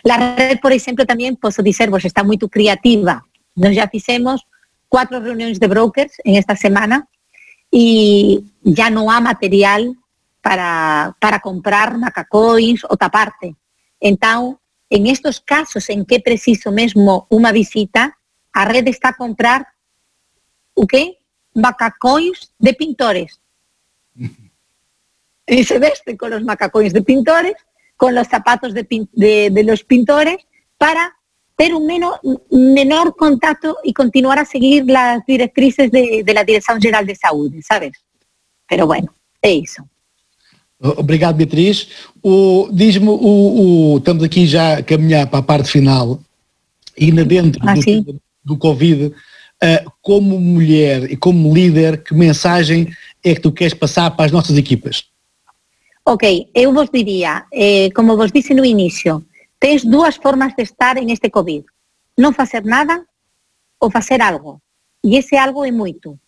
La 0.08 0.16
red, 0.16 0.64
por 0.64 0.72
exemplo, 0.72 1.04
tamén 1.04 1.36
posso 1.36 1.60
dizer, 1.60 1.92
vos 1.92 2.08
está 2.08 2.24
moito 2.24 2.48
creativa. 2.48 3.28
Nos 3.60 3.76
já 3.76 3.92
fixemos 3.92 4.48
cuatro 4.88 5.20
reunións 5.20 5.60
de 5.60 5.68
brokers 5.68 6.24
en 6.24 6.40
esta 6.40 6.56
semana 6.56 7.04
e 7.68 8.48
ya 8.64 8.88
non 8.88 9.12
há 9.12 9.20
material 9.20 9.92
para, 10.40 11.12
para 11.20 11.44
comprar 11.44 12.00
macacoins 12.00 12.88
ou 12.88 12.96
taparte. 12.96 13.60
Entón, 14.00 14.56
en 14.88 15.12
estos 15.12 15.44
casos 15.44 15.92
en 15.92 16.08
que 16.08 16.24
preciso 16.24 16.72
mesmo 16.72 17.28
unha 17.28 17.52
visita, 17.52 18.23
a 18.54 18.66
rede 18.66 18.90
está 18.90 19.10
a 19.10 19.18
comprar 19.18 19.68
o 20.74 20.88
que? 20.88 21.18
Macacóns 21.54 22.54
de 22.58 22.74
pintores. 22.74 23.40
y 25.48 25.64
se 25.64 25.80
veste 25.80 26.16
con 26.18 26.30
los 26.32 26.44
macacóns 26.44 26.94
de 26.94 27.02
pintores, 27.02 27.56
con 27.98 28.16
los 28.16 28.28
zapatos 28.28 28.74
de, 28.74 28.88
de, 29.12 29.50
de 29.50 29.64
los 29.64 29.84
pintores, 29.84 30.38
para 30.78 31.16
ter 31.56 31.74
un 31.74 31.86
menor, 31.86 32.20
menor 32.50 33.16
contacto 33.16 33.78
y 33.84 33.94
continuar 33.94 34.40
a 34.40 34.46
seguir 34.46 34.86
las 34.88 35.26
directrices 35.26 35.92
de, 35.92 36.24
de 36.26 36.34
la 36.34 36.44
Dirección 36.44 36.82
General 36.82 37.06
de 37.06 37.16
Saúde, 37.16 37.62
sabes? 37.62 37.92
Pero 38.68 38.88
bueno, 38.88 39.14
é 39.42 39.52
iso. 39.52 39.88
Obrigado, 40.80 41.38
Beatriz. 41.38 41.88
O, 42.22 42.68
Diz-me, 42.72 43.08
o, 43.10 43.94
o, 43.94 43.98
estamos 43.98 44.24
aqui 44.24 44.46
já 44.46 44.78
a 44.78 44.84
caminhar 44.84 45.28
para 45.28 45.40
a 45.40 45.44
parte 45.44 45.70
final 45.70 46.20
e 46.98 47.12
na 47.12 47.24
dentro 47.24 47.62
ah, 47.64 47.74
do, 47.74 48.22
do, 48.44 48.58
Covid, 48.58 49.06
uh, 49.08 49.92
como 50.02 50.40
mulher 50.40 51.12
e 51.12 51.18
como 51.18 51.54
líder, 51.54 52.04
que 52.04 52.14
mensagem 52.14 52.94
é 53.24 53.34
que 53.36 53.42
tu 53.42 53.52
queres 53.52 53.74
passar 53.74 54.12
para 54.12 54.26
as 54.26 54.32
nossas 54.32 54.58
equipas? 54.58 55.10
Ok, 56.06 56.50
eu 56.54 56.74
vos 56.74 56.90
diría, 56.92 57.46
eh, 57.54 57.90
como 57.96 58.18
vos 58.18 58.32
disse 58.32 58.54
no 58.54 58.66
inicio, 58.66 59.24
tens 59.58 59.86
dúas 59.86 60.18
formas 60.18 60.54
de 60.56 60.64
estar 60.64 60.98
en 60.98 61.10
este 61.10 61.32
COVID. 61.32 61.64
Non 62.20 62.36
facer 62.36 62.68
nada 62.68 63.08
ou 63.80 63.88
facer 63.88 64.20
algo. 64.20 64.60
E 65.00 65.16
ese 65.16 65.40
algo 65.40 65.64
é 65.64 65.72
moito. 65.72 66.20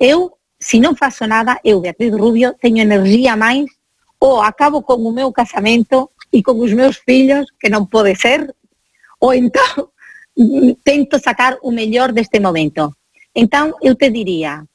Eu 0.00 0.40
se 0.56 0.80
non 0.80 0.96
faço 0.96 1.28
nada, 1.28 1.60
eu, 1.60 1.84
Beatriz 1.84 2.16
Rubio, 2.16 2.56
teño 2.56 2.80
energía 2.80 3.36
máis 3.36 3.68
ou 4.16 4.40
acabo 4.40 4.80
con 4.80 5.04
o 5.04 5.12
meu 5.12 5.28
casamento 5.28 6.16
e 6.32 6.40
con 6.40 6.56
os 6.56 6.72
meus 6.72 6.96
fillos, 6.96 7.44
que 7.60 7.68
non 7.68 7.84
pode 7.84 8.16
ser, 8.16 8.48
ou 9.20 9.36
entón 9.36 9.92
tento 10.82 11.18
sacar 11.18 11.58
o 11.62 11.70
mellor 11.70 12.12
deste 12.12 12.40
momento. 12.40 12.96
Entón, 13.34 13.74
eu 13.82 13.94
te 13.94 14.10
diría, 14.10 14.66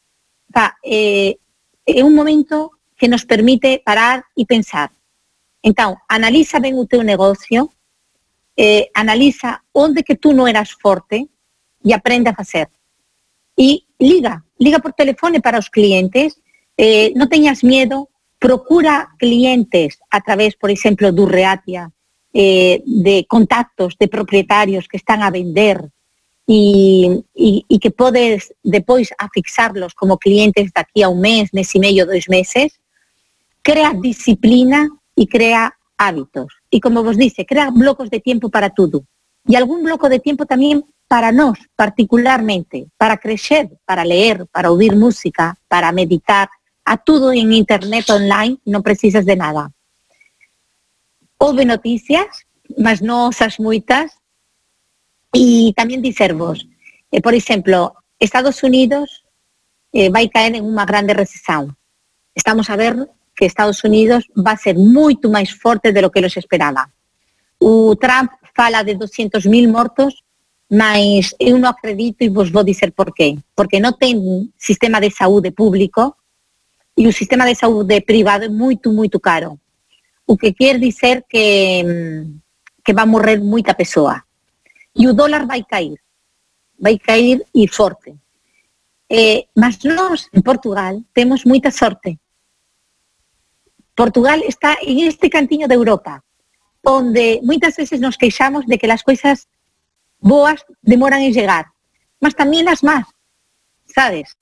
pa, 0.52 0.76
eh, 0.84 1.40
é 1.86 2.04
un 2.04 2.16
momento 2.16 2.80
que 2.96 3.08
nos 3.08 3.26
permite 3.26 3.82
parar 3.84 4.24
e 4.36 4.46
pensar. 4.46 4.92
Entón, 5.64 5.96
analiza 6.08 6.60
ben 6.60 6.76
o 6.80 6.88
teu 6.88 7.04
negocio, 7.04 7.72
eh, 8.56 8.92
analiza 8.94 9.64
onde 9.72 10.04
que 10.04 10.16
tú 10.16 10.36
non 10.36 10.48
eras 10.48 10.76
forte 10.76 11.28
e 11.84 11.90
aprende 11.96 12.32
a 12.32 12.36
facer. 12.36 12.68
E 13.56 13.88
liga, 14.00 14.44
liga 14.60 14.80
por 14.80 14.96
telefone 14.96 15.40
para 15.40 15.60
os 15.60 15.72
clientes, 15.72 16.40
eh, 16.76 17.12
non 17.16 17.32
teñas 17.32 17.64
miedo, 17.64 18.12
procura 18.40 19.12
clientes 19.20 20.00
a 20.12 20.24
través, 20.24 20.56
por 20.56 20.72
exemplo, 20.72 21.12
do 21.12 21.28
Reatia, 21.28 21.92
eh, 22.34 22.82
de 22.86 23.26
contactos 23.28 23.96
de 24.00 24.08
propietarios 24.08 24.88
que 24.88 24.98
están 24.98 25.24
a 25.24 25.32
vender 25.32 25.90
e, 26.50 27.22
e 27.36 27.76
que 27.78 27.92
podes 27.94 28.54
depois 28.64 29.14
afixarlos 29.18 29.94
como 29.94 30.18
clientes 30.18 30.74
daqui 30.74 31.06
a 31.06 31.10
un 31.10 31.22
mes, 31.22 31.54
mes 31.54 31.70
e 31.74 31.80
medio, 31.80 32.10
dois 32.10 32.26
meses, 32.26 32.82
crea 33.62 33.94
disciplina 33.94 34.90
e 35.14 35.30
crea 35.30 35.78
hábitos. 35.98 36.50
E 36.74 36.82
como 36.82 37.06
vos 37.06 37.18
dice, 37.18 37.46
crea 37.46 37.70
blocos 37.70 38.10
de 38.10 38.20
tiempo 38.20 38.50
para 38.50 38.74
tudo. 38.74 39.06
E 39.46 39.54
algún 39.54 39.86
bloco 39.86 40.10
de 40.10 40.18
tiempo 40.18 40.50
tamén 40.50 40.82
para 41.06 41.30
nós, 41.30 41.58
particularmente, 41.78 42.90
para 42.98 43.18
crecer, 43.18 43.70
para 43.86 44.06
leer, 44.06 44.46
para 44.50 44.70
ouvir 44.70 44.98
música, 44.98 45.58
para 45.70 45.94
meditar, 45.94 46.50
a 46.86 46.98
tudo 46.98 47.34
en 47.34 47.54
internet 47.54 48.10
online, 48.10 48.58
non 48.66 48.82
precisas 48.82 49.22
de 49.22 49.38
nada. 49.38 49.70
Houve 51.40 51.64
noticias, 51.64 52.44
mas 52.76 53.00
non 53.00 53.32
osas 53.32 53.64
moitas, 53.64 54.12
e 55.32 55.72
tamén 55.72 56.04
dicervos, 56.04 56.68
eh, 57.16 57.24
por 57.24 57.32
exemplo, 57.32 57.96
Estados 58.20 58.60
Unidos 58.60 59.24
eh, 59.96 60.12
vai 60.12 60.28
caer 60.28 60.60
en 60.60 60.68
unha 60.68 60.84
grande 60.84 61.16
recesión. 61.16 61.80
Estamos 62.36 62.68
a 62.68 62.76
ver 62.76 62.94
que 63.40 63.48
Estados 63.48 63.80
Unidos 63.88 64.28
va 64.36 64.52
a 64.52 64.60
ser 64.60 64.76
moito 64.76 65.32
máis 65.32 65.56
forte 65.56 65.96
de 65.96 66.04
lo 66.04 66.12
que 66.12 66.20
los 66.20 66.36
esperaba. 66.36 66.92
O 67.56 67.96
Trump 67.96 68.36
fala 68.52 68.84
de 68.84 69.00
200.000 69.00 69.48
mortos, 69.72 70.20
mas 70.68 71.32
eu 71.40 71.56
non 71.56 71.72
acredito 71.72 72.20
e 72.20 72.28
vos 72.28 72.52
vou 72.52 72.68
dizer 72.68 72.92
por 72.92 73.16
qué. 73.16 73.40
Porque 73.56 73.80
non 73.80 73.96
ten 73.96 74.20
sistema 74.60 75.00
de 75.00 75.08
saúde 75.08 75.56
público 75.56 76.20
e 77.00 77.08
o 77.08 77.16
sistema 77.16 77.48
de 77.48 77.56
saúde 77.56 78.04
privado 78.04 78.44
é 78.44 78.52
moito, 78.52 78.92
moito 78.92 79.24
caro. 79.24 79.56
O 80.30 80.38
que 80.38 80.54
quer 80.54 80.78
dizer 80.78 81.26
que, 81.26 81.48
mm, 81.82 82.22
que 82.86 82.94
va 82.94 83.10
morrer 83.10 83.42
moita 83.42 83.74
persoa. 83.74 84.22
E 84.94 85.10
o 85.10 85.16
dólar 85.18 85.50
vai 85.50 85.66
cair. 85.66 85.98
Vai 86.78 87.02
cair 87.02 87.42
e 87.50 87.66
forte. 87.68 88.14
Eh, 89.10 89.50
mas 89.58 89.82
nós, 89.82 90.30
en 90.30 90.46
Portugal, 90.46 91.02
temos 91.18 91.50
moita 91.50 91.74
sorte. 91.74 92.22
Portugal 93.98 94.40
está 94.46 94.78
en 94.82 95.00
este 95.10 95.30
cantiño 95.30 95.68
de 95.68 95.76
Europa, 95.76 96.24
onde 96.86 97.42
moitas 97.44 97.76
veces 97.76 98.00
nos 98.00 98.16
queixamos 98.16 98.70
de 98.70 98.78
que 98.78 98.88
as 98.88 99.04
coisas 99.04 99.50
boas 100.22 100.64
demoran 100.82 101.26
en 101.26 101.34
llegar, 101.34 101.74
mas 102.22 102.38
tamén 102.38 102.70
as 102.70 102.80
más, 102.80 103.04
sabes? 103.90 104.38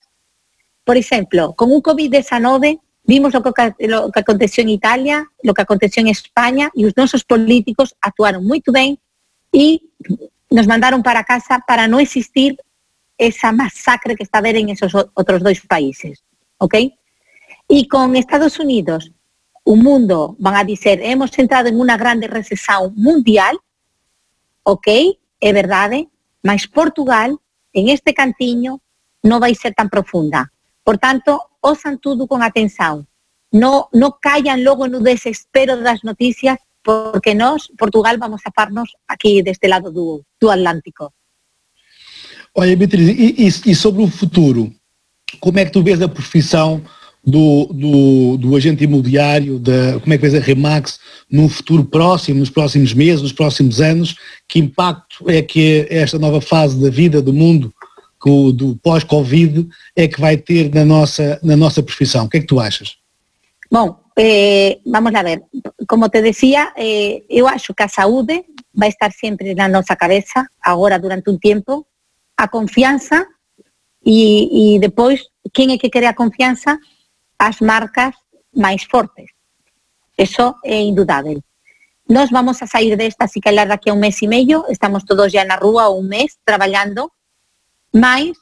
Por 0.84 0.94
exemplo, 0.94 1.58
con 1.58 1.72
un 1.74 1.82
COVID-19 1.82 2.78
vimos 3.08 3.32
lo 3.32 3.42
que, 3.42 3.74
lo 3.88 4.12
que 4.12 4.20
aconteció 4.20 4.62
en 4.62 4.68
Italia, 4.68 5.26
lo 5.42 5.54
que 5.54 5.62
aconteció 5.62 6.02
en 6.02 6.08
España 6.08 6.70
e 6.76 6.84
os 6.84 6.92
nosos 6.92 7.24
políticos 7.24 7.96
actuaron 8.04 8.44
moito 8.44 8.68
ben 8.68 9.00
e 9.48 9.80
nos 10.52 10.68
mandaron 10.68 11.00
para 11.00 11.24
casa 11.24 11.64
para 11.64 11.88
non 11.88 12.04
existir 12.04 12.60
esa 13.16 13.48
masacre 13.48 14.12
que 14.12 14.28
está 14.28 14.44
a 14.44 14.44
ver 14.44 14.60
en 14.60 14.68
esos 14.68 14.92
outros 14.92 15.40
dois 15.40 15.64
países, 15.64 16.20
ok? 16.60 16.92
E 17.64 17.78
con 17.88 18.12
Estados 18.12 18.60
Unidos, 18.60 19.08
o 19.64 19.72
mundo, 19.72 20.36
van 20.36 20.60
a 20.60 20.68
dizer, 20.68 21.00
hemos 21.00 21.32
entrado 21.40 21.72
en 21.72 21.80
unha 21.80 21.96
grande 21.96 22.28
recesión 22.28 22.92
mundial, 22.92 23.56
ok, 24.68 25.16
é 25.40 25.50
verdade, 25.56 26.12
mas 26.44 26.68
Portugal, 26.68 27.40
en 27.72 27.88
este 27.88 28.12
cantiño, 28.12 28.84
non 29.24 29.40
vai 29.40 29.56
ser 29.56 29.72
tan 29.72 29.88
profunda. 29.88 30.52
Por 30.88 30.96
tanto, 30.96 31.42
osan 31.60 31.98
tudo 31.98 32.26
con 32.26 32.42
atención. 32.42 33.06
No, 33.52 33.90
no 33.92 34.16
callan 34.22 34.64
logo 34.64 34.88
no 34.88 35.00
desespero 35.00 35.76
das 35.76 36.02
noticias 36.02 36.56
porque 36.82 37.34
nós, 37.34 37.68
Portugal, 37.76 38.16
vamos 38.16 38.40
a 38.46 38.50
farnos 38.50 38.96
aquí 39.06 39.42
deste 39.42 39.68
lado 39.68 39.92
do, 39.92 40.24
do 40.40 40.50
Atlántico. 40.50 41.12
Olha, 42.54 42.74
Beatriz, 42.74 43.06
e, 43.06 43.34
e, 43.36 43.48
e, 43.48 43.74
sobre 43.74 44.02
o 44.02 44.08
futuro? 44.08 44.72
Como 45.38 45.58
é 45.58 45.66
que 45.66 45.72
tu 45.72 45.82
vês 45.82 46.00
a 46.00 46.08
profissão 46.08 46.82
do, 47.22 47.66
do, 47.66 48.38
do 48.38 48.56
agente 48.56 48.84
imobiliário, 48.84 49.58
da, 49.58 50.00
como 50.00 50.14
é 50.14 50.16
que 50.16 50.26
vês 50.26 50.34
a 50.34 50.40
Remax 50.40 51.00
num 51.30 51.50
futuro 51.50 51.84
próximo, 51.84 52.40
nos 52.40 52.48
próximos 52.48 52.94
meses, 52.94 53.20
nos 53.20 53.32
próximos 53.34 53.82
anos? 53.82 54.16
Que 54.48 54.58
impacto 54.58 55.28
é 55.28 55.42
que 55.42 55.86
esta 55.90 56.18
nova 56.18 56.40
fase 56.40 56.80
da 56.80 56.88
vida, 56.88 57.20
do 57.20 57.34
mundo, 57.34 57.74
do 58.52 58.76
pós-Covid, 58.82 59.68
é 59.94 60.08
que 60.08 60.20
vai 60.20 60.36
ter 60.36 60.72
na 60.74 60.84
nossa, 60.84 61.38
na 61.42 61.56
nossa 61.56 61.82
profissão? 61.82 62.26
O 62.26 62.28
que 62.28 62.38
é 62.38 62.40
que 62.40 62.46
tu 62.46 62.60
achas? 62.60 62.98
Bom, 63.70 64.00
eh, 64.16 64.80
vamos 64.84 65.14
a 65.14 65.22
ver, 65.22 65.42
como 65.86 66.08
te 66.08 66.20
decía, 66.22 66.72
eh, 66.76 67.24
eu 67.28 67.46
acho 67.46 67.74
que 67.74 67.84
a 67.84 67.88
saúde 67.88 68.44
vai 68.72 68.88
estar 68.88 69.12
sempre 69.12 69.54
na 69.54 69.68
nosa 69.68 69.94
cabeza, 69.94 70.50
agora 70.60 70.98
durante 70.98 71.30
un 71.30 71.38
tempo, 71.38 71.86
a 72.36 72.48
confianza 72.48 73.26
e, 74.04 74.74
e 74.74 74.78
depois, 74.78 75.30
quen 75.52 75.70
é 75.70 75.78
que 75.78 75.90
quere 75.90 76.06
a 76.06 76.14
confianza? 76.14 76.78
As 77.38 77.60
marcas 77.60 78.14
máis 78.54 78.82
fortes. 78.84 79.30
Eso 80.16 80.56
é 80.64 80.80
indudável. 80.80 81.38
Nos 82.08 82.30
vamos 82.30 82.62
a 82.62 82.66
sair 82.66 82.96
desta, 82.96 83.24
así 83.26 83.40
que 83.40 83.52
daqui 83.52 83.90
a 83.90 83.92
un 83.92 84.00
mes 84.00 84.22
e 84.22 84.26
medio, 84.26 84.64
estamos 84.68 85.04
todos 85.04 85.30
ya 85.30 85.44
na 85.44 85.56
rúa 85.56 85.90
un 85.90 86.08
mes 86.08 86.38
traballando, 86.42 87.12
Mais 87.92 88.36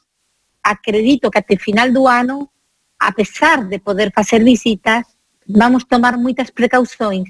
acredito 0.63 1.31
que 1.31 1.39
até 1.39 1.55
final 1.57 1.91
do 1.91 2.07
ano, 2.07 2.51
a 2.99 3.11
pesar 3.11 3.63
de 3.67 3.79
poder 3.79 4.11
facer 4.11 4.43
visitas, 4.43 5.05
vamos 5.47 5.85
tomar 5.85 6.17
moitas 6.17 6.51
precaucións 6.51 7.29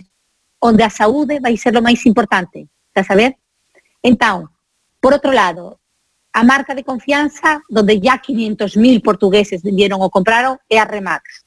onde 0.59 0.83
a 0.83 0.89
saúde 0.89 1.39
vai 1.39 1.55
ser 1.57 1.77
o 1.77 1.81
máis 1.81 2.05
importante, 2.05 2.65
está 2.89 3.01
a 3.01 3.09
saber? 3.09 3.37
Entón, 4.01 4.49
por 4.99 5.13
outro 5.13 5.31
lado, 5.31 5.79
a 6.33 6.43
marca 6.43 6.73
de 6.73 6.83
confianza 6.83 7.61
donde 7.69 7.99
ya 8.01 8.17
500.000 8.21 9.01
portugueses 9.01 9.61
vendieron 9.61 10.01
ou 10.01 10.09
compraron 10.09 10.57
é 10.69 10.77
a 10.81 10.85
Remax. 10.85 11.45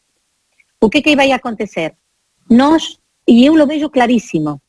O 0.79 0.89
que 0.89 1.03
que 1.03 1.19
vai 1.19 1.33
acontecer? 1.33 1.95
Nós, 2.49 2.99
e 3.27 3.47
eu 3.47 3.55
lo 3.55 3.67
vejo 3.67 3.91
clarísimo, 3.91 4.63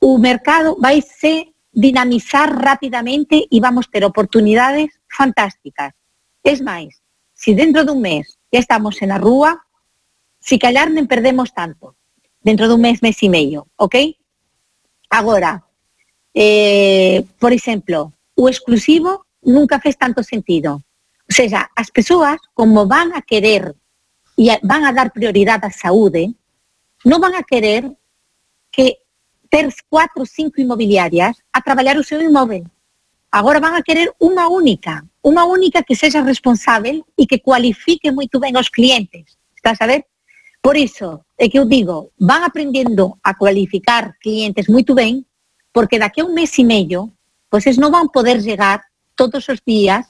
o 0.00 0.18
mercado 0.18 0.76
vai 0.80 1.00
se 1.00 1.52
dinamizar 1.72 2.52
rapidamente 2.52 3.48
e 3.50 3.60
vamos 3.60 3.86
ter 3.88 4.04
oportunidades 4.04 4.95
fantásticas. 5.08 5.94
Es 6.42 6.62
máis, 6.62 7.02
si 7.34 7.54
dentro 7.54 7.84
dun 7.84 8.00
mes 8.00 8.38
ya 8.50 8.60
estamos 8.60 9.00
en 9.02 9.12
a 9.12 9.18
rúa, 9.18 9.66
si 10.40 10.58
callar 10.58 10.90
nem 10.90 11.06
perdemos 11.06 11.52
tanto. 11.52 11.96
Dentro 12.40 12.68
dun 12.70 12.80
mes, 12.80 13.02
mes 13.02 13.18
e 13.22 13.28
medio, 13.28 13.66
ok? 13.76 14.14
Agora, 15.10 15.64
eh, 16.34 17.24
por 17.38 17.52
exemplo, 17.52 18.12
o 18.34 18.48
exclusivo 18.48 19.26
nunca 19.42 19.80
fez 19.80 19.96
tanto 19.96 20.22
sentido. 20.22 20.82
O 21.28 21.32
sea, 21.32 21.70
as 21.74 21.90
persoas, 21.90 22.38
como 22.54 22.86
van 22.86 23.14
a 23.14 23.22
querer 23.22 23.74
e 24.36 24.52
van 24.62 24.84
a 24.84 24.92
dar 24.92 25.10
prioridade 25.10 25.66
á 25.66 25.72
saúde, 25.72 26.30
non 27.08 27.18
van 27.18 27.34
a 27.34 27.42
querer 27.42 27.88
que 28.70 29.00
ter 29.48 29.72
cuatro 29.88 30.22
ou 30.22 30.28
cinco 30.28 30.60
inmobiliarias 30.60 31.40
a 31.50 31.58
traballar 31.64 31.96
o 31.96 32.04
seu 32.04 32.20
imóvel. 32.20 32.68
Agora 33.30 33.60
van 33.60 33.74
a 33.74 33.82
querer 33.82 34.14
unha 34.22 34.46
única, 34.48 35.02
unha 35.20 35.44
única 35.44 35.82
que 35.82 35.98
sexa 35.98 36.22
responsable 36.22 37.02
e 37.18 37.26
que 37.26 37.42
cualifique 37.42 38.14
moito 38.14 38.38
ben 38.38 38.54
os 38.56 38.70
clientes. 38.70 39.36
Estás 39.56 39.82
a 39.82 39.86
ver? 39.86 40.06
Por 40.62 40.76
iso 40.78 41.26
é 41.36 41.48
que 41.48 41.58
eu 41.58 41.66
digo, 41.66 42.10
van 42.18 42.42
aprendendo 42.42 43.18
a 43.22 43.34
cualificar 43.34 44.16
clientes 44.22 44.70
moito 44.70 44.94
ben, 44.94 45.26
porque 45.74 45.98
daqui 45.98 46.22
a 46.22 46.26
un 46.26 46.34
mes 46.34 46.54
e 46.58 46.64
medio, 46.64 47.12
vocês 47.50 47.76
non 47.78 47.92
van 47.92 48.08
poder 48.08 48.40
llegar 48.40 48.82
todos 49.14 49.46
os 49.50 49.60
días 49.62 50.06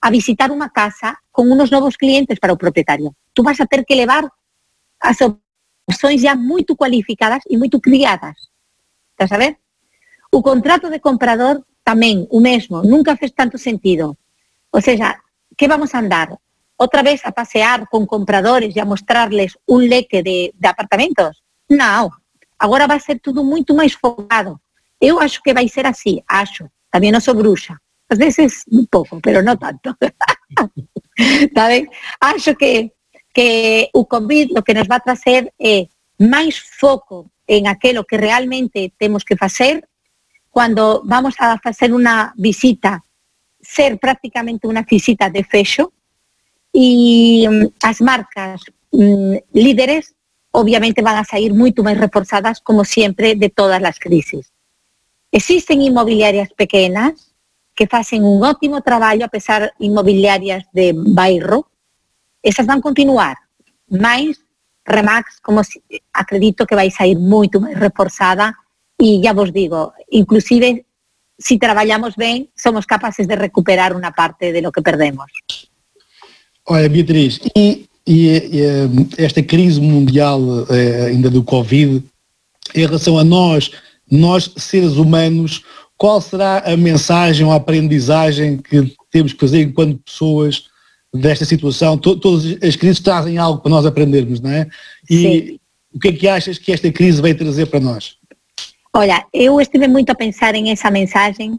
a 0.00 0.08
visitar 0.10 0.50
unha 0.50 0.70
casa 0.70 1.18
con 1.34 1.50
unos 1.50 1.70
novos 1.74 1.96
clientes 1.96 2.38
para 2.38 2.54
o 2.54 2.60
propietario. 2.60 3.14
Tú 3.32 3.42
vas 3.42 3.58
a 3.60 3.66
ter 3.66 3.84
que 3.84 3.96
levar 3.98 4.30
as 5.00 5.18
opções 5.20 6.20
já 6.20 6.36
moito 6.36 6.76
cualificadas 6.76 7.42
e 7.50 7.58
moito 7.58 7.80
criadas. 7.80 8.50
Estás 9.12 9.32
a 9.32 9.38
ver? 9.38 9.58
O 10.30 10.42
contrato 10.42 10.88
de 10.90 11.00
comprador 11.00 11.64
tamén, 11.84 12.24
o 12.32 12.40
mesmo, 12.40 12.82
nunca 12.82 13.14
fez 13.14 13.30
tanto 13.36 13.60
sentido. 13.60 14.16
O 14.72 14.80
sea, 14.80 15.20
que 15.54 15.68
vamos 15.68 15.94
a 15.94 16.00
andar? 16.00 16.34
outra 16.76 17.02
vez 17.02 17.24
a 17.24 17.32
pasear 17.32 17.88
con 17.88 18.06
compradores 18.06 18.74
e 18.74 18.80
a 18.80 18.84
mostrarles 18.84 19.58
un 19.66 19.88
leque 19.88 20.22
de, 20.22 20.52
de 20.54 20.68
apartamentos? 20.68 21.42
Non, 21.70 22.10
agora 22.58 22.86
vai 22.86 23.00
ser 23.00 23.20
tudo 23.20 23.44
muito 23.44 23.74
máis 23.74 23.94
focado. 23.94 24.60
Eu 25.00 25.20
acho 25.20 25.42
que 25.42 25.54
vai 25.54 25.68
ser 25.68 25.86
así, 25.86 26.22
acho. 26.26 26.68
Tamén 26.90 27.14
non 27.14 27.22
sou 27.22 27.34
bruxa. 27.34 27.78
Às 28.10 28.18
veces 28.18 28.50
un 28.70 28.86
pouco, 28.86 29.18
pero 29.22 29.42
non 29.42 29.56
tanto. 29.56 29.94
Está 31.16 31.70
ben? 31.70 31.88
Acho 32.20 32.58
que, 32.58 32.92
que 33.32 33.88
o 33.94 34.04
COVID 34.04 34.58
o 34.58 34.62
que 34.62 34.74
nos 34.74 34.90
va 34.90 34.98
a 34.98 35.06
trazer 35.06 35.54
é 35.58 35.86
máis 36.18 36.58
foco 36.58 37.30
en 37.46 37.66
aquelo 37.70 38.04
que 38.04 38.18
realmente 38.18 38.92
temos 38.98 39.22
que 39.22 39.38
facer 39.38 39.86
cando 40.54 41.02
vamos 41.04 41.34
a 41.42 41.58
facer 41.58 41.90
unha 41.90 42.30
visita 42.38 43.02
ser 43.64 43.98
prácticamente 43.98 44.68
unha 44.68 44.84
visita 44.84 45.32
de 45.32 45.42
fexo, 45.42 45.90
e 46.70 47.46
um, 47.48 47.70
as 47.82 47.98
marcas 48.04 48.60
um, 48.92 49.38
líderes 49.54 50.12
obviamente 50.54 51.02
van 51.02 51.18
a 51.18 51.26
sair 51.26 51.50
moito 51.50 51.82
máis 51.82 51.98
reforzadas 51.98 52.60
como 52.62 52.86
sempre 52.86 53.34
de 53.34 53.50
todas 53.50 53.82
as 53.82 53.98
crisis. 53.98 54.52
Existen 55.34 55.82
inmobiliarias 55.82 56.54
pequenas 56.54 57.34
que 57.74 57.90
facen 57.90 58.22
un 58.22 58.38
ótimo 58.42 58.82
traballo 58.86 59.26
a 59.26 59.32
pesar 59.32 59.74
inmobiliarias 59.82 60.62
de 60.70 60.94
bairro, 60.94 61.66
esas 62.38 62.66
van 62.66 62.84
continuar, 62.84 63.34
máis 63.90 64.38
Remax, 64.84 65.40
como 65.40 65.64
acredito 66.12 66.68
que 66.68 66.76
vai 66.76 66.92
sair 66.92 67.18
moito 67.18 67.58
máis 67.58 67.74
reforzada 67.74 68.54
e 69.00 69.20
ya 69.22 69.32
vos 69.32 69.52
digo, 69.52 69.92
inclusive 70.10 70.84
si 71.38 71.58
traballamos 71.58 72.14
ben, 72.16 72.48
somos 72.54 72.86
capaces 72.86 73.26
de 73.26 73.34
recuperar 73.34 73.92
unha 73.94 74.14
parte 74.14 74.54
de 74.54 74.62
lo 74.62 74.70
que 74.70 74.82
perdemos. 74.82 75.26
Olha, 76.66 76.88
Beatriz, 76.88 77.40
e, 77.56 77.90
e, 78.06 78.30
e 78.54 78.60
esta 79.18 79.42
crise 79.42 79.80
mundial 79.80 80.40
eh, 80.70 81.10
ainda 81.10 81.28
do 81.28 81.42
Covid, 81.42 82.02
em 82.74 82.86
relação 82.86 83.18
a 83.18 83.24
nós, 83.24 83.70
nós 84.10 84.50
seres 84.56 84.96
humanos, 84.96 85.62
qual 85.96 86.20
será 86.20 86.58
a 86.58 86.76
mensagem 86.76 87.44
ou 87.44 87.52
a 87.52 87.56
aprendizagem 87.56 88.58
que 88.58 88.94
temos 89.10 89.32
que 89.32 89.40
fazer 89.40 89.62
enquanto 89.62 89.98
pessoas 89.98 90.64
desta 91.12 91.44
situação? 91.44 91.98
Todas 91.98 92.44
as 92.62 92.76
crises 92.76 93.00
trazem 93.00 93.38
algo 93.38 93.60
para 93.60 93.70
nós 93.70 93.86
aprendermos, 93.86 94.40
não 94.40 94.50
é? 94.50 94.68
E 95.10 95.18
Sim. 95.18 95.58
o 95.92 95.98
que 95.98 96.08
é 96.08 96.12
que 96.12 96.28
achas 96.28 96.58
que 96.58 96.72
esta 96.72 96.90
crise 96.90 97.20
vai 97.20 97.34
trazer 97.34 97.66
para 97.66 97.80
nós? 97.80 98.16
Olha, 98.94 99.26
eu 99.32 99.60
estive 99.60 99.88
muito 99.88 100.10
a 100.10 100.14
pensar 100.14 100.54
em 100.54 100.70
essa 100.70 100.90
mensagem 100.90 101.58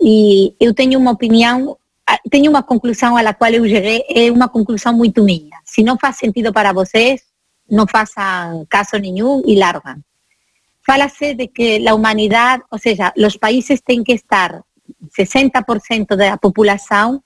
e 0.00 0.54
eu 0.58 0.72
tenho 0.72 0.98
uma 0.98 1.10
opinião 1.10 1.76
Ah, 2.10 2.18
teño 2.26 2.50
unha 2.50 2.66
conclusión 2.66 3.14
a 3.14 3.22
la 3.22 3.38
cual 3.38 3.54
eu 3.54 3.62
cheguei, 3.70 4.02
é 4.10 4.34
unha 4.34 4.50
conclusión 4.50 4.98
moito 4.98 5.22
miña. 5.22 5.62
Se 5.62 5.86
non 5.86 5.94
faz 5.94 6.18
sentido 6.18 6.50
para 6.50 6.74
vocês, 6.74 7.22
non 7.70 7.86
façan 7.86 8.66
caso 8.66 8.98
ningún 8.98 9.46
e 9.46 9.54
largan. 9.54 10.02
Fálase 10.82 11.38
de 11.38 11.54
que 11.54 11.78
la 11.78 11.94
humanidade, 11.94 12.66
ou 12.66 12.82
seja, 12.82 13.14
los 13.14 13.38
países 13.38 13.86
ten 13.86 14.02
que 14.02 14.18
estar 14.18 14.66
60% 15.14 16.18
da 16.18 16.34
populación 16.34 17.22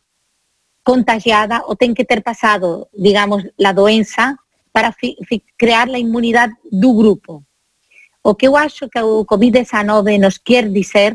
contagiada 0.84 1.64
ou 1.64 1.80
ten 1.80 1.96
que 1.96 2.05
ter 2.05 2.20
pasado, 2.20 2.92
digamos, 2.92 3.40
la 3.57 3.72
doença 3.72 4.36
para 4.68 4.92
crear 5.57 5.88
la 5.88 5.96
inmunidade 5.96 6.52
do 6.68 6.92
grupo. 6.92 7.40
O 8.27 8.35
que 8.35 8.49
eu 8.49 8.57
acho 8.57 8.89
que 8.89 8.99
o 9.01 9.27
COVID-19 9.27 10.18
nos 10.18 10.39
quer 10.39 10.70
dizer 10.70 11.12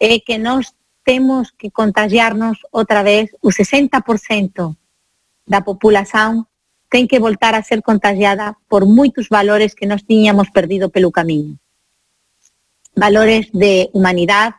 é 0.00 0.18
que 0.18 0.38
nós 0.38 0.72
temos 1.04 1.50
que 1.50 1.70
contagiarnos 1.70 2.56
outra 2.72 3.02
vez, 3.02 3.28
o 3.42 3.50
60% 3.50 4.74
da 5.46 5.60
população 5.60 6.46
ten 6.88 7.04
que 7.06 7.20
voltar 7.20 7.52
a 7.54 7.62
ser 7.62 7.82
contagiada 7.82 8.56
por 8.70 8.86
moitos 8.86 9.28
valores 9.28 9.74
que 9.74 9.84
nós 9.84 10.06
tiñamos 10.08 10.48
perdido 10.48 10.88
pelo 10.88 11.12
camiño. 11.12 11.58
Valores 12.96 13.50
de 13.52 13.90
humanidade, 13.92 14.56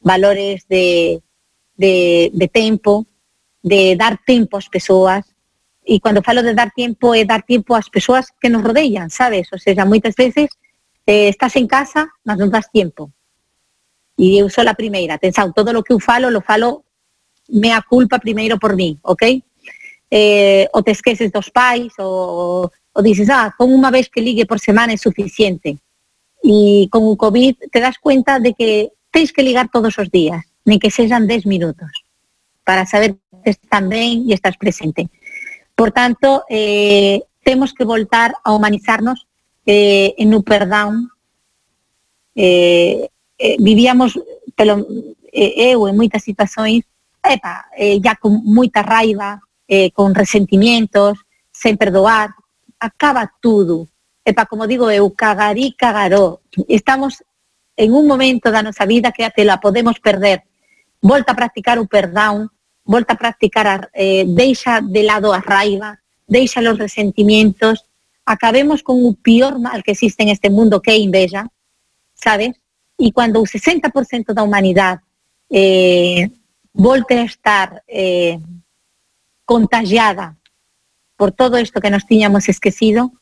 valores 0.00 0.64
de, 0.64 1.20
de, 1.76 2.30
de 2.32 2.48
tempo, 2.48 3.04
de 3.60 3.96
dar 4.00 4.16
tempo 4.24 4.56
ás 4.56 4.68
persoas, 4.70 5.28
e 5.84 6.00
cando 6.00 6.24
falo 6.24 6.40
de 6.40 6.54
dar 6.54 6.72
tempo 6.72 7.12
é 7.12 7.28
dar 7.28 7.42
tempo 7.42 7.74
ás 7.76 7.90
persoas 7.92 8.32
que 8.40 8.48
nos 8.48 8.64
rodean, 8.64 9.10
sabes? 9.10 9.52
O 9.52 9.58
sea, 9.58 9.84
moitas 9.84 10.16
veces 10.16 10.48
eh, 11.06 11.30
estás 11.30 11.54
en 11.56 11.70
casa, 11.70 12.10
mas 12.26 12.36
non 12.36 12.50
das 12.50 12.66
tempo. 12.74 13.14
E 14.18 14.36
eu 14.36 14.50
sou 14.50 14.66
a 14.66 14.74
primeira, 14.74 15.16
todo 15.54 15.70
o 15.72 15.84
que 15.86 15.94
eu 15.94 16.00
falo, 16.00 16.28
lo 16.28 16.42
falo 16.42 16.84
mea 17.48 17.80
culpa 17.86 18.18
primeiro 18.18 18.58
por 18.58 18.74
mí, 18.74 18.98
ok? 19.06 19.40
eh, 20.10 20.68
o 20.72 20.82
te 20.82 20.92
esqueces 20.92 21.32
dos 21.32 21.50
pais 21.50 21.92
o, 21.98 22.70
o 22.92 23.02
dices, 23.02 23.28
ah, 23.30 23.54
con 23.56 23.72
unha 23.74 23.90
vez 23.90 24.08
que 24.08 24.22
ligue 24.22 24.46
por 24.46 24.62
semana 24.62 24.94
é 24.94 24.98
suficiente. 24.98 25.78
E 26.46 26.86
con 26.92 27.02
o 27.10 27.18
COVID 27.18 27.72
te 27.72 27.80
das 27.82 27.98
cuenta 27.98 28.38
de 28.38 28.54
que 28.54 28.94
tens 29.10 29.32
que 29.34 29.42
ligar 29.42 29.68
todos 29.72 29.98
os 29.98 30.08
días, 30.10 30.46
nem 30.62 30.78
que 30.78 30.94
sexan 30.94 31.26
10 31.26 31.46
minutos, 31.50 31.90
para 32.62 32.86
saber 32.86 33.18
que 33.42 33.50
están 33.50 33.90
ben 33.90 34.26
e 34.30 34.32
estás 34.34 34.54
presente. 34.56 35.10
Por 35.74 35.90
tanto, 35.90 36.46
eh, 36.48 37.26
temos 37.42 37.74
que 37.74 37.84
voltar 37.84 38.38
a 38.46 38.54
humanizarnos 38.54 39.26
eh, 39.66 40.14
en 40.16 40.34
un 40.34 40.42
perdón. 40.42 41.10
Eh, 42.34 43.10
eh, 43.38 43.56
vivíamos, 43.58 44.18
pelo, 44.54 44.86
eh, 45.32 45.72
eu 45.72 45.88
en 45.88 45.96
moitas 45.96 46.22
situacións, 46.22 46.86
epa, 47.20 47.66
ya 48.00 48.14
con 48.14 48.40
moita 48.46 48.80
raiva, 48.86 49.42
con 49.92 50.14
resentimientos, 50.14 51.18
sen 51.50 51.76
perdoar, 51.76 52.30
acaba 52.78 53.26
tudo. 53.42 53.88
Epa, 54.24 54.46
como 54.46 54.66
digo 54.66 54.88
eu, 54.90 55.10
cagarí, 55.10 55.74
cagaró. 55.74 56.40
Estamos 56.68 57.24
en 57.76 57.92
un 57.92 58.06
momento 58.06 58.50
da 58.50 58.62
nosa 58.62 58.86
vida 58.86 59.12
que 59.12 59.24
até 59.24 59.44
la 59.44 59.58
podemos 59.60 59.98
perder. 60.00 60.44
Volta 61.02 61.32
a 61.32 61.36
practicar 61.36 61.78
o 61.78 61.86
perdón, 61.86 62.50
volta 62.84 63.14
a 63.14 63.18
practicar, 63.18 63.66
a, 63.66 63.90
eh, 63.92 64.24
de 64.24 65.02
lado 65.02 65.34
a 65.34 65.40
raiva, 65.40 66.00
deixa 66.26 66.62
los 66.62 66.78
resentimientos, 66.78 67.86
acabemos 68.26 68.82
con 68.82 68.98
o 69.06 69.14
pior 69.14 69.58
mal 69.58 69.82
que 69.82 69.92
existe 69.92 70.22
en 70.22 70.28
este 70.28 70.50
mundo 70.50 70.82
que 70.82 70.90
é 70.90 70.98
inveja, 70.98 71.46
sabes? 72.14 72.58
E 72.98 73.12
cando 73.12 73.40
o 73.40 73.46
60% 73.46 74.34
da 74.34 74.42
humanidade 74.42 75.00
eh, 75.48 76.28
volte 76.74 77.14
a 77.14 77.24
estar 77.24 77.82
eh, 77.86 78.40
contagiada 79.46 80.36
por 81.16 81.32
todo 81.32 81.58
isto 81.58 81.80
que 81.80 81.88
nos 81.88 82.04
tiñamos 82.04 82.48
esquecido, 82.48 83.12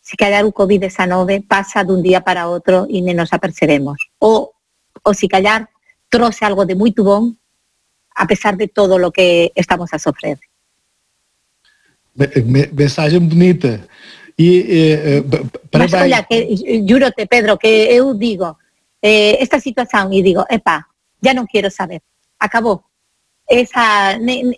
se 0.00 0.16
calhar 0.16 0.44
o 0.44 0.52
COVID-19 0.52 1.46
pasa 1.46 1.82
dun 1.82 2.04
día 2.04 2.20
para 2.20 2.46
outro 2.46 2.86
e 2.88 3.02
nem 3.02 3.16
nos 3.16 3.32
apercebemos. 3.32 3.98
Ou, 4.20 4.54
ou 5.02 5.12
se 5.14 5.26
calhar 5.26 5.68
trouxe 6.08 6.44
algo 6.44 6.64
de 6.64 6.74
moito 6.74 7.02
bom 7.02 7.32
a 8.14 8.26
pesar 8.26 8.56
de 8.56 8.68
todo 8.68 8.96
o 9.00 9.12
que 9.12 9.52
estamos 9.56 9.90
a 9.92 9.98
sofrer. 9.98 10.38
Mensagem 12.72 13.20
bonita. 13.20 13.88
E, 14.36 15.22
eh, 15.22 15.24
Mas 15.72 15.92
olha, 15.94 16.24
que, 16.24 16.84
juro-te, 16.86 17.26
Pedro, 17.26 17.58
que 17.58 17.88
eu 17.90 18.14
digo 18.14 18.58
eh, 19.02 19.38
esta 19.40 19.60
situación 19.60 20.12
e 20.12 20.22
digo, 20.22 20.44
epa, 20.48 20.88
ya 21.20 21.32
non 21.32 21.48
quero 21.48 21.70
saber, 21.70 22.02
acabou, 22.38 22.84
esa, 23.50 24.16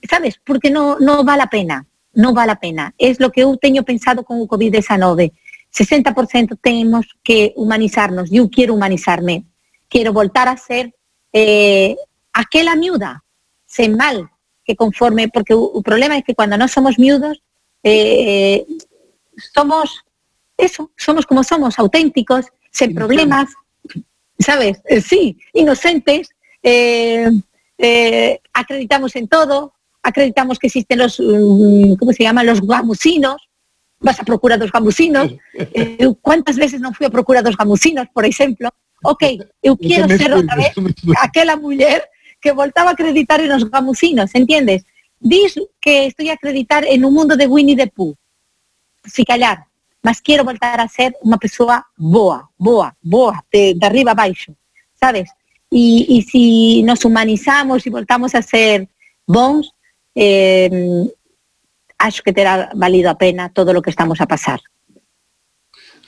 sabes, 0.08 0.40
porque 0.44 0.70
no, 0.70 0.98
no 1.00 1.24
vale 1.24 1.42
a 1.42 1.50
pena, 1.50 1.86
no 2.14 2.34
vale 2.34 2.52
a 2.52 2.60
pena. 2.60 2.94
Es 2.98 3.20
lo 3.20 3.32
que 3.32 3.42
eu 3.42 3.56
teño 3.56 3.82
pensado 3.84 4.22
con 4.22 4.40
o 4.40 4.46
COVID-19. 4.46 5.32
60% 5.72 6.58
tenemos 6.60 7.06
que 7.24 7.54
humanizarnos, 7.56 8.30
yo 8.30 8.50
quiero 8.50 8.74
humanizarme, 8.74 9.46
quiero 9.88 10.12
voltar 10.12 10.48
a 10.48 10.56
ser 10.56 10.94
eh, 11.32 11.96
aquela 12.32 12.76
miuda, 12.76 13.24
sen 13.64 13.96
mal, 13.96 14.28
que 14.64 14.76
conforme, 14.76 15.28
porque 15.28 15.54
o, 15.54 15.64
o 15.64 15.82
problema 15.82 16.16
é 16.16 16.22
que 16.22 16.36
cando 16.36 16.60
non 16.60 16.68
somos 16.68 17.00
miudos, 17.00 17.40
eh, 17.82 18.68
somos 19.54 20.04
eso, 20.56 20.90
somos 20.96 21.26
como 21.26 21.42
somos, 21.42 21.78
auténticos, 21.78 22.46
sen 22.70 22.94
problemas, 22.94 23.50
sabes, 24.38 24.80
eh, 24.86 25.00
sí, 25.00 25.38
inocentes, 25.52 26.30
eh, 26.62 27.30
eh, 27.78 28.40
acreditamos 28.52 29.16
en 29.16 29.28
todo, 29.28 29.74
acreditamos 30.02 30.58
que 30.58 30.68
existen 30.68 30.98
los, 30.98 31.18
um, 31.20 31.96
¿cómo 31.96 32.12
se 32.12 32.24
llaman? 32.24 32.46
Los 32.46 32.60
gamusinos, 32.60 33.48
vas 33.98 34.20
a 34.20 34.24
procura 34.24 34.56
dos 34.56 34.70
gamusinos, 34.70 35.32
eh, 35.54 36.08
¿cuántas 36.20 36.56
veces 36.56 36.80
non 36.80 36.94
fui 36.94 37.06
a 37.06 37.14
procura 37.14 37.42
dos 37.42 37.56
gamusinos, 37.56 38.06
por 38.12 38.26
exemplo? 38.26 38.70
Ok, 39.02 39.22
eu 39.62 39.74
quero 39.76 40.06
ser 40.10 40.30
outra 40.34 40.54
vez 40.56 40.74
aquela 41.18 41.56
muller 41.56 42.06
que 42.42 42.52
voltaba 42.52 42.90
a 42.90 42.94
acreditar 42.94 43.40
en 43.40 43.52
os 43.52 43.66
gamusinos, 43.70 44.34
entendes? 44.34 44.86
Dis 45.22 45.54
que 45.78 46.06
estoy 46.06 46.30
a 46.30 46.34
acreditar 46.34 46.82
en 46.82 47.04
un 47.04 47.14
mundo 47.14 47.36
de 47.36 47.46
Winnie 47.46 47.78
the 47.78 47.86
Pooh, 47.86 48.18
si 49.04 49.24
callar, 49.24 49.66
mas 50.02 50.20
quero 50.20 50.44
voltar 50.44 50.80
a 50.80 50.88
ser 50.88 51.14
unha 51.24 51.38
persoa 51.38 51.84
boa, 51.96 52.48
boa, 52.58 52.94
boa, 53.02 53.42
de, 53.52 53.74
de 53.74 53.86
arriba 53.86 54.14
baixo, 54.14 54.54
sabes? 54.94 55.30
y, 55.72 56.06
y 56.08 56.22
si 56.22 56.82
nos 56.82 57.04
humanizamos 57.04 57.86
y 57.86 57.90
voltamos 57.90 58.34
a 58.34 58.42
ser 58.42 58.88
bons, 59.26 59.72
eh, 60.14 61.08
acho 61.98 62.22
que 62.22 62.32
terá 62.32 62.70
valido 62.74 63.08
a 63.08 63.16
pena 63.16 63.48
todo 63.48 63.76
o 63.76 63.82
que 63.82 63.90
estamos 63.90 64.20
a 64.20 64.26
passar. 64.26 64.60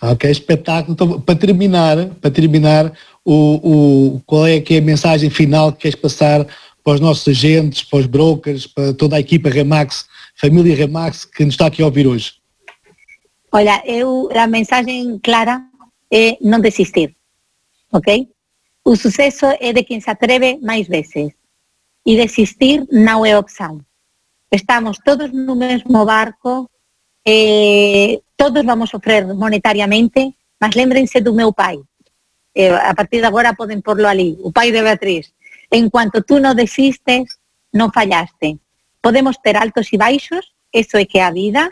Ok, 0.02 0.30
espetáculo. 0.30 0.92
Então, 0.92 1.20
para 1.20 1.38
terminar, 1.38 2.10
para 2.20 2.30
terminar, 2.30 2.92
o, 3.24 4.16
o, 4.16 4.20
qual 4.26 4.46
é 4.46 4.60
que 4.60 4.74
é 4.74 4.78
a 4.78 4.82
mensagem 4.82 5.30
final 5.30 5.72
que 5.72 5.82
queres 5.82 5.98
passar 5.98 6.46
para 6.82 6.94
os 6.94 7.00
nossos 7.00 7.26
agentes, 7.26 7.82
para 7.82 8.00
os 8.00 8.06
brokers, 8.06 8.66
para 8.66 8.92
toda 8.92 9.16
a 9.16 9.20
equipa 9.20 9.48
Remax, 9.48 10.04
família 10.36 10.76
Remax 10.76 11.24
que 11.24 11.42
nos 11.42 11.54
está 11.54 11.66
aqui 11.66 11.80
a 11.80 11.86
ouvir 11.86 12.06
hoje? 12.06 12.34
Olha, 13.56 13.80
eu, 13.86 14.28
a 14.34 14.48
mensagem 14.48 15.16
clara 15.20 15.62
é 16.10 16.36
não 16.40 16.58
desistir, 16.58 17.14
ok? 17.92 18.28
O 18.82 18.96
suceso 18.96 19.46
é 19.60 19.72
de 19.72 19.84
quen 19.84 20.02
se 20.02 20.10
atreve 20.10 20.58
máis 20.58 20.90
veces. 20.90 21.38
E 22.02 22.18
desistir 22.18 22.82
non 22.90 23.22
é 23.22 23.38
opción. 23.38 23.86
Estamos 24.50 24.98
todos 25.06 25.30
no 25.30 25.54
mesmo 25.54 26.02
barco, 26.02 26.66
eh, 27.22 28.26
todos 28.34 28.66
vamos 28.66 28.90
sofrer 28.90 29.22
monetariamente, 29.22 30.34
mas 30.58 30.74
lembrense 30.74 31.22
do 31.22 31.30
meu 31.30 31.54
pai. 31.54 31.78
Eh, 32.58 32.74
a 32.74 32.90
partir 32.98 33.22
de 33.22 33.30
agora 33.30 33.54
poden 33.54 33.86
porlo 33.86 34.10
ali, 34.10 34.34
o 34.42 34.50
pai 34.50 34.74
de 34.74 34.82
Beatriz. 34.82 35.30
En 35.70 35.94
cuanto 35.94 36.26
tú 36.26 36.42
non 36.42 36.58
desistes, 36.58 37.38
non 37.70 37.94
fallaste. 37.94 38.58
Podemos 38.98 39.38
ter 39.38 39.54
altos 39.54 39.94
e 39.94 39.96
baixos, 39.96 40.50
eso 40.74 40.98
é 40.98 41.06
que 41.06 41.22
é 41.22 41.30
vida, 41.30 41.70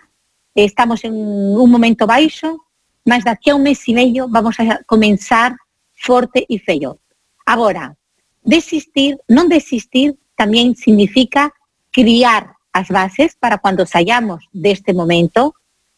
estamos 0.55 1.05
en 1.05 1.14
un 1.14 1.70
momento 1.70 2.07
baixo, 2.07 2.61
mas 3.05 3.24
daqui 3.24 3.50
a 3.50 3.57
un 3.57 3.62
mes 3.62 3.82
e 3.88 3.92
medio 3.92 4.28
vamos 4.28 4.59
a 4.61 4.82
comenzar 4.84 5.57
forte 5.94 6.44
e 6.48 6.59
feio. 6.59 7.00
Agora, 7.46 7.96
desistir, 8.44 9.18
non 9.28 9.48
desistir 9.48 10.14
tamén 10.36 10.74
significa 10.74 11.50
criar 11.90 12.57
as 12.72 12.88
bases 12.88 13.36
para 13.36 13.59
cando 13.59 13.84
saiamos 13.84 14.48
deste 14.53 14.92
momento 14.92 15.55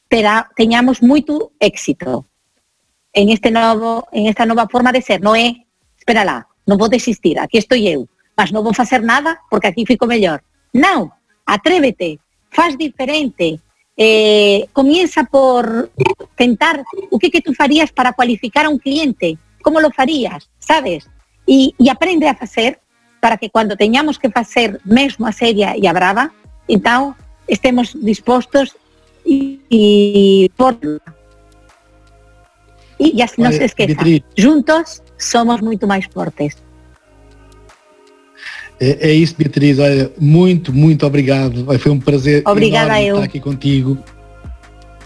terá, 0.09 0.51
teñamos 0.57 1.01
éxito 1.61 2.27
en 3.13 3.31
este 3.31 3.51
novo 3.51 4.07
en 4.13 4.27
esta 4.27 4.45
nova 4.45 4.69
forma 4.69 4.93
de 4.93 5.01
ser, 5.01 5.23
non 5.23 5.39
é, 5.39 5.65
espera 5.97 6.27
lá, 6.27 6.47
non 6.67 6.77
vou 6.77 6.91
desistir, 6.91 7.39
aquí 7.39 7.59
estou 7.59 7.79
eu, 7.79 8.11
mas 8.37 8.51
non 8.51 8.67
vou 8.67 8.75
facer 8.75 9.01
nada 9.03 9.39
porque 9.49 9.71
aquí 9.71 9.87
fico 9.87 10.07
mellor. 10.07 10.43
Non, 10.75 11.15
atrévete, 11.47 12.19
faz 12.51 12.75
diferente, 12.75 13.63
eh, 13.97 14.67
comienza 14.73 15.25
por 15.25 15.91
tentar 16.37 16.85
o 17.11 17.19
que 17.19 17.31
que 17.31 17.41
tú 17.41 17.55
farías 17.55 17.93
para 17.93 18.13
cualificar 18.13 18.67
a 18.67 18.69
un 18.69 18.79
cliente, 18.79 19.39
como 19.63 19.81
lo 19.81 19.91
farías, 19.91 20.51
sabes? 20.59 21.09
e, 21.47 21.75
e 21.79 21.91
aprende 21.91 22.27
a 22.29 22.35
facer 22.35 22.81
para 23.21 23.37
que 23.37 23.51
cando 23.51 23.77
teñamos 23.77 24.19
que 24.19 24.31
facer 24.31 24.81
mesmo 24.85 25.27
a 25.27 25.33
seria 25.33 25.77
e 25.77 25.87
a 25.87 25.93
brava, 25.93 26.33
então 26.69 27.17
estemos 27.49 27.97
dispostos 27.97 28.77
e, 29.25 29.61
e 29.71 30.51
por 30.57 30.77
e 33.01 33.17
ya 33.17 33.27
non 33.37 33.53
se 33.53 33.65
esqueça, 33.65 34.01
juntos 34.37 35.03
somos 35.19 35.61
muito 35.61 35.89
máis 35.89 36.07
fortes. 36.09 36.57
É, 38.81 39.11
é 39.11 39.13
isso, 39.13 39.35
Beatriz. 39.37 39.79
Olha, 39.79 40.11
muito, 40.19 40.73
muito 40.73 41.07
obrigado. 41.07 41.65
Foi 41.79 41.93
um 41.93 42.01
prazer 42.01 42.43
Obrigada 42.47 43.01
eu. 43.01 43.15
estar 43.15 43.25
aqui 43.25 43.41
contigo. 43.41 43.99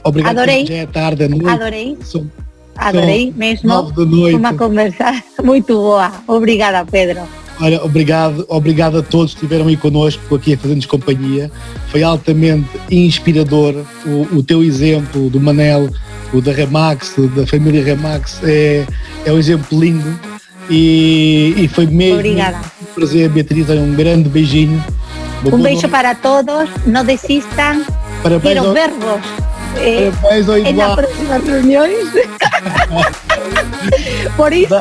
Obrigado. 0.03 0.39
Adorei. 0.39 0.67
Já 0.67 0.75
é 0.75 0.87
tarde, 0.87 1.25
à 1.25 1.29
noite. 1.29 1.49
Adorei. 1.49 1.99
São, 2.03 2.31
Adorei 2.77 3.33
mesmo 3.37 3.93
da 3.93 4.05
noite. 4.05 4.37
uma 4.37 4.55
conversa 4.55 5.23
muito 5.43 5.75
boa. 5.75 6.13
Obrigada, 6.27 6.85
Pedro. 6.85 7.23
Olha, 7.61 7.85
obrigado, 7.85 8.47
obrigado 8.49 8.99
a 8.99 9.03
todos 9.03 9.35
que 9.35 9.41
estiveram 9.41 9.67
aí 9.67 9.77
connosco, 9.77 10.33
aqui 10.33 10.55
a 10.55 10.59
fazer-nos 10.59 10.87
companhia. 10.87 11.51
Foi 11.89 12.05
altamente 12.05 12.69
inspirador 12.89 13.75
o, 14.07 14.37
o 14.37 14.43
teu 14.45 14.63
exemplo 14.63 15.29
do 15.29 15.41
Manel, 15.41 15.89
o 16.33 16.41
da 16.41 16.53
Remax, 16.53 17.17
da 17.35 17.45
família 17.49 17.83
Remax, 17.83 18.41
é, 18.45 18.87
é 19.27 19.33
um 19.33 19.39
exemplo 19.39 19.79
lindo 19.79 20.21
e, 20.71 21.55
e 21.57 21.69
foi 21.69 21.87
mesmo 21.87 22.17
Obrigada. 22.17 22.61
um 22.83 22.95
prazer, 22.95 23.29
Beatriz, 23.29 23.69
um 23.71 23.95
grande 23.95 24.29
beijinho. 24.29 24.83
Boa 25.43 25.59
beijo 25.59 25.89
para 25.89 26.15
todos, 26.15 26.69
no 26.87 27.05
desistan, 27.05 27.85
Parabéns 28.23 28.43
quiero 28.43 28.67
ao, 28.67 28.75
vervos 28.75 29.21
eh, 29.77 30.11
parabéns 30.21 30.49
ao 30.49 30.57
las 30.59 30.69
Eduardo. 30.69 30.97
próximas 30.97 31.45
reuniones. 31.45 32.09
Por 34.37 34.53
iso, 34.53 34.81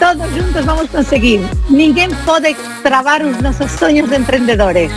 todos 0.00 0.26
juntos 0.32 0.64
vamos 0.64 0.90
conseguir. 0.90 1.40
Ninguén 1.70 2.10
pode 2.26 2.56
trabar 2.82 3.22
os 3.22 3.40
nosos 3.40 3.70
soños 3.72 4.10
de 4.10 4.16
emprendedores. 4.16 4.90